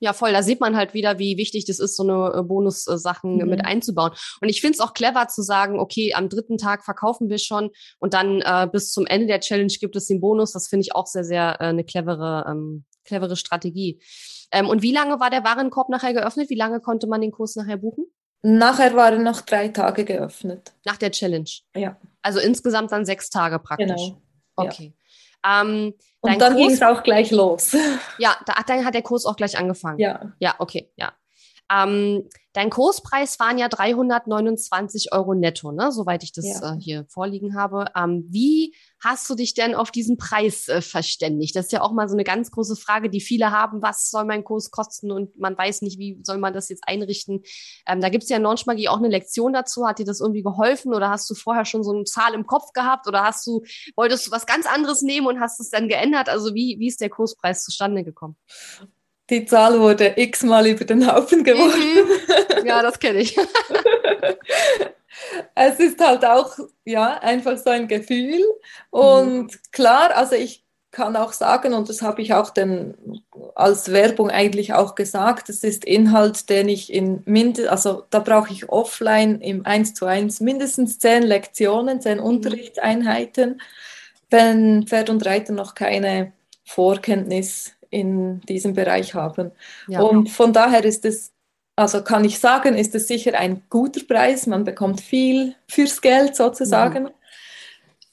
ja, 0.00 0.12
voll. 0.12 0.32
Da 0.32 0.42
sieht 0.42 0.60
man 0.60 0.76
halt 0.76 0.94
wieder, 0.94 1.18
wie 1.18 1.36
wichtig 1.36 1.64
das 1.64 1.78
ist, 1.78 1.96
so 1.96 2.02
eine 2.02 2.38
äh, 2.38 2.42
Bonus-Sachen 2.42 3.36
mhm. 3.36 3.48
mit 3.48 3.64
einzubauen. 3.64 4.12
Und 4.40 4.48
ich 4.48 4.60
finde 4.60 4.74
es 4.74 4.80
auch 4.80 4.94
clever 4.94 5.28
zu 5.28 5.42
sagen, 5.42 5.80
okay, 5.80 6.14
am 6.14 6.28
dritten 6.28 6.58
Tag 6.58 6.84
verkaufen 6.84 7.28
wir 7.28 7.38
schon 7.38 7.70
und 7.98 8.14
dann 8.14 8.40
äh, 8.42 8.68
bis 8.70 8.92
zum 8.92 9.06
Ende 9.06 9.26
der 9.26 9.40
Challenge 9.40 9.72
gibt 9.80 9.96
es 9.96 10.06
den 10.06 10.20
Bonus. 10.20 10.52
Das 10.52 10.68
finde 10.68 10.82
ich 10.82 10.94
auch 10.94 11.06
sehr, 11.06 11.24
sehr 11.24 11.56
äh, 11.60 11.64
eine 11.64 11.84
clevere, 11.84 12.46
ähm, 12.48 12.84
clevere 13.04 13.36
Strategie. 13.36 14.00
Ähm, 14.52 14.68
und 14.68 14.82
wie 14.82 14.92
lange 14.92 15.20
war 15.20 15.30
der 15.30 15.44
Warenkorb 15.44 15.88
nachher 15.88 16.14
geöffnet? 16.14 16.50
Wie 16.50 16.54
lange 16.54 16.80
konnte 16.80 17.06
man 17.06 17.20
den 17.20 17.32
Kurs 17.32 17.56
nachher 17.56 17.76
buchen? 17.76 18.06
Nachher 18.42 18.94
war 18.94 19.12
er 19.12 19.18
noch 19.18 19.40
drei 19.40 19.68
Tage 19.68 20.04
geöffnet. 20.04 20.72
Nach 20.84 20.96
der 20.96 21.10
Challenge? 21.10 21.50
Ja. 21.74 21.96
Also 22.22 22.38
insgesamt 22.38 22.92
dann 22.92 23.04
sechs 23.04 23.30
Tage 23.30 23.58
praktisch. 23.58 23.88
Genau. 23.88 24.22
Okay. 24.54 24.94
Ja. 24.96 24.97
Ähm, 25.46 25.94
und 26.20 26.40
dann 26.40 26.56
ging 26.56 26.70
es 26.70 26.82
auch 26.82 27.02
gleich 27.02 27.30
los. 27.30 27.76
Ja, 28.18 28.36
da, 28.46 28.54
dann 28.66 28.84
hat 28.84 28.94
der 28.94 29.02
Kurs 29.02 29.24
auch 29.24 29.36
gleich 29.36 29.58
angefangen. 29.58 29.98
Ja. 29.98 30.32
Ja, 30.40 30.54
okay, 30.58 30.90
ja. 30.96 31.12
Ähm, 31.70 32.28
dein 32.54 32.70
Kurspreis 32.70 33.38
waren 33.38 33.58
ja 33.58 33.68
329 33.68 35.12
Euro 35.12 35.34
netto, 35.34 35.70
ne? 35.70 35.92
soweit 35.92 36.22
ich 36.22 36.32
das 36.32 36.46
ja. 36.46 36.74
äh, 36.74 36.80
hier 36.80 37.04
vorliegen 37.08 37.54
habe. 37.56 37.86
Ähm, 37.94 38.26
wie 38.30 38.74
hast 39.00 39.28
du 39.28 39.34
dich 39.34 39.54
denn 39.54 39.74
auf 39.74 39.90
diesen 39.90 40.16
Preis 40.16 40.66
äh, 40.68 40.80
verständigt? 40.80 41.54
Das 41.54 41.66
ist 41.66 41.72
ja 41.72 41.82
auch 41.82 41.92
mal 41.92 42.08
so 42.08 42.14
eine 42.14 42.24
ganz 42.24 42.50
große 42.50 42.74
Frage, 42.76 43.10
die 43.10 43.20
viele 43.20 43.50
haben. 43.50 43.82
Was 43.82 44.10
soll 44.10 44.24
mein 44.24 44.44
Kurs 44.44 44.70
kosten? 44.70 45.12
Und 45.12 45.38
man 45.38 45.56
weiß 45.56 45.82
nicht, 45.82 45.98
wie 45.98 46.20
soll 46.24 46.38
man 46.38 46.54
das 46.54 46.68
jetzt 46.70 46.84
einrichten. 46.86 47.42
Ähm, 47.86 48.00
da 48.00 48.08
gibt 48.08 48.24
es 48.24 48.30
ja 48.30 48.38
in 48.38 48.42
Launchmagie 48.42 48.88
auch 48.88 48.98
eine 48.98 49.08
Lektion 49.08 49.52
dazu. 49.52 49.86
Hat 49.86 49.98
dir 49.98 50.06
das 50.06 50.20
irgendwie 50.20 50.42
geholfen 50.42 50.94
oder 50.94 51.10
hast 51.10 51.28
du 51.28 51.34
vorher 51.34 51.66
schon 51.66 51.84
so 51.84 51.92
eine 51.92 52.04
Zahl 52.04 52.34
im 52.34 52.46
Kopf 52.46 52.72
gehabt 52.72 53.06
oder 53.06 53.24
hast 53.24 53.46
du, 53.46 53.62
wolltest 53.94 54.26
du 54.26 54.30
was 54.30 54.46
ganz 54.46 54.66
anderes 54.66 55.02
nehmen 55.02 55.26
und 55.26 55.40
hast 55.40 55.60
es 55.60 55.70
dann 55.70 55.88
geändert? 55.88 56.28
Also 56.28 56.54
wie, 56.54 56.76
wie 56.78 56.88
ist 56.88 57.00
der 57.00 57.10
Kurspreis 57.10 57.62
zustande 57.62 58.04
gekommen? 58.04 58.36
Die 59.30 59.44
Zahl 59.44 59.78
wurde 59.78 60.14
x-mal 60.16 60.66
über 60.66 60.84
den 60.84 61.10
Haufen 61.10 61.44
geworfen. 61.44 61.80
Mhm. 61.80 62.66
Ja, 62.66 62.82
das 62.82 62.98
kenne 62.98 63.20
ich. 63.20 63.36
es 65.54 65.80
ist 65.80 66.00
halt 66.00 66.24
auch 66.24 66.56
ja 66.84 67.18
einfach 67.18 67.58
so 67.58 67.70
ein 67.70 67.88
Gefühl 67.88 68.42
und 68.90 69.44
mhm. 69.44 69.50
klar, 69.72 70.16
also 70.16 70.34
ich 70.34 70.64
kann 70.90 71.16
auch 71.16 71.32
sagen 71.32 71.74
und 71.74 71.88
das 71.88 72.00
habe 72.00 72.22
ich 72.22 72.32
auch 72.32 72.50
denn 72.50 72.94
als 73.54 73.92
Werbung 73.92 74.30
eigentlich 74.30 74.72
auch 74.72 74.94
gesagt, 74.94 75.48
das 75.48 75.62
ist 75.62 75.84
Inhalt, 75.84 76.48
den 76.48 76.68
ich 76.68 76.92
in 76.92 77.22
mind 77.26 77.60
also 77.68 78.04
da 78.10 78.20
brauche 78.20 78.52
ich 78.52 78.70
offline 78.70 79.40
im 79.40 79.66
1 79.66 79.94
zu 79.94 80.06
1 80.06 80.40
mindestens 80.40 80.98
zehn 80.98 81.22
Lektionen, 81.22 82.00
zehn 82.00 82.18
mhm. 82.18 82.24
Unterrichtseinheiten, 82.24 83.60
wenn 84.30 84.86
Pferd 84.86 85.10
und 85.10 85.24
Reiter 85.26 85.52
noch 85.52 85.74
keine 85.74 86.32
Vorkenntnis 86.64 87.72
in 87.90 88.40
diesem 88.42 88.74
Bereich 88.74 89.14
haben. 89.14 89.52
Ja. 89.86 90.00
Und 90.00 90.30
von 90.30 90.52
daher 90.52 90.84
ist 90.84 91.04
es, 91.04 91.32
also 91.76 92.02
kann 92.02 92.24
ich 92.24 92.38
sagen, 92.38 92.74
ist 92.74 92.94
es 92.94 93.08
sicher 93.08 93.38
ein 93.38 93.62
guter 93.70 94.00
Preis. 94.06 94.46
Man 94.46 94.64
bekommt 94.64 95.00
viel 95.00 95.54
fürs 95.68 96.00
Geld 96.00 96.36
sozusagen. 96.36 97.04
Mhm. 97.04 97.10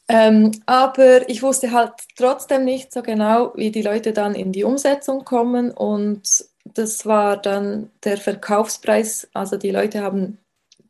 Ähm, 0.08 0.52
aber 0.68 1.28
ich 1.30 1.42
wusste 1.42 1.72
halt 1.72 1.94
trotzdem 2.16 2.64
nicht 2.64 2.94
so 2.94 3.02
genau, 3.02 3.54
wie 3.56 3.72
die 3.72 3.82
Leute 3.82 4.14
dann 4.14 4.36
in 4.36 4.52
die 4.52 4.64
Umsetzung 4.64 5.26
kommen. 5.26 5.72
Und 5.72 6.46
das 6.64 7.06
war 7.06 7.38
dann 7.38 7.90
der 8.04 8.18
Verkaufspreis. 8.18 9.28
Also 9.34 9.58
die 9.58 9.72
Leute 9.72 10.02
haben 10.02 10.38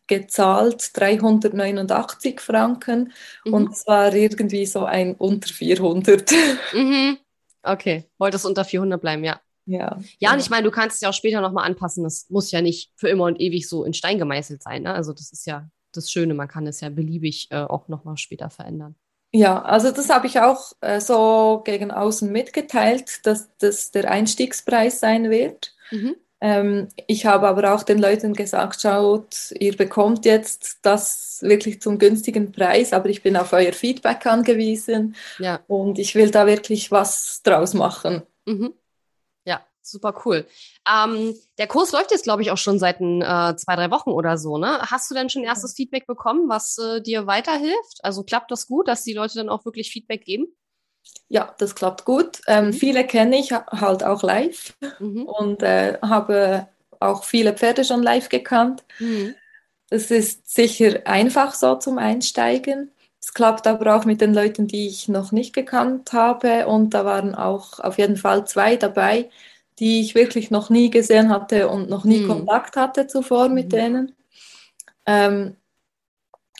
gezahlt 0.07 0.91
389 0.93 2.39
Franken 2.39 3.11
mhm. 3.43 3.53
und 3.53 3.71
es 3.71 3.87
war 3.87 4.13
irgendwie 4.13 4.65
so 4.65 4.85
ein 4.85 5.15
unter 5.15 5.51
400. 5.51 6.31
Mhm. 6.73 7.17
Okay, 7.65 8.05
wolltest 8.17 8.45
unter 8.45 8.63
400 8.63 9.01
bleiben, 9.01 9.23
ja. 9.23 9.39
Ja. 9.65 9.99
Ja, 10.19 10.33
und 10.33 10.39
ich 10.39 10.49
meine, 10.49 10.63
du 10.63 10.71
kannst 10.71 10.95
es 10.95 11.01
ja 11.01 11.09
auch 11.09 11.13
später 11.13 11.41
nochmal 11.41 11.65
anpassen. 11.65 12.03
Das 12.03 12.29
muss 12.29 12.51
ja 12.51 12.61
nicht 12.61 12.91
für 12.95 13.09
immer 13.09 13.23
und 13.23 13.41
ewig 13.41 13.67
so 13.67 13.83
in 13.83 13.93
Stein 13.93 14.19
gemeißelt 14.19 14.61
sein. 14.61 14.83
Ne? 14.83 14.93
Also 14.93 15.11
das 15.11 15.31
ist 15.31 15.47
ja 15.47 15.67
das 15.91 16.11
Schöne, 16.11 16.33
man 16.33 16.47
kann 16.47 16.67
es 16.67 16.81
ja 16.81 16.89
beliebig 16.89 17.47
äh, 17.51 17.57
auch 17.57 17.87
nochmal 17.87 18.17
später 18.17 18.49
verändern. 18.49 18.95
Ja, 19.31 19.61
also 19.63 19.91
das 19.91 20.09
habe 20.09 20.27
ich 20.27 20.39
auch 20.39 20.71
äh, 20.81 21.01
so 21.01 21.61
gegen 21.65 21.91
außen 21.91 22.31
mitgeteilt, 22.31 23.25
dass 23.25 23.49
das 23.57 23.91
der 23.91 24.09
Einstiegspreis 24.09 24.99
sein 24.99 25.29
wird. 25.29 25.73
Mhm. 25.91 26.15
Ähm, 26.45 26.89
ich 27.07 27.25
habe 27.25 27.47
aber 27.47 27.73
auch 27.73 27.81
den 27.81 27.97
Leuten 27.97 28.33
gesagt, 28.33 28.79
schaut, 28.79 29.51
ihr 29.59 29.75
bekommt 29.75 30.25
jetzt 30.25 30.77
das 30.83 31.39
wirklich 31.41 31.81
zum 31.81 31.97
günstigen 31.97 32.51
Preis, 32.51 32.93
aber 32.93 33.09
ich 33.09 33.23
bin 33.23 33.35
auf 33.35 33.51
euer 33.51 33.73
Feedback 33.73 34.27
angewiesen 34.27 35.15
ja. 35.39 35.61
und 35.65 35.97
ich 35.97 36.13
will 36.13 36.29
da 36.29 36.45
wirklich 36.45 36.91
was 36.91 37.41
draus 37.41 37.73
machen. 37.73 38.21
Mhm. 38.45 38.75
Ja, 39.45 39.65
super 39.81 40.21
cool. 40.23 40.45
Ähm, 40.87 41.33
der 41.57 41.65
Kurs 41.65 41.91
läuft 41.91 42.11
jetzt, 42.11 42.25
glaube 42.25 42.43
ich, 42.43 42.51
auch 42.51 42.59
schon 42.59 42.77
seit 42.77 42.99
ein, 42.99 43.23
äh, 43.23 43.55
zwei, 43.55 43.75
drei 43.75 43.89
Wochen 43.89 44.11
oder 44.11 44.37
so. 44.37 44.59
Ne? 44.59 44.77
Hast 44.81 45.09
du 45.09 45.15
denn 45.15 45.31
schon 45.31 45.43
erstes 45.43 45.73
Feedback 45.73 46.05
bekommen, 46.05 46.47
was 46.47 46.77
äh, 46.77 47.01
dir 47.01 47.25
weiterhilft? 47.25 48.01
Also 48.03 48.21
klappt 48.21 48.51
das 48.51 48.67
gut, 48.67 48.87
dass 48.87 49.01
die 49.01 49.13
Leute 49.13 49.33
dann 49.33 49.49
auch 49.49 49.65
wirklich 49.65 49.89
Feedback 49.89 50.23
geben? 50.23 50.45
Ja, 51.27 51.53
das 51.57 51.75
klappt 51.75 52.05
gut. 52.05 52.41
Ähm, 52.47 52.67
mhm. 52.67 52.73
Viele 52.73 53.05
kenne 53.05 53.37
ich 53.39 53.51
halt 53.51 54.03
auch 54.03 54.23
live 54.23 54.75
mhm. 54.99 55.23
und 55.23 55.63
äh, 55.63 55.97
habe 56.01 56.67
auch 56.99 57.23
viele 57.23 57.53
Pferde 57.53 57.83
schon 57.83 58.03
live 58.03 58.29
gekannt. 58.29 58.83
Mhm. 58.99 59.35
Es 59.89 60.11
ist 60.11 60.53
sicher 60.53 61.01
einfach 61.05 61.53
so 61.53 61.75
zum 61.75 61.97
Einsteigen. 61.97 62.91
Es 63.19 63.33
klappt 63.33 63.65
aber 63.65 63.95
auch 63.95 64.05
mit 64.05 64.21
den 64.21 64.33
Leuten, 64.33 64.67
die 64.67 64.87
ich 64.87 65.07
noch 65.07 65.31
nicht 65.31 65.53
gekannt 65.53 66.13
habe. 66.13 66.67
Und 66.67 66.93
da 66.93 67.05
waren 67.05 67.33
auch 67.33 67.79
auf 67.79 67.97
jeden 67.97 68.17
Fall 68.17 68.45
zwei 68.45 68.75
dabei, 68.75 69.29
die 69.79 70.01
ich 70.01 70.15
wirklich 70.15 70.51
noch 70.51 70.69
nie 70.69 70.89
gesehen 70.89 71.29
hatte 71.29 71.69
und 71.69 71.89
noch 71.89 72.03
nie 72.05 72.19
mhm. 72.19 72.27
Kontakt 72.27 72.75
hatte 72.77 73.07
zuvor 73.07 73.49
mit 73.49 73.65
mhm. 73.65 73.69
denen. 73.69 74.15
Ähm, 75.05 75.55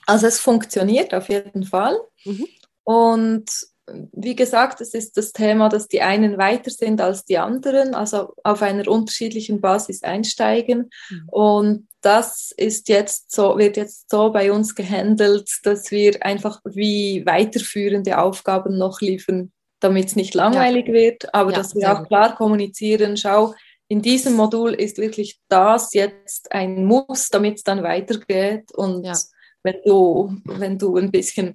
also 0.08 0.28
es 0.28 0.40
funktioniert 0.40 1.14
auf 1.14 1.30
jeden 1.30 1.64
Fall. 1.64 2.00
Mhm. 2.24 2.48
Und 2.84 3.46
wie 3.88 4.36
gesagt, 4.36 4.82
es 4.82 4.94
ist 4.94 5.18
das 5.18 5.32
Thema, 5.32 5.70
dass 5.70 5.88
die 5.88 6.02
einen 6.02 6.38
weiter 6.38 6.72
sind 6.72 7.02
als 7.02 7.26
die 7.26 7.38
anderen, 7.38 7.94
also 7.94 8.34
auf 8.44 8.62
einer 8.62 8.88
unterschiedlichen 8.88 9.62
Basis 9.62 10.02
einsteigen. 10.02 10.90
Mhm. 11.10 11.30
Und 11.30 11.88
das 12.02 12.52
ist 12.56 12.90
jetzt 12.90 13.32
so, 13.32 13.58
wird 13.58 13.78
jetzt 13.78 14.10
so 14.10 14.32
bei 14.32 14.52
uns 14.52 14.76
gehandelt, 14.76 15.50
dass 15.64 15.92
wir 15.92 16.26
einfach 16.26 16.62
wie 16.64 17.26
weiterführende 17.26 18.18
Aufgaben 18.18 18.78
noch 18.78 19.02
liefern, 19.02 19.52
damit 19.80 20.08
es 20.08 20.16
nicht 20.16 20.34
langweilig 20.34 20.88
ja. 20.88 20.94
wird, 20.94 21.34
aber 21.34 21.52
ja, 21.52 21.58
dass 21.58 21.76
wir 21.76 21.92
auch 21.92 22.08
klar 22.08 22.36
kommunizieren, 22.36 23.18
schau, 23.18 23.54
in 23.88 24.02
diesem 24.02 24.34
Modul 24.34 24.74
ist 24.74 24.98
wirklich 24.98 25.40
das 25.48 25.94
jetzt 25.94 26.52
ein 26.52 26.86
Muss, 26.86 27.30
damit 27.30 27.58
es 27.58 27.64
dann 27.64 27.84
weitergeht. 27.84 28.72
Und 28.74 29.06
ja. 29.06 29.14
wenn 29.62 29.76
du, 29.86 30.36
wenn 30.44 30.80
du 30.80 30.98
ein 30.98 31.12
bisschen 31.12 31.54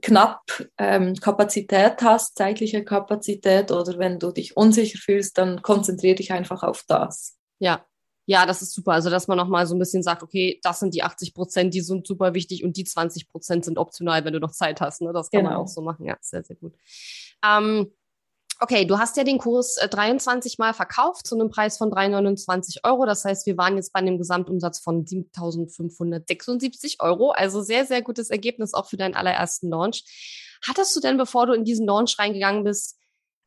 knapp 0.00 0.42
ähm, 0.78 1.14
Kapazität 1.14 2.02
hast, 2.02 2.36
zeitliche 2.36 2.84
Kapazität 2.84 3.70
oder 3.70 3.98
wenn 3.98 4.18
du 4.18 4.30
dich 4.32 4.56
unsicher 4.56 4.98
fühlst, 4.98 5.38
dann 5.38 5.62
konzentriere 5.62 6.16
dich 6.16 6.32
einfach 6.32 6.62
auf 6.62 6.84
das. 6.86 7.38
Ja, 7.58 7.84
ja, 8.26 8.46
das 8.46 8.62
ist 8.62 8.74
super. 8.74 8.92
Also, 8.92 9.10
dass 9.10 9.26
man 9.26 9.36
nochmal 9.36 9.66
so 9.66 9.74
ein 9.74 9.78
bisschen 9.80 10.04
sagt, 10.04 10.22
okay, 10.22 10.60
das 10.62 10.78
sind 10.78 10.94
die 10.94 11.02
80 11.02 11.34
Prozent, 11.34 11.74
die 11.74 11.80
sind 11.80 12.06
super 12.06 12.32
wichtig 12.32 12.62
und 12.62 12.76
die 12.76 12.84
20 12.84 13.28
Prozent 13.28 13.64
sind 13.64 13.76
optional, 13.76 14.24
wenn 14.24 14.32
du 14.32 14.38
noch 14.38 14.52
Zeit 14.52 14.80
hast. 14.80 15.02
Ne? 15.02 15.12
Das 15.12 15.30
kann 15.30 15.40
genau. 15.40 15.50
man 15.50 15.60
auch 15.62 15.66
so 15.66 15.80
machen. 15.82 16.06
Ja, 16.06 16.16
sehr, 16.20 16.44
sehr 16.44 16.54
gut. 16.54 16.74
Ähm, 17.44 17.92
Okay, 18.62 18.84
du 18.84 18.98
hast 18.98 19.16
ja 19.16 19.24
den 19.24 19.38
Kurs 19.38 19.76
23 19.76 20.52
äh, 20.52 20.56
Mal 20.58 20.74
verkauft 20.74 21.26
zu 21.26 21.34
einem 21.34 21.48
Preis 21.48 21.78
von 21.78 21.90
329 21.90 22.84
Euro. 22.84 23.06
Das 23.06 23.24
heißt, 23.24 23.46
wir 23.46 23.56
waren 23.56 23.76
jetzt 23.76 23.94
bei 23.94 24.00
einem 24.00 24.18
Gesamtumsatz 24.18 24.80
von 24.80 25.06
7.576 25.06 27.00
Euro. 27.00 27.30
Also 27.30 27.62
sehr, 27.62 27.86
sehr 27.86 28.02
gutes 28.02 28.28
Ergebnis 28.28 28.74
auch 28.74 28.86
für 28.86 28.98
deinen 28.98 29.14
allerersten 29.14 29.70
Launch. 29.70 30.04
Hattest 30.66 30.94
du 30.94 31.00
denn, 31.00 31.16
bevor 31.16 31.46
du 31.46 31.54
in 31.54 31.64
diesen 31.64 31.86
Launch 31.86 32.18
reingegangen 32.18 32.62
bist, 32.62 32.98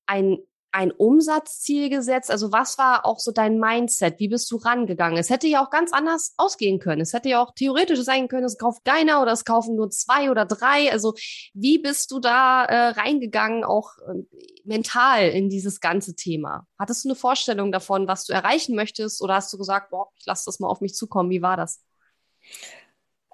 ein 0.07 0.39
ein 0.73 0.91
Umsatzziel 0.91 1.89
gesetzt? 1.89 2.31
Also 2.31 2.51
was 2.51 2.77
war 2.77 3.05
auch 3.05 3.19
so 3.19 3.31
dein 3.31 3.59
Mindset? 3.59 4.19
Wie 4.19 4.27
bist 4.27 4.51
du 4.51 4.57
rangegangen? 4.57 5.17
Es 5.17 5.29
hätte 5.29 5.47
ja 5.47 5.63
auch 5.63 5.69
ganz 5.69 5.93
anders 5.93 6.33
ausgehen 6.37 6.79
können. 6.79 7.01
Es 7.01 7.13
hätte 7.13 7.29
ja 7.29 7.41
auch 7.41 7.53
theoretisch 7.53 8.01
sein 8.01 8.27
können, 8.27 8.45
es 8.45 8.57
kauft 8.57 8.83
keiner 8.83 9.21
oder 9.21 9.31
es 9.31 9.45
kaufen 9.45 9.75
nur 9.75 9.91
zwei 9.91 10.31
oder 10.31 10.45
drei. 10.45 10.91
Also 10.91 11.13
wie 11.53 11.77
bist 11.77 12.11
du 12.11 12.19
da 12.19 12.65
äh, 12.65 12.87
reingegangen, 12.89 13.63
auch 13.63 13.97
äh, 13.99 14.23
mental 14.65 15.29
in 15.29 15.49
dieses 15.49 15.79
ganze 15.79 16.15
Thema? 16.15 16.65
Hattest 16.79 17.05
du 17.05 17.09
eine 17.09 17.15
Vorstellung 17.15 17.71
davon, 17.71 18.07
was 18.07 18.25
du 18.25 18.33
erreichen 18.33 18.75
möchtest? 18.75 19.21
Oder 19.21 19.35
hast 19.35 19.53
du 19.53 19.57
gesagt, 19.57 19.91
boah, 19.91 20.09
ich 20.17 20.25
lasse 20.25 20.43
das 20.47 20.59
mal 20.59 20.67
auf 20.67 20.81
mich 20.81 20.95
zukommen? 20.95 21.29
Wie 21.29 21.43
war 21.43 21.55
das? 21.55 21.81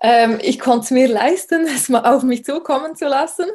Ähm, 0.02 0.40
ich 0.42 0.60
konnte 0.60 0.86
es 0.86 0.92
mir 0.92 1.08
leisten, 1.08 1.66
es 1.74 1.88
mal 1.88 2.06
auf 2.06 2.24
mich 2.24 2.44
zukommen 2.44 2.96
zu 2.96 3.08
lassen. 3.08 3.46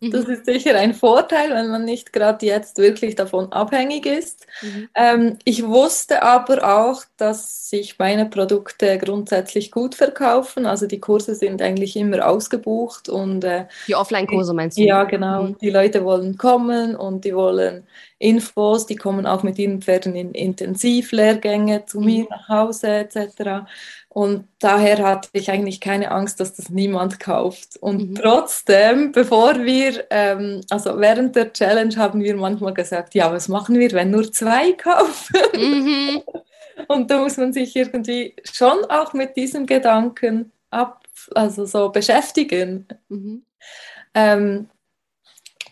Das 0.00 0.26
mhm. 0.26 0.32
ist 0.34 0.46
sicher 0.46 0.76
ein 0.76 0.94
Vorteil, 0.94 1.50
wenn 1.50 1.70
man 1.70 1.84
nicht 1.84 2.12
gerade 2.12 2.46
jetzt 2.46 2.78
wirklich 2.78 3.16
davon 3.16 3.52
abhängig 3.52 4.06
ist. 4.06 4.46
Mhm. 4.62 4.88
Ähm, 4.94 5.38
ich 5.44 5.66
wusste 5.66 6.22
aber 6.22 6.62
auch, 6.62 7.02
dass 7.16 7.68
sich 7.68 7.98
meine 7.98 8.26
Produkte 8.26 8.96
grundsätzlich 8.98 9.72
gut 9.72 9.96
verkaufen. 9.96 10.66
Also 10.66 10.86
die 10.86 11.00
Kurse 11.00 11.34
sind 11.34 11.60
eigentlich 11.60 11.96
immer 11.96 12.28
ausgebucht 12.28 13.08
und 13.08 13.42
äh, 13.42 13.64
die 13.88 13.96
Offline-Kurse 13.96 14.54
meinst 14.54 14.78
du? 14.78 14.82
Ja, 14.82 15.02
genau. 15.02 15.42
Mhm. 15.42 15.58
Die 15.58 15.70
Leute 15.70 16.04
wollen 16.04 16.38
kommen 16.38 16.94
und 16.94 17.24
die 17.24 17.34
wollen 17.34 17.84
Infos. 18.20 18.86
Die 18.86 18.96
kommen 18.96 19.26
auch 19.26 19.42
mit 19.42 19.58
ihren 19.58 19.82
Pferden 19.82 20.14
in 20.14 20.32
Intensivlehrgänge 20.32 21.86
zu 21.86 22.00
mir 22.00 22.22
mhm. 22.22 22.28
nach 22.30 22.48
Hause 22.48 22.88
etc. 22.88 23.66
Und 24.18 24.48
daher 24.58 24.98
hatte 24.98 25.28
ich 25.32 25.48
eigentlich 25.48 25.80
keine 25.80 26.10
Angst, 26.10 26.40
dass 26.40 26.52
das 26.52 26.70
niemand 26.70 27.20
kauft. 27.20 27.76
Und 27.80 28.10
mhm. 28.10 28.14
trotzdem, 28.16 29.12
bevor 29.12 29.64
wir, 29.64 30.06
ähm, 30.10 30.60
also 30.70 30.98
während 30.98 31.36
der 31.36 31.52
Challenge 31.52 31.94
haben 31.94 32.20
wir 32.20 32.34
manchmal 32.34 32.74
gesagt, 32.74 33.14
ja, 33.14 33.32
was 33.32 33.46
machen 33.46 33.78
wir, 33.78 33.92
wenn 33.92 34.10
nur 34.10 34.32
zwei 34.32 34.72
kaufen? 34.76 35.38
Mhm. 35.54 36.22
Und 36.88 37.12
da 37.12 37.18
muss 37.18 37.36
man 37.36 37.52
sich 37.52 37.76
irgendwie 37.76 38.34
schon 38.42 38.84
auch 38.88 39.12
mit 39.12 39.36
diesem 39.36 39.66
Gedanken 39.66 40.50
ab, 40.70 41.04
also 41.36 41.64
so 41.64 41.90
beschäftigen. 41.90 42.88
Mhm. 43.08 43.44
Ähm, 44.14 44.68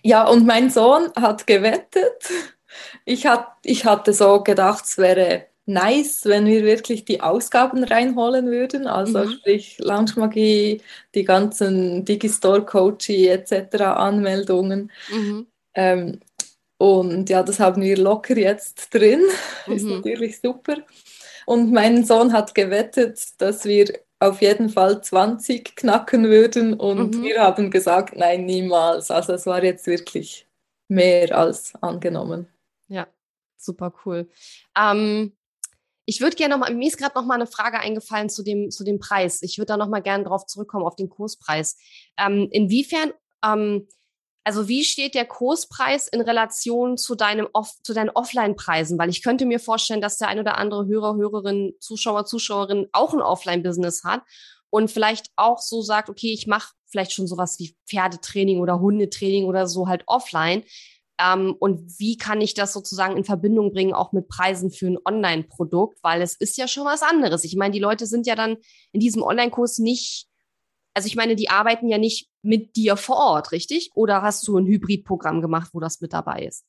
ja, 0.02 0.22
und 0.22 0.46
mein 0.46 0.70
Sohn 0.70 1.10
hat 1.16 1.48
gewettet. 1.48 2.30
Ich, 3.04 3.26
hat, 3.26 3.48
ich 3.64 3.84
hatte 3.84 4.12
so 4.12 4.44
gedacht, 4.44 4.84
es 4.84 4.98
wäre 4.98 5.46
nice, 5.66 6.24
wenn 6.24 6.46
wir 6.46 6.64
wirklich 6.64 7.04
die 7.04 7.20
Ausgaben 7.20 7.84
reinholen 7.84 8.46
würden, 8.46 8.86
also 8.86 9.24
mhm. 9.24 9.32
sprich 9.32 9.78
Launchmagie, 9.78 10.80
die 11.14 11.24
ganzen 11.24 12.04
Digistore, 12.04 12.64
Coachy 12.64 13.26
etc. 13.28 13.82
Anmeldungen. 13.82 14.92
Mhm. 15.12 15.46
Ähm, 15.74 16.20
und 16.78 17.28
ja, 17.30 17.42
das 17.42 17.58
haben 17.58 17.82
wir 17.82 17.96
locker 17.96 18.36
jetzt 18.36 18.94
drin. 18.94 19.20
Mhm. 19.66 19.74
Ist 19.74 19.84
natürlich 19.84 20.40
super. 20.40 20.76
Und 21.44 21.72
mein 21.72 22.04
Sohn 22.04 22.32
hat 22.32 22.54
gewettet, 22.54 23.20
dass 23.38 23.64
wir 23.64 23.92
auf 24.20 24.40
jeden 24.40 24.68
Fall 24.68 25.02
20 25.02 25.74
knacken 25.74 26.28
würden 26.28 26.74
und 26.74 27.16
mhm. 27.16 27.22
wir 27.24 27.40
haben 27.40 27.72
gesagt, 27.72 28.16
nein, 28.16 28.46
niemals. 28.46 29.10
Also 29.10 29.32
es 29.32 29.44
war 29.44 29.64
jetzt 29.64 29.88
wirklich 29.88 30.46
mehr 30.86 31.36
als 31.36 31.74
angenommen. 31.82 32.46
Ja, 32.86 33.08
super 33.56 33.92
cool. 34.04 34.28
Ähm, 34.78 35.32
ich 36.06 36.20
würde 36.20 36.36
gerne 36.36 36.54
noch 36.54 36.60
mal, 36.60 36.72
mir 36.72 36.86
ist 36.86 36.98
gerade 36.98 37.16
noch 37.16 37.26
mal 37.26 37.34
eine 37.34 37.48
Frage 37.48 37.80
eingefallen 37.80 38.28
zu 38.28 38.42
dem, 38.42 38.70
zu 38.70 38.84
dem 38.84 39.00
Preis. 39.00 39.42
Ich 39.42 39.58
würde 39.58 39.66
da 39.66 39.76
noch 39.76 39.88
mal 39.88 40.00
gerne 40.00 40.24
drauf 40.24 40.46
zurückkommen, 40.46 40.86
auf 40.86 40.96
den 40.96 41.08
Kurspreis. 41.08 41.76
Ähm, 42.16 42.48
inwiefern, 42.52 43.12
ähm, 43.44 43.88
also 44.44 44.68
wie 44.68 44.84
steht 44.84 45.16
der 45.16 45.24
Kurspreis 45.24 46.06
in 46.06 46.20
Relation 46.20 46.96
zu 46.96 47.16
deinem 47.16 47.48
Off, 47.52 47.74
zu 47.82 47.92
deinen 47.92 48.10
Offline-Preisen? 48.10 48.96
Weil 48.96 49.10
ich 49.10 49.24
könnte 49.24 49.44
mir 49.44 49.58
vorstellen, 49.58 50.00
dass 50.00 50.18
der 50.18 50.28
ein 50.28 50.38
oder 50.38 50.56
andere 50.58 50.86
Hörer, 50.86 51.16
Hörerin, 51.16 51.74
Zuschauer, 51.80 52.24
Zuschauerin 52.24 52.86
auch 52.92 53.12
ein 53.12 53.20
Offline-Business 53.20 54.04
hat 54.04 54.22
und 54.70 54.90
vielleicht 54.90 55.30
auch 55.34 55.58
so 55.58 55.82
sagt, 55.82 56.08
okay, 56.08 56.32
ich 56.32 56.46
mache 56.46 56.72
vielleicht 56.86 57.12
schon 57.12 57.26
sowas 57.26 57.58
wie 57.58 57.76
Pferdetraining 57.88 58.60
oder 58.60 58.78
Hundetraining 58.78 59.44
oder 59.44 59.66
so 59.66 59.88
halt 59.88 60.04
offline. 60.06 60.62
Ähm, 61.18 61.54
und 61.58 61.98
wie 61.98 62.16
kann 62.16 62.40
ich 62.40 62.54
das 62.54 62.72
sozusagen 62.72 63.16
in 63.16 63.24
Verbindung 63.24 63.72
bringen, 63.72 63.94
auch 63.94 64.12
mit 64.12 64.28
Preisen 64.28 64.70
für 64.70 64.86
ein 64.86 64.98
Online-Produkt? 65.04 65.98
Weil 66.02 66.22
es 66.22 66.34
ist 66.34 66.56
ja 66.56 66.68
schon 66.68 66.84
was 66.84 67.02
anderes. 67.02 67.44
Ich 67.44 67.56
meine, 67.56 67.72
die 67.72 67.80
Leute 67.80 68.06
sind 68.06 68.26
ja 68.26 68.34
dann 68.34 68.56
in 68.92 69.00
diesem 69.00 69.22
Online-Kurs 69.22 69.78
nicht, 69.78 70.26
also 70.94 71.06
ich 71.06 71.16
meine, 71.16 71.36
die 71.36 71.50
arbeiten 71.50 71.88
ja 71.88 71.98
nicht 71.98 72.28
mit 72.42 72.76
dir 72.76 72.96
vor 72.96 73.16
Ort, 73.16 73.52
richtig? 73.52 73.90
Oder 73.94 74.22
hast 74.22 74.46
du 74.46 74.58
ein 74.58 74.66
Hybridprogramm 74.66 75.40
gemacht, 75.40 75.70
wo 75.72 75.80
das 75.80 76.00
mit 76.00 76.12
dabei 76.12 76.44
ist? 76.44 76.64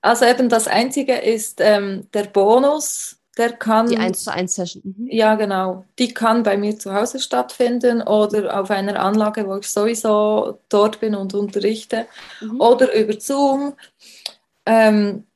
Also 0.00 0.26
eben 0.26 0.48
das 0.48 0.68
Einzige 0.68 1.14
ist 1.14 1.60
ähm, 1.60 2.08
der 2.12 2.24
Bonus, 2.24 3.23
der 3.36 3.52
kann. 3.52 3.88
Die 3.88 3.96
1 3.96 4.24
zu 4.24 4.32
1 4.32 4.54
Session. 4.54 4.82
Mhm. 4.84 5.08
Ja, 5.10 5.34
genau. 5.34 5.84
Die 5.98 6.14
kann 6.14 6.42
bei 6.42 6.56
mir 6.56 6.78
zu 6.78 6.92
Hause 6.94 7.18
stattfinden 7.18 8.02
oder 8.02 8.60
auf 8.60 8.70
einer 8.70 9.00
Anlage, 9.00 9.46
wo 9.46 9.56
ich 9.56 9.68
sowieso 9.68 10.60
dort 10.68 11.00
bin 11.00 11.14
und 11.14 11.34
unterrichte. 11.34 12.06
Mhm. 12.40 12.60
Oder 12.60 12.94
über 12.94 13.20
Zoom. 13.20 13.74
Ähm, 14.66 15.26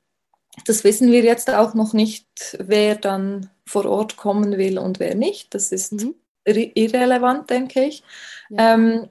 das 0.65 0.85
wissen 0.85 1.13
wir 1.13 1.23
jetzt 1.23 1.51
auch 1.51 1.75
noch 1.75 1.93
nicht, 1.93 2.27
wer 2.59 2.97
dann 2.97 3.51
vor 3.67 3.85
Ort 3.87 4.17
kommen 4.17 4.59
will 4.59 4.79
und 4.79 4.99
wer 4.99 5.15
nicht. 5.15 5.55
Das 5.55 5.73
ist 5.73 5.93
mhm. 5.93 6.15
irrelevant, 6.45 7.51
denke 7.51 7.85
ich. 7.85 8.03
Ja. 8.49 8.75
Ähm, 8.75 9.09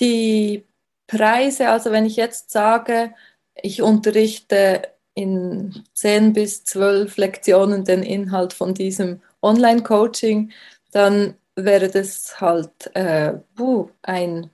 die 0.00 0.64
Preise, 1.06 1.70
also 1.70 1.90
wenn 1.90 2.06
ich 2.06 2.16
jetzt 2.16 2.50
sage, 2.50 3.14
ich 3.54 3.82
unterrichte 3.82 4.82
in 5.18 5.82
zehn 5.94 6.32
bis 6.32 6.64
zwölf 6.64 7.16
Lektionen 7.16 7.84
den 7.84 8.04
Inhalt 8.04 8.52
von 8.52 8.72
diesem 8.72 9.20
Online-Coaching, 9.42 10.52
dann 10.92 11.34
wäre 11.56 11.88
das 11.88 12.40
halt 12.40 12.94
äh, 12.94 13.34
buh, 13.56 13.90
ein 14.02 14.50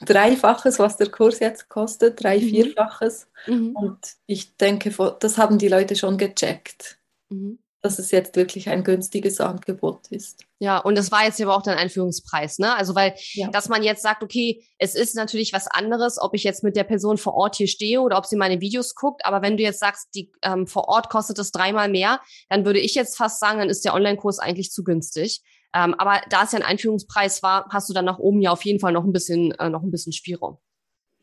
Dreifaches, 0.00 0.78
was 0.78 0.98
der 0.98 1.08
Kurs 1.08 1.38
jetzt 1.40 1.70
kostet, 1.70 2.22
drei, 2.22 2.38
mhm. 2.38 2.48
vierfaches. 2.48 3.28
Mhm. 3.46 3.74
Und 3.74 3.98
ich 4.26 4.56
denke, 4.56 4.90
das 5.20 5.38
haben 5.38 5.58
die 5.58 5.68
Leute 5.68 5.96
schon 5.96 6.18
gecheckt. 6.18 6.98
Mhm 7.30 7.58
dass 7.84 7.98
es 7.98 8.10
jetzt 8.10 8.34
wirklich 8.34 8.70
ein 8.70 8.82
günstiges 8.82 9.42
Angebot 9.42 10.08
ist. 10.08 10.42
Ja, 10.58 10.78
und 10.78 10.96
das 10.96 11.12
war 11.12 11.24
jetzt 11.24 11.38
aber 11.42 11.54
auch 11.54 11.60
dein 11.60 11.76
Einführungspreis, 11.76 12.58
ne? 12.58 12.74
Also 12.74 12.94
weil, 12.94 13.14
ja. 13.34 13.48
dass 13.48 13.68
man 13.68 13.82
jetzt 13.82 14.00
sagt, 14.00 14.22
okay, 14.22 14.64
es 14.78 14.94
ist 14.94 15.14
natürlich 15.14 15.52
was 15.52 15.66
anderes, 15.66 16.18
ob 16.18 16.32
ich 16.32 16.44
jetzt 16.44 16.64
mit 16.64 16.76
der 16.76 16.84
Person 16.84 17.18
vor 17.18 17.34
Ort 17.34 17.56
hier 17.56 17.68
stehe 17.68 18.00
oder 18.00 18.16
ob 18.16 18.24
sie 18.24 18.36
meine 18.36 18.62
Videos 18.62 18.94
guckt. 18.94 19.26
Aber 19.26 19.42
wenn 19.42 19.58
du 19.58 19.62
jetzt 19.62 19.80
sagst, 19.80 20.08
die 20.14 20.32
ähm, 20.40 20.66
vor 20.66 20.88
Ort 20.88 21.10
kostet 21.10 21.38
es 21.38 21.52
dreimal 21.52 21.90
mehr, 21.90 22.20
dann 22.48 22.64
würde 22.64 22.80
ich 22.80 22.94
jetzt 22.94 23.18
fast 23.18 23.38
sagen, 23.38 23.58
dann 23.58 23.68
ist 23.68 23.84
der 23.84 23.92
Online-Kurs 23.92 24.38
eigentlich 24.38 24.70
zu 24.70 24.82
günstig. 24.82 25.42
Ähm, 25.74 25.94
aber 25.98 26.22
da 26.30 26.44
es 26.44 26.52
ja 26.52 26.60
ein 26.60 26.64
Einführungspreis 26.64 27.42
war, 27.42 27.66
hast 27.68 27.90
du 27.90 27.92
dann 27.92 28.06
nach 28.06 28.18
oben 28.18 28.40
ja 28.40 28.50
auf 28.50 28.64
jeden 28.64 28.80
Fall 28.80 28.92
noch 28.92 29.04
ein 29.04 29.12
bisschen, 29.12 29.52
äh, 29.58 29.68
noch 29.68 29.82
ein 29.82 29.90
bisschen 29.90 30.14
Spielraum. 30.14 30.56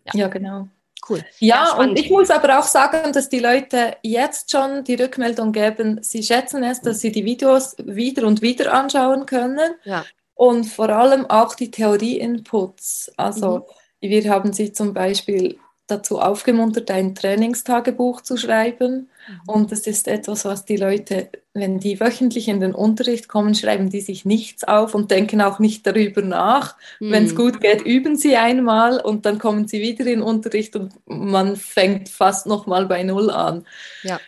Ja, 0.06 0.12
ja 0.14 0.28
genau. 0.28 0.68
Cool. 1.08 1.24
Ja, 1.40 1.66
ja 1.66 1.78
und 1.78 1.98
ich 1.98 2.10
muss 2.10 2.30
aber 2.30 2.60
auch 2.60 2.64
sagen, 2.64 3.12
dass 3.14 3.30
die 3.30 3.40
Leute 3.40 3.98
jetzt 4.04 4.52
schon 4.52 4.84
die 4.84 4.96
Rückmeldung 4.96 5.52
geben, 5.52 6.00
sie 6.02 6.24
schätzen 6.24 6.64
es, 6.64 6.82
dass 6.82 7.00
sie 7.00 7.12
die 7.12 7.26
Videos 7.26 7.76
wieder 7.80 8.28
und 8.28 8.42
wieder 8.42 8.74
anschauen 8.74 9.26
können. 9.26 9.72
Ja. 9.84 10.06
Und 10.36 10.66
vor 10.66 10.90
allem 10.90 11.30
auch 11.30 11.56
die 11.56 11.72
Theorie-Inputs. 11.72 13.12
Also 13.18 13.68
mhm. 14.02 14.10
wir 14.10 14.30
haben 14.30 14.54
sie 14.54 14.74
zum 14.74 14.94
Beispiel 14.94 15.60
dazu 15.88 16.20
aufgemuntert, 16.20 16.90
ein 16.90 17.16
Trainingstagebuch 17.16 18.22
zu 18.22 18.38
schreiben. 18.38 19.10
Mhm. 19.28 19.50
Und 19.50 19.72
das 19.72 19.88
ist 19.88 20.08
etwas, 20.08 20.46
was 20.46 20.66
die 20.66 20.78
Leute, 20.78 21.30
wenn 21.54 21.80
die 21.80 22.00
wöchentlich 22.00 22.48
in 22.48 22.60
den 22.60 22.74
Unterricht 22.74 23.28
kommen, 23.28 23.56
schreiben 23.56 23.90
die 23.90 24.02
sich 24.02 24.24
nichts 24.24 24.64
auf 24.64 24.96
und 24.96 25.12
denken 25.12 25.42
auch 25.42 25.60
nicht 25.60 25.86
darüber 25.86 26.22
nach. 26.22 26.78
Mhm. 27.00 27.12
Wenn 27.12 27.26
es 27.26 27.36
gut 27.36 27.60
geht, 27.60 27.82
üben 27.82 28.16
sie 28.16 28.38
einmal 28.38 29.02
und 29.02 29.26
dann 29.26 29.38
kommen 29.38 29.68
sie 29.68 29.82
wieder 29.82 30.06
in 30.06 30.20
den 30.20 30.22
Unterricht 30.22 30.76
und 30.76 30.94
man 31.06 31.58
fängt 31.58 32.10
fast 32.10 32.48
nochmal 32.48 32.86
bei 32.86 33.04
Null 33.04 33.30
an. 33.30 33.66
Ja. 34.04 34.20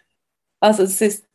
Also 0.59 0.83
es 0.83 1.01
ist 1.01 1.25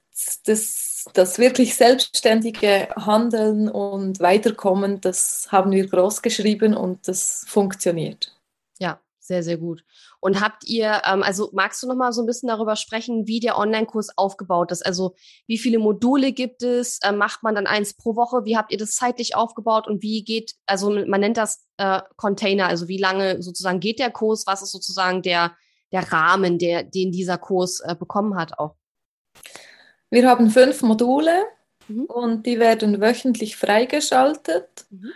das, 0.44 1.06
das 1.12 1.38
wirklich 1.38 1.74
selbstständige 1.74 2.88
Handeln 2.96 3.68
und 3.68 4.20
Weiterkommen, 4.20 5.00
das 5.00 5.48
haben 5.50 5.70
wir 5.70 5.86
groß 5.86 6.22
geschrieben 6.22 6.74
und 6.74 7.06
das 7.06 7.44
funktioniert. 7.46 8.34
Ja, 8.78 9.00
sehr, 9.20 9.42
sehr 9.42 9.58
gut. 9.58 9.84
Und 10.20 10.40
habt 10.40 10.64
ihr, 10.66 11.02
ähm, 11.04 11.22
also 11.22 11.50
magst 11.52 11.82
du 11.82 11.86
noch 11.86 11.94
mal 11.94 12.12
so 12.12 12.22
ein 12.22 12.26
bisschen 12.26 12.48
darüber 12.48 12.74
sprechen, 12.74 13.26
wie 13.26 13.40
der 13.40 13.56
Online-Kurs 13.56 14.16
aufgebaut 14.16 14.72
ist? 14.72 14.84
Also 14.84 15.14
wie 15.46 15.58
viele 15.58 15.78
Module 15.78 16.32
gibt 16.32 16.62
es? 16.62 16.98
Äh, 17.02 17.12
macht 17.12 17.42
man 17.42 17.54
dann 17.54 17.66
eins 17.66 17.94
pro 17.94 18.16
Woche? 18.16 18.44
Wie 18.44 18.56
habt 18.56 18.72
ihr 18.72 18.78
das 18.78 18.96
zeitlich 18.96 19.36
aufgebaut? 19.36 19.86
Und 19.86 20.02
wie 20.02 20.24
geht, 20.24 20.54
also 20.66 20.90
man 20.90 21.20
nennt 21.20 21.36
das 21.36 21.64
äh, 21.76 22.00
Container, 22.16 22.66
also 22.66 22.88
wie 22.88 22.98
lange 22.98 23.42
sozusagen 23.42 23.78
geht 23.78 24.00
der 24.00 24.10
Kurs? 24.10 24.46
Was 24.46 24.62
ist 24.62 24.72
sozusagen 24.72 25.22
der, 25.22 25.52
der 25.92 26.12
Rahmen, 26.12 26.58
der, 26.58 26.82
den 26.82 27.12
dieser 27.12 27.38
Kurs 27.38 27.80
äh, 27.80 27.94
bekommen 27.94 28.36
hat 28.36 28.58
auch? 28.58 28.74
Wir 30.10 30.28
haben 30.28 30.50
fünf 30.50 30.82
Module 30.82 31.44
mhm. 31.86 32.04
und 32.06 32.46
die 32.46 32.58
werden 32.58 33.00
wöchentlich 33.00 33.56
freigeschaltet. 33.56 34.86
Mhm. 34.90 35.12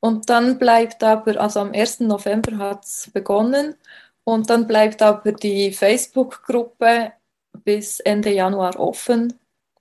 Und 0.00 0.28
dann 0.28 0.58
bleibt 0.58 1.02
aber, 1.02 1.40
also 1.40 1.60
am 1.60 1.72
1. 1.72 2.00
November 2.00 2.58
hat 2.58 2.84
es 2.84 3.10
begonnen, 3.14 3.74
und 4.24 4.50
dann 4.50 4.66
bleibt 4.66 5.02
aber 5.02 5.32
die 5.32 5.72
Facebook-Gruppe 5.72 7.12
bis 7.64 8.00
Ende 8.00 8.30
Januar 8.30 8.78
offen. 8.80 9.38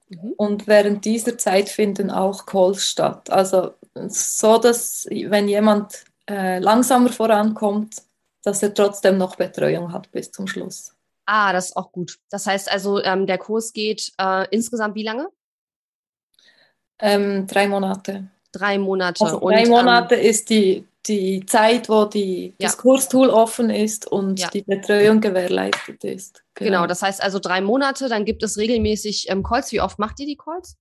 Mhm. 0.10 0.34
Und 0.38 0.68
während 0.68 1.06
dieser 1.06 1.38
Zeit 1.38 1.70
finden 1.70 2.12
auch 2.12 2.46
Calls 2.46 2.88
statt. 2.88 3.30
Also 3.30 3.74
so, 3.96 4.58
dass 4.58 5.08
wenn 5.10 5.48
jemand 5.48 6.06
äh, 6.30 6.60
langsamer 6.60 7.10
vorankommt, 7.10 7.96
dass 8.44 8.62
er 8.62 8.74
trotzdem 8.74 9.18
noch 9.18 9.36
Betreuung 9.36 9.91
hat 9.91 10.12
bis 10.12 10.32
zum 10.32 10.48
Schluss. 10.48 10.94
Ah, 11.26 11.54
das 11.54 11.68
ist 11.68 11.78
auch 11.78 11.91
gut. 11.91 12.20
Das 12.30 12.46
heißt 12.46 12.70
also, 12.70 13.02
ähm, 13.02 13.26
der 13.26 13.38
Kurs 13.38 13.72
geht 13.72 14.12
äh, 14.18 14.46
insgesamt 14.52 14.96
wie 14.96 15.04
lange? 15.04 15.30
Ähm, 17.00 17.48
drei 17.48 17.68
Monate. 17.68 18.28
Drei 18.52 18.78
Monate. 18.78 19.24
Also 19.24 19.39
drei 19.39 19.64
und, 19.64 19.70
Monate 19.70 20.16
ähm, 20.16 20.30
ist 20.30 20.50
die, 20.50 20.86
die 21.08 21.45
Zeit, 21.45 21.89
wo 21.89 22.06
die, 22.06 22.56
ja. 22.60 22.68
das 22.68 22.78
Kurstool 22.78 23.30
offen 23.30 23.70
ist 23.70 24.08
und 24.08 24.39
ja. 24.39 24.49
die 24.49 24.62
Betreuung 24.62 25.20
gewährleistet 25.22 26.04
ist. 26.04 26.43
Genau. 26.56 26.70
genau. 26.70 26.88
das 26.88 27.01
heißt 27.01 27.22
also 27.22 27.39
drei 27.39 27.62
Monate, 27.62 28.10
dann 28.10 28.26
gibt 28.26 28.43
es 28.43 28.58
regelmäßig 28.58 29.30
ähm, 29.30 29.43
Calls. 29.43 29.72
Wie 29.72 29.82
oft 29.82 29.99
macht 29.99 30.20
ihr 30.20 30.26
die 30.26 30.38
Calls? 30.38 30.78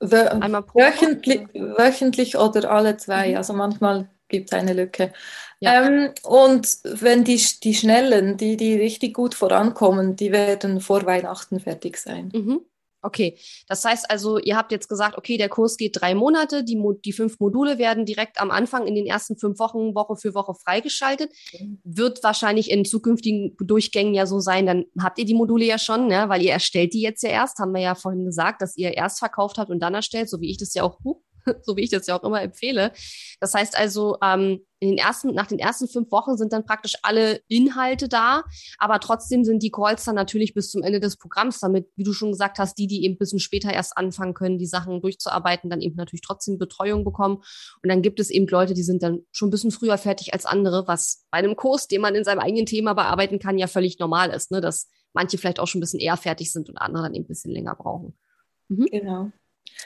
Wö 0.00 0.28
Einmal 0.28 0.62
pro 0.62 0.78
wöchentlich, 0.78 1.42
Woche? 1.52 1.78
wöchentlich 1.78 2.36
oder 2.36 2.70
alle 2.70 2.96
zwei, 2.96 3.30
mhm. 3.30 3.36
also 3.36 3.52
manchmal 3.52 4.08
gibt 4.28 4.52
es 4.52 4.58
eine 4.58 4.72
Lücke. 4.72 5.12
Ja. 5.60 5.86
Ähm, 5.86 6.10
und 6.22 6.78
wenn 6.84 7.24
die, 7.24 7.40
die 7.62 7.74
Schnellen, 7.74 8.36
die, 8.36 8.56
die 8.56 8.74
richtig 8.74 9.14
gut 9.14 9.34
vorankommen, 9.34 10.16
die 10.16 10.32
werden 10.32 10.80
vor 10.80 11.06
Weihnachten 11.06 11.60
fertig 11.60 11.98
sein. 11.98 12.30
Mhm. 12.34 12.60
Okay, 13.04 13.38
das 13.68 13.84
heißt 13.84 14.10
also, 14.10 14.38
ihr 14.38 14.56
habt 14.56 14.72
jetzt 14.72 14.88
gesagt, 14.88 15.18
okay, 15.18 15.36
der 15.36 15.50
Kurs 15.50 15.76
geht 15.76 16.00
drei 16.00 16.14
Monate, 16.14 16.64
die, 16.64 16.74
Mo 16.74 16.94
die 16.94 17.12
fünf 17.12 17.38
Module 17.38 17.76
werden 17.76 18.06
direkt 18.06 18.40
am 18.40 18.50
Anfang 18.50 18.86
in 18.86 18.94
den 18.94 19.04
ersten 19.04 19.36
fünf 19.36 19.58
Wochen, 19.58 19.94
Woche 19.94 20.16
für 20.16 20.34
Woche 20.34 20.54
freigeschaltet. 20.54 21.30
Wird 21.84 22.22
wahrscheinlich 22.22 22.70
in 22.70 22.86
zukünftigen 22.86 23.56
Durchgängen 23.58 24.14
ja 24.14 24.24
so 24.24 24.40
sein, 24.40 24.64
dann 24.64 24.86
habt 24.98 25.18
ihr 25.18 25.26
die 25.26 25.34
Module 25.34 25.66
ja 25.66 25.78
schon, 25.78 26.06
ne? 26.06 26.30
weil 26.30 26.40
ihr 26.40 26.52
erstellt 26.52 26.94
die 26.94 27.02
jetzt 27.02 27.22
ja 27.22 27.28
erst, 27.28 27.58
haben 27.58 27.72
wir 27.72 27.82
ja 27.82 27.94
vorhin 27.94 28.24
gesagt, 28.24 28.62
dass 28.62 28.74
ihr 28.74 28.94
erst 28.94 29.18
verkauft 29.18 29.58
habt 29.58 29.70
und 29.70 29.80
dann 29.80 29.92
erstellt, 29.92 30.30
so 30.30 30.40
wie 30.40 30.50
ich 30.50 30.56
das 30.56 30.72
ja 30.72 30.82
auch, 30.82 30.98
so 31.62 31.76
wie 31.76 31.82
ich 31.82 31.90
das 31.90 32.06
ja 32.06 32.18
auch 32.18 32.24
immer 32.24 32.42
empfehle. 32.42 32.92
Das 33.40 33.54
heißt 33.54 33.76
also, 33.76 34.16
ähm, 34.22 34.60
in 34.80 34.90
den 34.90 34.98
ersten, 34.98 35.34
nach 35.34 35.46
den 35.46 35.58
ersten 35.58 35.88
fünf 35.88 36.10
Wochen 36.12 36.36
sind 36.36 36.52
dann 36.52 36.66
praktisch 36.66 36.94
alle 37.02 37.40
Inhalte 37.48 38.06
da, 38.06 38.44
aber 38.78 39.00
trotzdem 39.00 39.42
sind 39.42 39.62
die 39.62 39.70
Calls 39.70 40.04
dann 40.04 40.14
natürlich 40.14 40.52
bis 40.52 40.70
zum 40.70 40.82
Ende 40.82 41.00
des 41.00 41.16
Programms, 41.16 41.60
damit, 41.60 41.88
wie 41.96 42.04
du 42.04 42.12
schon 42.12 42.32
gesagt 42.32 42.58
hast, 42.58 42.76
die, 42.76 42.86
die 42.86 43.04
eben 43.04 43.14
ein 43.14 43.18
bisschen 43.18 43.38
später 43.38 43.72
erst 43.72 43.96
anfangen 43.96 44.34
können, 44.34 44.58
die 44.58 44.66
Sachen 44.66 45.00
durchzuarbeiten, 45.00 45.70
dann 45.70 45.80
eben 45.80 45.96
natürlich 45.96 46.20
trotzdem 46.20 46.58
Betreuung 46.58 47.02
bekommen. 47.02 47.36
Und 47.82 47.88
dann 47.88 48.02
gibt 48.02 48.20
es 48.20 48.28
eben 48.28 48.46
Leute, 48.46 48.74
die 48.74 48.82
sind 48.82 49.02
dann 49.02 49.20
schon 49.32 49.48
ein 49.48 49.52
bisschen 49.52 49.70
früher 49.70 49.96
fertig 49.96 50.34
als 50.34 50.44
andere, 50.44 50.86
was 50.86 51.24
bei 51.30 51.38
einem 51.38 51.56
Kurs, 51.56 51.88
den 51.88 52.02
man 52.02 52.14
in 52.14 52.24
seinem 52.24 52.40
eigenen 52.40 52.66
Thema 52.66 52.92
bearbeiten 52.92 53.38
kann, 53.38 53.56
ja 53.56 53.68
völlig 53.68 53.98
normal 53.98 54.30
ist, 54.30 54.50
ne? 54.50 54.60
dass 54.60 54.90
manche 55.14 55.38
vielleicht 55.38 55.60
auch 55.60 55.66
schon 55.66 55.78
ein 55.78 55.82
bisschen 55.82 56.00
eher 56.00 56.18
fertig 56.18 56.52
sind 56.52 56.68
und 56.68 56.76
andere 56.76 57.04
dann 57.04 57.14
eben 57.14 57.24
ein 57.24 57.28
bisschen 57.28 57.52
länger 57.52 57.74
brauchen. 57.74 58.18
Mhm. 58.68 58.86
Genau. 58.90 59.32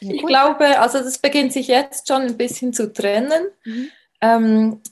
Ja, 0.00 0.14
ich 0.14 0.24
glaube, 0.24 0.78
also 0.78 0.98
das 0.98 1.18
beginnt 1.18 1.52
sich 1.52 1.68
jetzt 1.68 2.08
schon 2.08 2.22
ein 2.22 2.36
bisschen 2.36 2.72
zu 2.72 2.92
trennen. 2.92 3.48
Mhm. 3.64 3.90
Ähm, 4.20 4.82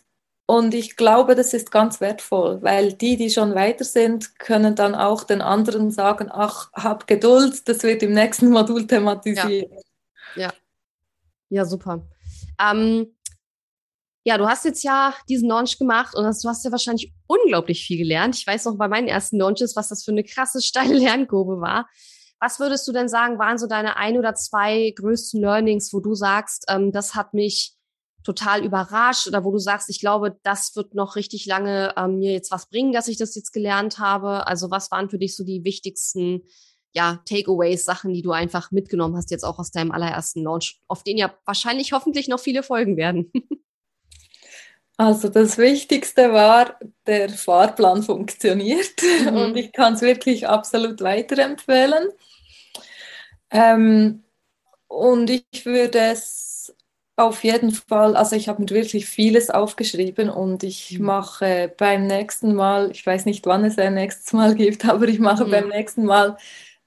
und 0.46 0.74
ich 0.74 0.94
glaube, 0.94 1.34
das 1.34 1.52
ist 1.54 1.72
ganz 1.72 2.00
wertvoll, 2.00 2.62
weil 2.62 2.92
die, 2.92 3.16
die 3.16 3.30
schon 3.30 3.56
weiter 3.56 3.84
sind, 3.84 4.38
können 4.38 4.76
dann 4.76 4.94
auch 4.94 5.24
den 5.24 5.42
anderen 5.42 5.90
sagen, 5.90 6.28
ach, 6.30 6.70
hab 6.72 7.08
Geduld, 7.08 7.68
das 7.68 7.82
wird 7.82 8.04
im 8.04 8.12
nächsten 8.12 8.50
Modul 8.50 8.86
thematisiert. 8.86 9.70
Ja, 10.36 10.42
ja. 10.42 10.52
ja 11.48 11.64
super. 11.64 12.06
Ähm, 12.60 13.16
ja, 14.24 14.38
du 14.38 14.48
hast 14.48 14.64
jetzt 14.64 14.84
ja 14.84 15.14
diesen 15.28 15.48
Launch 15.48 15.78
gemacht 15.78 16.14
und 16.14 16.22
du 16.22 16.48
hast 16.48 16.64
ja 16.64 16.70
wahrscheinlich 16.70 17.12
unglaublich 17.26 17.84
viel 17.84 17.98
gelernt. 17.98 18.36
Ich 18.36 18.46
weiß 18.46 18.66
noch 18.66 18.76
bei 18.76 18.86
meinen 18.86 19.08
ersten 19.08 19.38
Launches, 19.38 19.74
was 19.74 19.88
das 19.88 20.04
für 20.04 20.12
eine 20.12 20.24
krasse 20.24 20.62
steile 20.62 20.94
Lernkurve 20.94 21.60
war. 21.60 21.88
Was 22.40 22.60
würdest 22.60 22.86
du 22.86 22.92
denn 22.92 23.08
sagen, 23.08 23.38
waren 23.38 23.58
so 23.58 23.66
deine 23.66 23.96
ein 23.96 24.18
oder 24.18 24.34
zwei 24.34 24.90
größten 24.90 25.40
Learnings, 25.40 25.92
wo 25.92 26.00
du 26.00 26.14
sagst, 26.14 26.64
ähm, 26.68 26.92
das 26.92 27.14
hat 27.14 27.34
mich 27.34 27.76
total 28.26 28.64
überrascht 28.64 29.28
oder 29.28 29.44
wo 29.44 29.52
du 29.52 29.58
sagst, 29.58 29.88
ich 29.88 30.00
glaube, 30.00 30.38
das 30.42 30.74
wird 30.74 30.94
noch 30.94 31.14
richtig 31.16 31.46
lange 31.46 31.94
ähm, 31.96 32.18
mir 32.18 32.32
jetzt 32.32 32.50
was 32.50 32.68
bringen, 32.68 32.92
dass 32.92 33.08
ich 33.08 33.16
das 33.16 33.34
jetzt 33.36 33.52
gelernt 33.52 33.98
habe? 33.98 34.46
Also 34.46 34.70
was 34.70 34.90
waren 34.90 35.08
für 35.08 35.18
dich 35.18 35.36
so 35.36 35.44
die 35.44 35.64
wichtigsten 35.64 36.42
ja, 36.92 37.20
Takeaways, 37.26 37.84
Sachen, 37.84 38.12
die 38.12 38.22
du 38.22 38.32
einfach 38.32 38.70
mitgenommen 38.72 39.16
hast, 39.16 39.30
jetzt 39.30 39.44
auch 39.44 39.58
aus 39.58 39.70
deinem 39.70 39.92
allerersten 39.92 40.42
Launch, 40.42 40.80
auf 40.88 41.04
den 41.04 41.18
ja 41.18 41.32
wahrscheinlich 41.44 41.92
hoffentlich 41.92 42.26
noch 42.26 42.40
viele 42.40 42.62
folgen 42.62 42.96
werden? 42.96 43.30
Also 44.98 45.28
das 45.28 45.58
Wichtigste 45.58 46.32
war, 46.32 46.78
der 47.06 47.28
Fahrplan 47.28 48.02
funktioniert 48.02 49.02
mhm. 49.24 49.36
und 49.36 49.56
ich 49.56 49.72
kann 49.72 49.94
es 49.94 50.00
wirklich 50.00 50.48
absolut 50.48 51.02
weiterempfehlen. 51.02 52.08
Ähm, 53.50 54.24
und 54.88 55.30
ich 55.30 55.66
würde 55.66 55.98
es 55.98 56.74
auf 57.16 57.44
jeden 57.44 57.72
Fall, 57.72 58.16
also 58.16 58.36
ich 58.36 58.48
habe 58.48 58.62
mir 58.62 58.70
wirklich 58.70 59.06
vieles 59.06 59.50
aufgeschrieben 59.50 60.28
und 60.30 60.62
ich 60.62 60.98
mhm. 60.98 61.06
mache 61.06 61.74
beim 61.76 62.06
nächsten 62.06 62.54
Mal, 62.54 62.90
ich 62.90 63.04
weiß 63.04 63.24
nicht, 63.24 63.46
wann 63.46 63.64
es 63.64 63.78
ein 63.78 63.94
nächstes 63.94 64.32
Mal 64.32 64.54
gibt, 64.54 64.84
aber 64.88 65.08
ich 65.08 65.18
mache 65.18 65.44
mhm. 65.46 65.50
beim 65.50 65.68
nächsten 65.68 66.04
Mal 66.04 66.36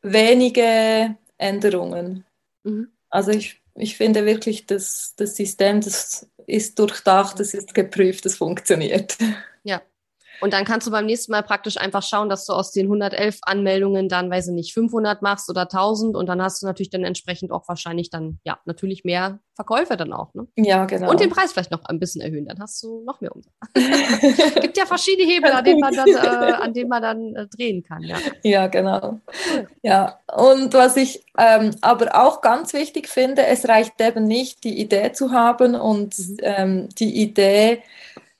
wenige 0.01 1.15
Änderungen. 1.37 2.25
Mhm. 2.63 2.91
Also 3.09 3.31
ich, 3.31 3.58
ich 3.79 3.97
finde 3.97 4.25
wirklich, 4.25 4.65
dass 4.65 5.13
das 5.17 5.35
System, 5.35 5.81
das 5.81 6.27
ist 6.47 6.79
durchdacht, 6.79 7.39
es 7.39 7.53
ist 7.53 7.73
geprüft, 7.73 8.25
es 8.25 8.37
funktioniert. 8.37 9.17
Ja, 9.63 9.81
und 10.41 10.53
dann 10.53 10.65
kannst 10.65 10.87
du 10.87 10.91
beim 10.91 11.05
nächsten 11.05 11.31
Mal 11.31 11.43
praktisch 11.43 11.77
einfach 11.77 12.03
schauen, 12.03 12.29
dass 12.29 12.45
du 12.45 12.53
aus 12.53 12.71
den 12.71 12.85
111 12.85 13.39
Anmeldungen 13.43 14.09
dann, 14.09 14.29
weiß 14.29 14.47
ich 14.47 14.53
nicht, 14.53 14.73
500 14.73 15.21
machst 15.21 15.49
oder 15.49 15.61
1000 15.61 16.15
und 16.15 16.27
dann 16.27 16.41
hast 16.41 16.61
du 16.61 16.65
natürlich 16.65 16.89
dann 16.89 17.03
entsprechend 17.03 17.51
auch 17.51 17.67
wahrscheinlich 17.67 18.09
dann, 18.09 18.39
ja, 18.43 18.59
natürlich 18.65 19.03
mehr 19.03 19.39
Verkäufe 19.55 19.97
dann 19.97 20.13
auch. 20.13 20.33
Ne? 20.33 20.47
Ja, 20.55 20.85
genau. 20.85 21.09
Und 21.09 21.19
den 21.19 21.29
Preis 21.29 21.51
vielleicht 21.51 21.71
noch 21.71 21.83
ein 21.83 21.99
bisschen 21.99 22.21
erhöhen, 22.21 22.45
dann 22.45 22.59
hast 22.59 22.81
du 22.81 23.03
noch 23.03 23.19
mehr 23.19 23.35
Umsatz. 23.35 23.53
Gibt 24.61 24.77
ja 24.77 24.85
verschiedene 24.85 25.29
Hebel, 25.29 25.51
an 25.51 25.65
denen 25.65 25.81
man 25.81 25.93
dann, 25.93 26.07
äh, 26.07 26.53
an 26.53 26.73
denen 26.73 26.89
man 26.89 27.01
dann 27.01 27.35
äh, 27.35 27.47
drehen 27.47 27.83
kann. 27.83 28.01
Ja, 28.03 28.17
ja 28.43 28.67
genau. 28.67 29.19
Ja, 29.83 30.19
und 30.33 30.73
was 30.73 30.95
ich 30.95 31.25
ähm, 31.37 31.71
aber 31.81 32.15
auch 32.15 32.41
ganz 32.41 32.73
wichtig 32.73 33.07
finde, 33.07 33.45
es 33.45 33.67
reicht 33.67 33.99
eben 33.99 34.25
nicht, 34.25 34.63
die 34.63 34.79
Idee 34.79 35.11
zu 35.13 35.31
haben 35.31 35.75
und 35.75 36.17
mhm. 36.17 36.37
ähm, 36.41 36.89
die 36.97 37.21
Idee 37.21 37.81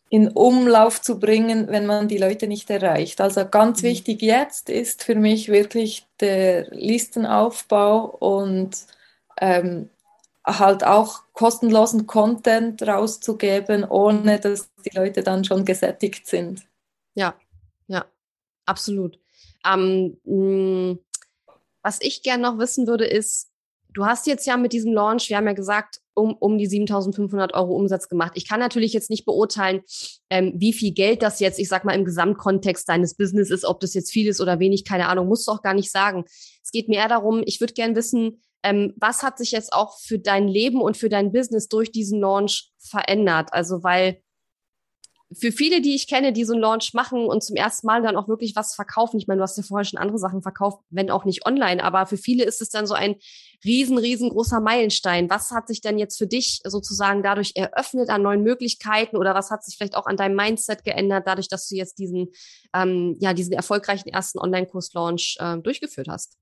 in 0.10 0.30
Umlauf 0.30 1.02
zu 1.02 1.20
bringen, 1.20 1.68
wenn 1.68 1.86
man 1.86 2.08
die 2.08 2.18
Leute 2.18 2.48
nicht 2.48 2.70
erreicht. 2.70 3.22
Also 3.22 3.48
ganz 3.48 3.82
mhm. 3.82 3.88
wichtig 3.88 4.22
jetzt 4.22 4.70
ist 4.70 5.04
für 5.04 5.16
mich 5.16 5.50
wirklich 5.50 6.08
der 6.20 6.70
Listenaufbau 6.72 8.06
und 8.06 8.76
ähm, 9.40 9.90
halt 10.46 10.84
auch 10.84 11.22
kostenlosen 11.34 12.08
Content 12.08 12.82
rauszugeben, 12.82 13.84
ohne 13.84 14.40
dass 14.40 14.70
die 14.84 14.96
Leute 14.98 15.22
dann 15.22 15.44
schon 15.44 15.64
gesättigt 15.64 16.28
sind. 16.28 16.64
Ja, 17.14 17.36
ja, 17.88 18.06
absolut. 18.66 19.20
Ähm, 19.66 20.18
mh, 20.24 20.98
was 21.84 22.00
ich 22.02 22.24
gerne 22.24 22.44
noch 22.44 22.58
wissen 22.58 22.88
würde, 22.88 23.06
ist, 23.06 23.52
du 23.94 24.06
hast 24.06 24.28
jetzt 24.28 24.48
ja 24.48 24.58
mit 24.58 24.74
diesem 24.74 24.94
Launch, 24.94 25.30
wir 25.30 25.38
haben 25.38 25.48
ja 25.48 25.54
gesagt, 25.54 26.02
um, 26.20 26.34
um 26.34 26.58
die 26.58 26.68
7500 26.68 27.54
Euro 27.54 27.76
Umsatz 27.76 28.10
gemacht. 28.10 28.34
Ich 28.36 28.48
kann 28.48 28.60
natürlich 28.60 28.94
jetzt 28.94 29.10
nicht 29.10 29.26
beurteilen, 29.26 29.82
ähm, 30.30 30.54
wie 30.56 30.74
viel 30.74 30.94
Geld 30.94 31.22
das 31.22 31.40
jetzt, 31.40 31.60
ich 31.60 31.70
sag 31.70 31.86
mal, 31.86 31.94
im 31.94 32.06
Gesamtkontext 32.06 32.88
deines 32.88 33.16
Business 33.16 33.50
ist, 33.50 33.66
ob 33.66 33.80
das 33.80 33.94
jetzt 33.94 34.12
viel 34.12 34.28
ist 34.28 34.42
oder 34.42 34.60
wenig, 34.60 34.86
keine 34.86 35.08
Ahnung, 35.08 35.28
musst 35.28 35.48
du 35.48 35.52
auch 35.52 35.62
gar 35.62 35.74
nicht 35.74 35.92
sagen. 35.92 36.26
Es 36.64 36.72
geht 36.72 36.90
mir 36.90 36.98
eher 36.98 37.08
darum, 37.08 37.42
ich 37.46 37.60
würde 37.60 37.74
gern 37.74 37.96
wissen, 37.96 38.42
ähm, 38.64 38.94
was 38.98 39.24
hat 39.24 39.38
sich 39.38 39.52
jetzt 39.52 39.72
auch 39.72 39.98
für 40.00 40.20
dein 40.20 40.48
Leben 40.48 40.82
und 40.82 40.98
für 40.98 41.10
dein 41.10 41.32
Business 41.32 41.68
durch 41.70 41.92
diesen 41.92 42.20
Launch 42.20 42.72
verändert? 42.78 43.50
Also, 43.54 43.84
weil 43.84 44.22
für 45.32 45.52
viele, 45.52 45.82
die 45.82 45.94
ich 45.94 46.08
kenne, 46.08 46.34
die 46.34 46.44
so 46.44 46.54
einen 46.54 46.62
Launch 46.62 46.94
machen 46.94 47.26
und 47.26 47.44
zum 47.44 47.56
ersten 47.56 47.86
Mal 47.86 48.02
dann 48.02 48.16
auch 48.16 48.28
wirklich 48.28 48.56
was 48.56 48.74
verkaufen, 48.74 49.18
ich 49.18 49.28
meine, 49.28 49.38
du 49.40 49.44
hast 49.44 49.58
ja 49.58 49.64
vorher 49.64 49.86
schon 49.86 50.00
andere 50.00 50.18
Sachen 50.18 50.42
verkauft, 50.42 50.80
wenn 50.90 51.12
auch 51.12 51.24
nicht 51.24 51.46
online, 51.46 51.84
aber 51.84 52.08
für 52.08 52.18
viele 52.18 52.44
ist 52.44 52.62
es 52.62 52.70
dann 52.70 52.88
so 52.88 52.96
ein 52.96 53.16
riesen, 53.64 53.98
riesengroßer 53.98 54.60
Meilenstein. 54.60 55.30
Was 55.30 55.52
hat 55.52 55.68
sich 55.68 55.82
denn 55.82 56.00
jetzt 56.00 56.18
für 56.18 56.26
dich 56.26 56.62
sozusagen 56.64 57.22
dadurch 57.22 57.52
eröffnet 57.56 58.10
an 58.10 58.24
neuen 58.24 58.42
Möglichkeiten 58.42 59.18
oder 59.18 59.36
was 59.36 59.52
hat 59.52 59.64
sich 59.64 59.78
vielleicht 59.78 59.96
auch 59.96 60.08
an 60.08 60.18
deinem 60.18 60.36
Mindset 60.36 60.84
geändert, 60.84 61.28
dadurch, 61.28 61.48
dass 61.48 61.68
du 61.68 61.76
jetzt 61.76 62.00
diesen, 62.00 62.30
ähm, 62.74 63.16
ja, 63.20 63.34
diesen 63.34 63.54
erfolgreichen 63.54 64.10
ersten 64.10 64.40
Online-Kurs-Launch 64.40 65.38
äh, 65.40 65.58
durchgeführt 65.58 66.08
hast? 66.08 66.38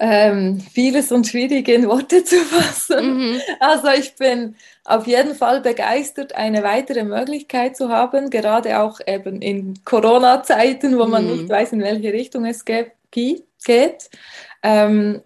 Ähm, 0.00 0.60
vieles 0.60 1.12
und 1.12 1.26
schwierig 1.26 1.68
in 1.68 1.86
Worte 1.86 2.24
zu 2.24 2.36
fassen. 2.36 3.18
Mhm. 3.18 3.40
Also 3.60 3.88
ich 3.88 4.16
bin 4.16 4.56
auf 4.84 5.06
jeden 5.06 5.34
Fall 5.34 5.60
begeistert, 5.60 6.34
eine 6.34 6.62
weitere 6.62 7.04
Möglichkeit 7.04 7.76
zu 7.76 7.90
haben, 7.90 8.30
gerade 8.30 8.80
auch 8.80 8.98
eben 9.06 9.42
in 9.42 9.78
Corona-Zeiten, 9.84 10.98
wo 10.98 11.04
mhm. 11.04 11.10
man 11.10 11.26
nicht 11.26 11.48
weiß, 11.50 11.72
in 11.74 11.82
welche 11.82 12.12
Richtung 12.12 12.46
es 12.46 12.64
ge 12.64 12.90
geht. 13.10 14.10
Ähm, 14.62 15.20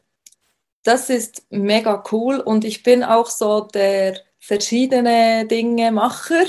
das 0.83 1.09
ist 1.09 1.47
mega 1.51 2.03
cool 2.11 2.41
und 2.41 2.65
ich 2.65 2.83
bin 2.83 3.05
auch 3.05 3.29
so 3.29 3.61
der 3.61 4.19
verschiedene 4.41 5.47
Dinge 5.47 5.93
Macher. 5.93 6.45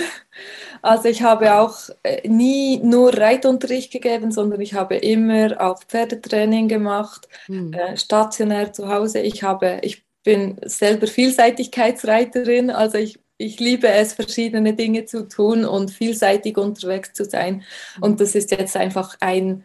Also 0.82 1.10
ich 1.10 1.22
habe 1.22 1.56
auch 1.56 1.78
äh, 2.04 2.28
nie 2.28 2.78
nur 2.78 3.14
Reitunterricht 3.18 3.92
gegeben, 3.92 4.32
sondern 4.32 4.62
ich 4.62 4.74
habe 4.74 4.96
immer 4.96 5.60
auch 5.60 5.84
Pferdetraining 5.84 6.68
gemacht, 6.68 7.28
mhm. 7.48 7.76
stationär 7.96 8.74
zu 8.74 8.88
Hause. 8.90 9.20
Ich 9.20 9.44
habe, 9.44 9.80
ich 9.82 10.04
bin 10.24 10.60
selber 10.64 11.08
Vielseitigkeitsreiterin, 11.08 12.70
also 12.70 12.98
ich, 12.98 13.20
ich 13.38 13.60
liebe 13.60 13.88
es, 13.88 14.14
verschiedene 14.14 14.74
Dinge 14.74 15.06
zu 15.06 15.28
tun 15.28 15.66
und 15.66 15.92
vielseitig 15.92 16.58
unterwegs 16.58 17.14
zu 17.14 17.26
sein. 17.26 17.64
Mhm. 17.98 18.04
Und 18.04 18.22
das 18.22 18.36
ist 18.36 18.52
jetzt 18.52 18.76
einfach 18.76 19.16
ein 19.20 19.64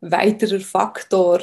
weiterer 0.00 0.60
Faktor, 0.60 1.40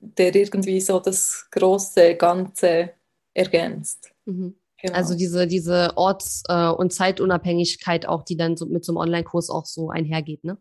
der 0.00 0.34
irgendwie 0.34 0.80
so 0.80 0.98
das 1.00 1.46
große 1.50 2.16
Ganze 2.16 2.90
ergänzt. 3.34 4.12
Mhm. 4.24 4.56
Genau. 4.82 4.96
Also 4.96 5.14
diese, 5.14 5.46
diese 5.46 5.96
Orts- 5.96 6.42
äh, 6.48 6.68
und 6.68 6.92
Zeitunabhängigkeit 6.92 8.06
auch, 8.06 8.24
die 8.24 8.36
dann 8.36 8.56
so 8.56 8.66
mit 8.66 8.84
so 8.84 8.92
einem 8.92 8.98
Online-Kurs 8.98 9.48
auch 9.48 9.64
so 9.64 9.90
einhergeht, 9.90 10.42
ne? 10.44 10.58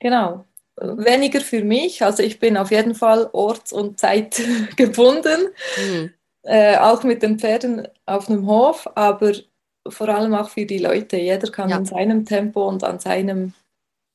Genau. 0.00 0.46
Weniger 0.76 1.40
für 1.40 1.62
mich, 1.62 2.02
also 2.02 2.22
ich 2.22 2.40
bin 2.40 2.56
auf 2.56 2.70
jeden 2.70 2.94
Fall 2.94 3.28
orts- 3.32 3.72
und 3.72 4.00
zeitgebunden, 4.00 5.48
mhm. 5.76 6.10
äh, 6.42 6.78
auch 6.78 7.04
mit 7.04 7.22
den 7.22 7.38
Pferden 7.38 7.86
auf 8.06 8.28
einem 8.28 8.46
Hof, 8.46 8.88
aber 8.96 9.34
vor 9.86 10.08
allem 10.08 10.34
auch 10.34 10.48
für 10.48 10.66
die 10.66 10.78
Leute. 10.78 11.18
Jeder 11.18 11.50
kann 11.50 11.68
ja. 11.68 11.76
in 11.76 11.84
seinem 11.84 12.24
Tempo 12.24 12.66
und 12.66 12.82
an 12.82 12.98
seinem 12.98 13.52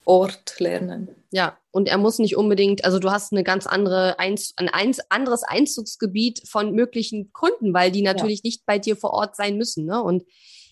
Ort 0.05 0.59
lernen. 0.59 1.09
Ja, 1.31 1.57
und 1.71 1.87
er 1.87 1.97
muss 1.97 2.17
nicht 2.17 2.35
unbedingt, 2.35 2.83
also 2.83 2.97
du 2.99 3.11
hast 3.11 3.31
eine 3.31 3.43
ganz 3.43 3.67
andere, 3.67 4.17
ein, 4.17 4.39
ein 4.55 4.69
anderes 5.09 5.43
Einzugsgebiet 5.43 6.41
von 6.47 6.73
möglichen 6.73 7.31
Kunden, 7.31 7.73
weil 7.73 7.91
die 7.91 8.01
natürlich 8.01 8.39
ja. 8.39 8.43
nicht 8.45 8.65
bei 8.65 8.79
dir 8.79 8.95
vor 8.95 9.11
Ort 9.11 9.35
sein 9.35 9.57
müssen. 9.57 9.85
Ne? 9.85 10.01
Und 10.01 10.23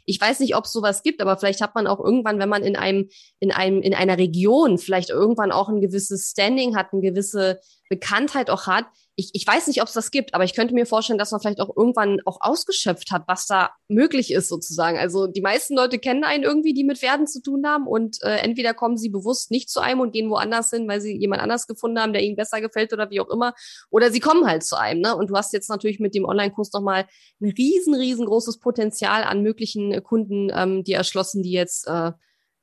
ich 0.05 0.19
weiß 0.19 0.39
nicht, 0.39 0.55
ob 0.55 0.65
es 0.65 0.71
sowas 0.71 1.03
gibt, 1.03 1.21
aber 1.21 1.37
vielleicht 1.37 1.61
hat 1.61 1.75
man 1.75 1.85
auch 1.85 1.99
irgendwann, 1.99 2.39
wenn 2.39 2.49
man 2.49 2.63
in 2.63 2.75
einem, 2.75 3.09
in 3.39 3.51
einem, 3.51 3.81
in 3.81 3.93
einer 3.93 4.17
Region 4.17 4.77
vielleicht 4.77 5.09
irgendwann 5.09 5.51
auch 5.51 5.69
ein 5.69 5.81
gewisses 5.81 6.31
Standing 6.31 6.75
hat, 6.75 6.93
eine 6.93 7.01
gewisse 7.01 7.59
Bekanntheit 7.89 8.49
auch 8.49 8.67
hat, 8.67 8.85
ich, 9.19 9.31
ich 9.33 9.47
weiß 9.47 9.65
nicht, 9.65 9.81
ob 9.81 9.87
es 9.87 9.95
das 9.95 10.11
gibt, 10.11 10.35
aber 10.35 10.43
ich 10.43 10.53
könnte 10.53 10.75
mir 10.75 10.85
vorstellen, 10.85 11.17
dass 11.17 11.31
man 11.31 11.41
vielleicht 11.41 11.59
auch 11.59 11.75
irgendwann 11.75 12.19
auch 12.25 12.37
ausgeschöpft 12.39 13.11
hat, 13.11 13.23
was 13.27 13.47
da 13.47 13.71
möglich 13.87 14.31
ist 14.31 14.47
sozusagen. 14.47 14.99
Also 14.99 15.25
die 15.25 15.41
meisten 15.41 15.75
Leute 15.75 15.97
kennen 15.97 16.23
einen 16.23 16.43
irgendwie, 16.43 16.75
die 16.75 16.83
mit 16.83 16.99
Pferden 16.99 17.25
zu 17.25 17.41
tun 17.41 17.65
haben 17.65 17.87
und 17.87 18.21
äh, 18.21 18.37
entweder 18.37 18.75
kommen 18.75 18.95
sie 18.95 19.09
bewusst 19.09 19.49
nicht 19.49 19.71
zu 19.71 19.79
einem 19.79 20.01
und 20.01 20.11
gehen 20.11 20.29
woanders 20.29 20.69
hin, 20.69 20.87
weil 20.87 21.01
sie 21.01 21.17
jemand 21.17 21.41
anders 21.41 21.65
gefunden 21.65 21.99
haben, 21.99 22.13
der 22.13 22.21
ihnen 22.21 22.35
besser 22.35 22.61
gefällt 22.61 22.93
oder 22.93 23.09
wie 23.09 23.19
auch 23.19 23.29
immer, 23.29 23.55
oder 23.89 24.11
sie 24.11 24.19
kommen 24.19 24.45
halt 24.45 24.63
zu 24.63 24.77
einem. 24.77 25.01
Ne? 25.01 25.15
Und 25.15 25.31
du 25.31 25.35
hast 25.35 25.51
jetzt 25.51 25.69
natürlich 25.69 25.99
mit 25.99 26.13
dem 26.13 26.25
Online-Kurs 26.25 26.71
nochmal 26.73 27.07
ein 27.41 27.49
riesen, 27.57 27.95
riesengroßes 27.95 28.59
Potenzial 28.59 29.23
an 29.23 29.41
möglichen 29.41 30.03
Kunden, 30.03 30.51
ähm, 30.53 30.83
die 30.83 30.93
erschlossen, 30.93 31.41
die 31.41 31.53
jetzt 31.53 31.87
äh, 31.87 32.11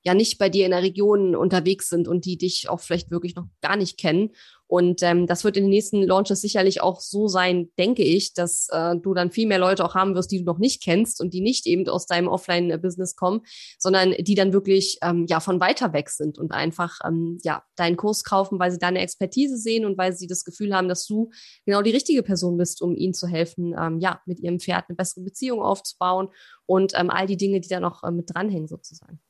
ja 0.04 0.14
nicht 0.14 0.38
bei 0.38 0.48
dir 0.48 0.66
in 0.66 0.70
der 0.70 0.82
Region 0.82 1.34
unterwegs 1.34 1.88
sind 1.88 2.08
und 2.08 2.26
die 2.26 2.36
dich 2.36 2.68
auch 2.68 2.80
vielleicht 2.80 3.10
wirklich 3.10 3.34
noch 3.34 3.46
gar 3.62 3.76
nicht 3.76 3.98
kennen. 3.98 4.30
Und 4.66 5.02
ähm, 5.02 5.26
das 5.26 5.44
wird 5.44 5.56
in 5.56 5.64
den 5.64 5.70
nächsten 5.70 6.02
Launches 6.02 6.40
sicherlich 6.40 6.80
auch 6.80 7.00
so 7.00 7.28
sein, 7.28 7.70
denke 7.78 8.02
ich, 8.02 8.34
dass 8.34 8.68
äh, 8.70 8.96
du 8.96 9.14
dann 9.14 9.30
viel 9.30 9.46
mehr 9.46 9.58
Leute 9.58 9.84
auch 9.84 9.94
haben 9.94 10.14
wirst, 10.14 10.30
die 10.30 10.38
du 10.38 10.44
noch 10.44 10.58
nicht 10.58 10.82
kennst 10.82 11.20
und 11.20 11.34
die 11.34 11.42
nicht 11.42 11.66
eben 11.66 11.86
aus 11.88 12.06
deinem 12.06 12.28
Offline-Business 12.28 13.14
kommen, 13.14 13.42
sondern 13.78 14.14
die 14.18 14.34
dann 14.34 14.52
wirklich 14.52 14.98
ähm, 15.02 15.26
ja 15.28 15.40
von 15.40 15.60
weiter 15.60 15.92
weg 15.92 16.08
sind 16.08 16.38
und 16.38 16.52
einfach 16.52 16.98
ähm, 17.06 17.38
ja 17.42 17.62
deinen 17.76 17.96
Kurs 17.96 18.24
kaufen, 18.24 18.58
weil 18.58 18.70
sie 18.70 18.78
deine 18.78 19.00
Expertise 19.00 19.58
sehen 19.58 19.84
und 19.84 19.98
weil 19.98 20.14
sie 20.14 20.26
das 20.26 20.44
Gefühl 20.44 20.74
haben, 20.74 20.88
dass 20.88 21.06
du 21.06 21.30
genau 21.66 21.82
die 21.82 21.92
richtige 21.92 22.22
Person 22.22 22.56
bist, 22.56 22.82
um 22.82 22.96
ihnen 22.96 23.14
zu 23.14 23.26
helfen, 23.26 23.74
ähm, 23.78 24.00
ja 24.00 24.20
mit 24.26 24.40
ihrem 24.40 24.60
Pferd 24.60 24.86
eine 24.88 24.96
bessere 24.96 25.24
Beziehung 25.24 25.60
aufzubauen 25.62 26.28
und 26.66 26.92
ähm, 26.96 27.10
all 27.10 27.26
die 27.26 27.36
Dinge, 27.36 27.60
die 27.60 27.68
da 27.68 27.80
noch 27.80 28.02
äh, 28.02 28.10
mit 28.10 28.34
dranhängen 28.34 28.66
sozusagen. 28.66 29.20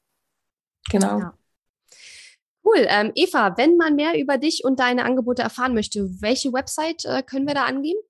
Genau. 0.91 1.19
Ja. 1.19 1.35
Cool. 2.65 2.87
Ähm, 2.89 3.13
Eva, 3.15 3.57
wenn 3.57 3.77
man 3.77 3.95
mehr 3.95 4.19
über 4.19 4.39
dich 4.39 4.65
und 4.65 4.81
deine 4.81 5.05
Angebote 5.05 5.43
erfahren 5.43 5.75
möchte, 5.75 6.09
welche 6.21 6.53
Website 6.53 7.05
äh, 7.05 7.23
können 7.23 7.47
wir 7.47 7.55
da 7.55 7.65
angeben? 7.65 8.01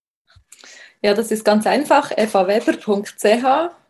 Ja, 1.02 1.12
das 1.12 1.30
ist 1.30 1.44
ganz 1.44 1.66
einfach, 1.66 2.12
evaweber.ch, 2.16 3.44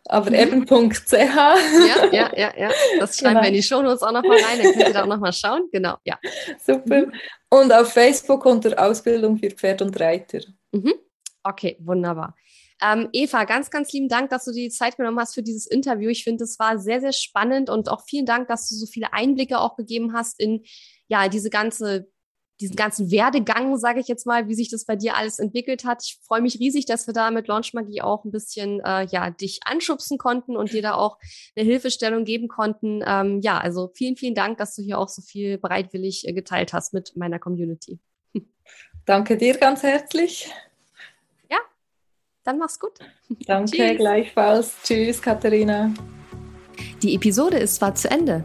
aber 0.06 0.30
mhm. 0.30 0.34
eben.ch. 0.34 1.12
Ja, 1.12 1.56
ja, 2.10 2.30
ja, 2.36 2.52
ja. 2.56 2.70
Das 2.98 3.18
schreiben 3.18 3.34
genau. 3.34 3.42
wir 3.42 3.48
in 3.48 3.54
die 3.54 3.62
Shownotes 3.62 4.02
auch 4.02 4.12
nochmal 4.12 4.38
rein, 4.40 4.58
dann 4.62 4.72
könnt 4.72 4.88
ihr 4.88 4.92
da 4.92 5.02
auch 5.02 5.06
nochmal 5.06 5.32
schauen. 5.32 5.68
Genau, 5.70 5.96
ja. 6.04 6.18
Super. 6.66 7.06
Mhm. 7.06 7.12
Und 7.50 7.72
auf 7.72 7.92
Facebook 7.92 8.44
unter 8.46 8.76
Ausbildung 8.82 9.38
für 9.38 9.50
Pferd 9.50 9.82
und 9.82 9.98
Reiter. 10.00 10.40
Mhm. 10.72 10.94
Okay, 11.44 11.76
wunderbar. 11.80 12.34
Ähm, 12.82 13.08
Eva, 13.12 13.44
ganz, 13.44 13.70
ganz 13.70 13.92
lieben 13.92 14.08
Dank, 14.08 14.30
dass 14.30 14.44
du 14.44 14.52
dir 14.52 14.64
die 14.64 14.74
Zeit 14.74 14.96
genommen 14.96 15.18
hast 15.18 15.34
für 15.34 15.42
dieses 15.42 15.66
Interview. 15.66 16.10
Ich 16.10 16.24
finde, 16.24 16.44
es 16.44 16.58
war 16.58 16.78
sehr, 16.78 17.00
sehr 17.00 17.12
spannend 17.12 17.70
und 17.70 17.88
auch 17.88 18.02
vielen 18.06 18.26
Dank, 18.26 18.48
dass 18.48 18.68
du 18.68 18.74
so 18.74 18.86
viele 18.86 19.12
Einblicke 19.12 19.58
auch 19.60 19.76
gegeben 19.76 20.12
hast 20.12 20.40
in 20.40 20.64
ja 21.08 21.28
diese 21.28 21.50
ganze 21.50 22.08
diesen 22.60 22.76
ganzen 22.76 23.10
Werdegang, 23.10 23.76
sage 23.76 24.00
ich 24.00 24.06
jetzt 24.06 24.26
mal, 24.26 24.48
wie 24.48 24.54
sich 24.54 24.70
das 24.70 24.84
bei 24.84 24.94
dir 24.94 25.16
alles 25.16 25.38
entwickelt 25.38 25.84
hat. 25.84 26.02
Ich 26.04 26.20
freue 26.24 26.40
mich 26.40 26.60
riesig, 26.60 26.86
dass 26.86 27.06
wir 27.06 27.14
da 27.14 27.30
mit 27.30 27.48
Launch 27.48 27.74
Magie 27.74 28.00
auch 28.00 28.24
ein 28.24 28.30
bisschen 28.30 28.80
äh, 28.84 29.06
ja 29.06 29.30
dich 29.30 29.60
anschubsen 29.64 30.18
konnten 30.18 30.56
und 30.56 30.72
dir 30.72 30.82
da 30.82 30.94
auch 30.94 31.18
eine 31.56 31.66
Hilfestellung 31.66 32.24
geben 32.24 32.48
konnten. 32.48 33.02
Ähm, 33.06 33.40
ja, 33.42 33.58
also 33.58 33.90
vielen, 33.94 34.16
vielen 34.16 34.34
Dank, 34.34 34.58
dass 34.58 34.76
du 34.76 34.82
hier 34.82 34.98
auch 34.98 35.08
so 35.08 35.20
viel 35.20 35.58
bereitwillig 35.58 36.28
äh, 36.28 36.32
geteilt 36.32 36.72
hast 36.72 36.94
mit 36.94 37.16
meiner 37.16 37.38
Community. 37.38 37.98
Danke 39.04 39.36
dir 39.36 39.58
ganz 39.58 39.82
herzlich. 39.82 40.48
Dann 42.44 42.58
mach's 42.58 42.78
gut. 42.78 42.98
Danke, 43.46 43.70
Tschüss. 43.70 43.96
gleichfalls. 43.96 44.74
Tschüss, 44.84 45.20
Katharina. 45.20 45.92
Die 47.02 47.14
Episode 47.14 47.58
ist 47.58 47.76
zwar 47.76 47.94
zu 47.94 48.10
Ende, 48.10 48.44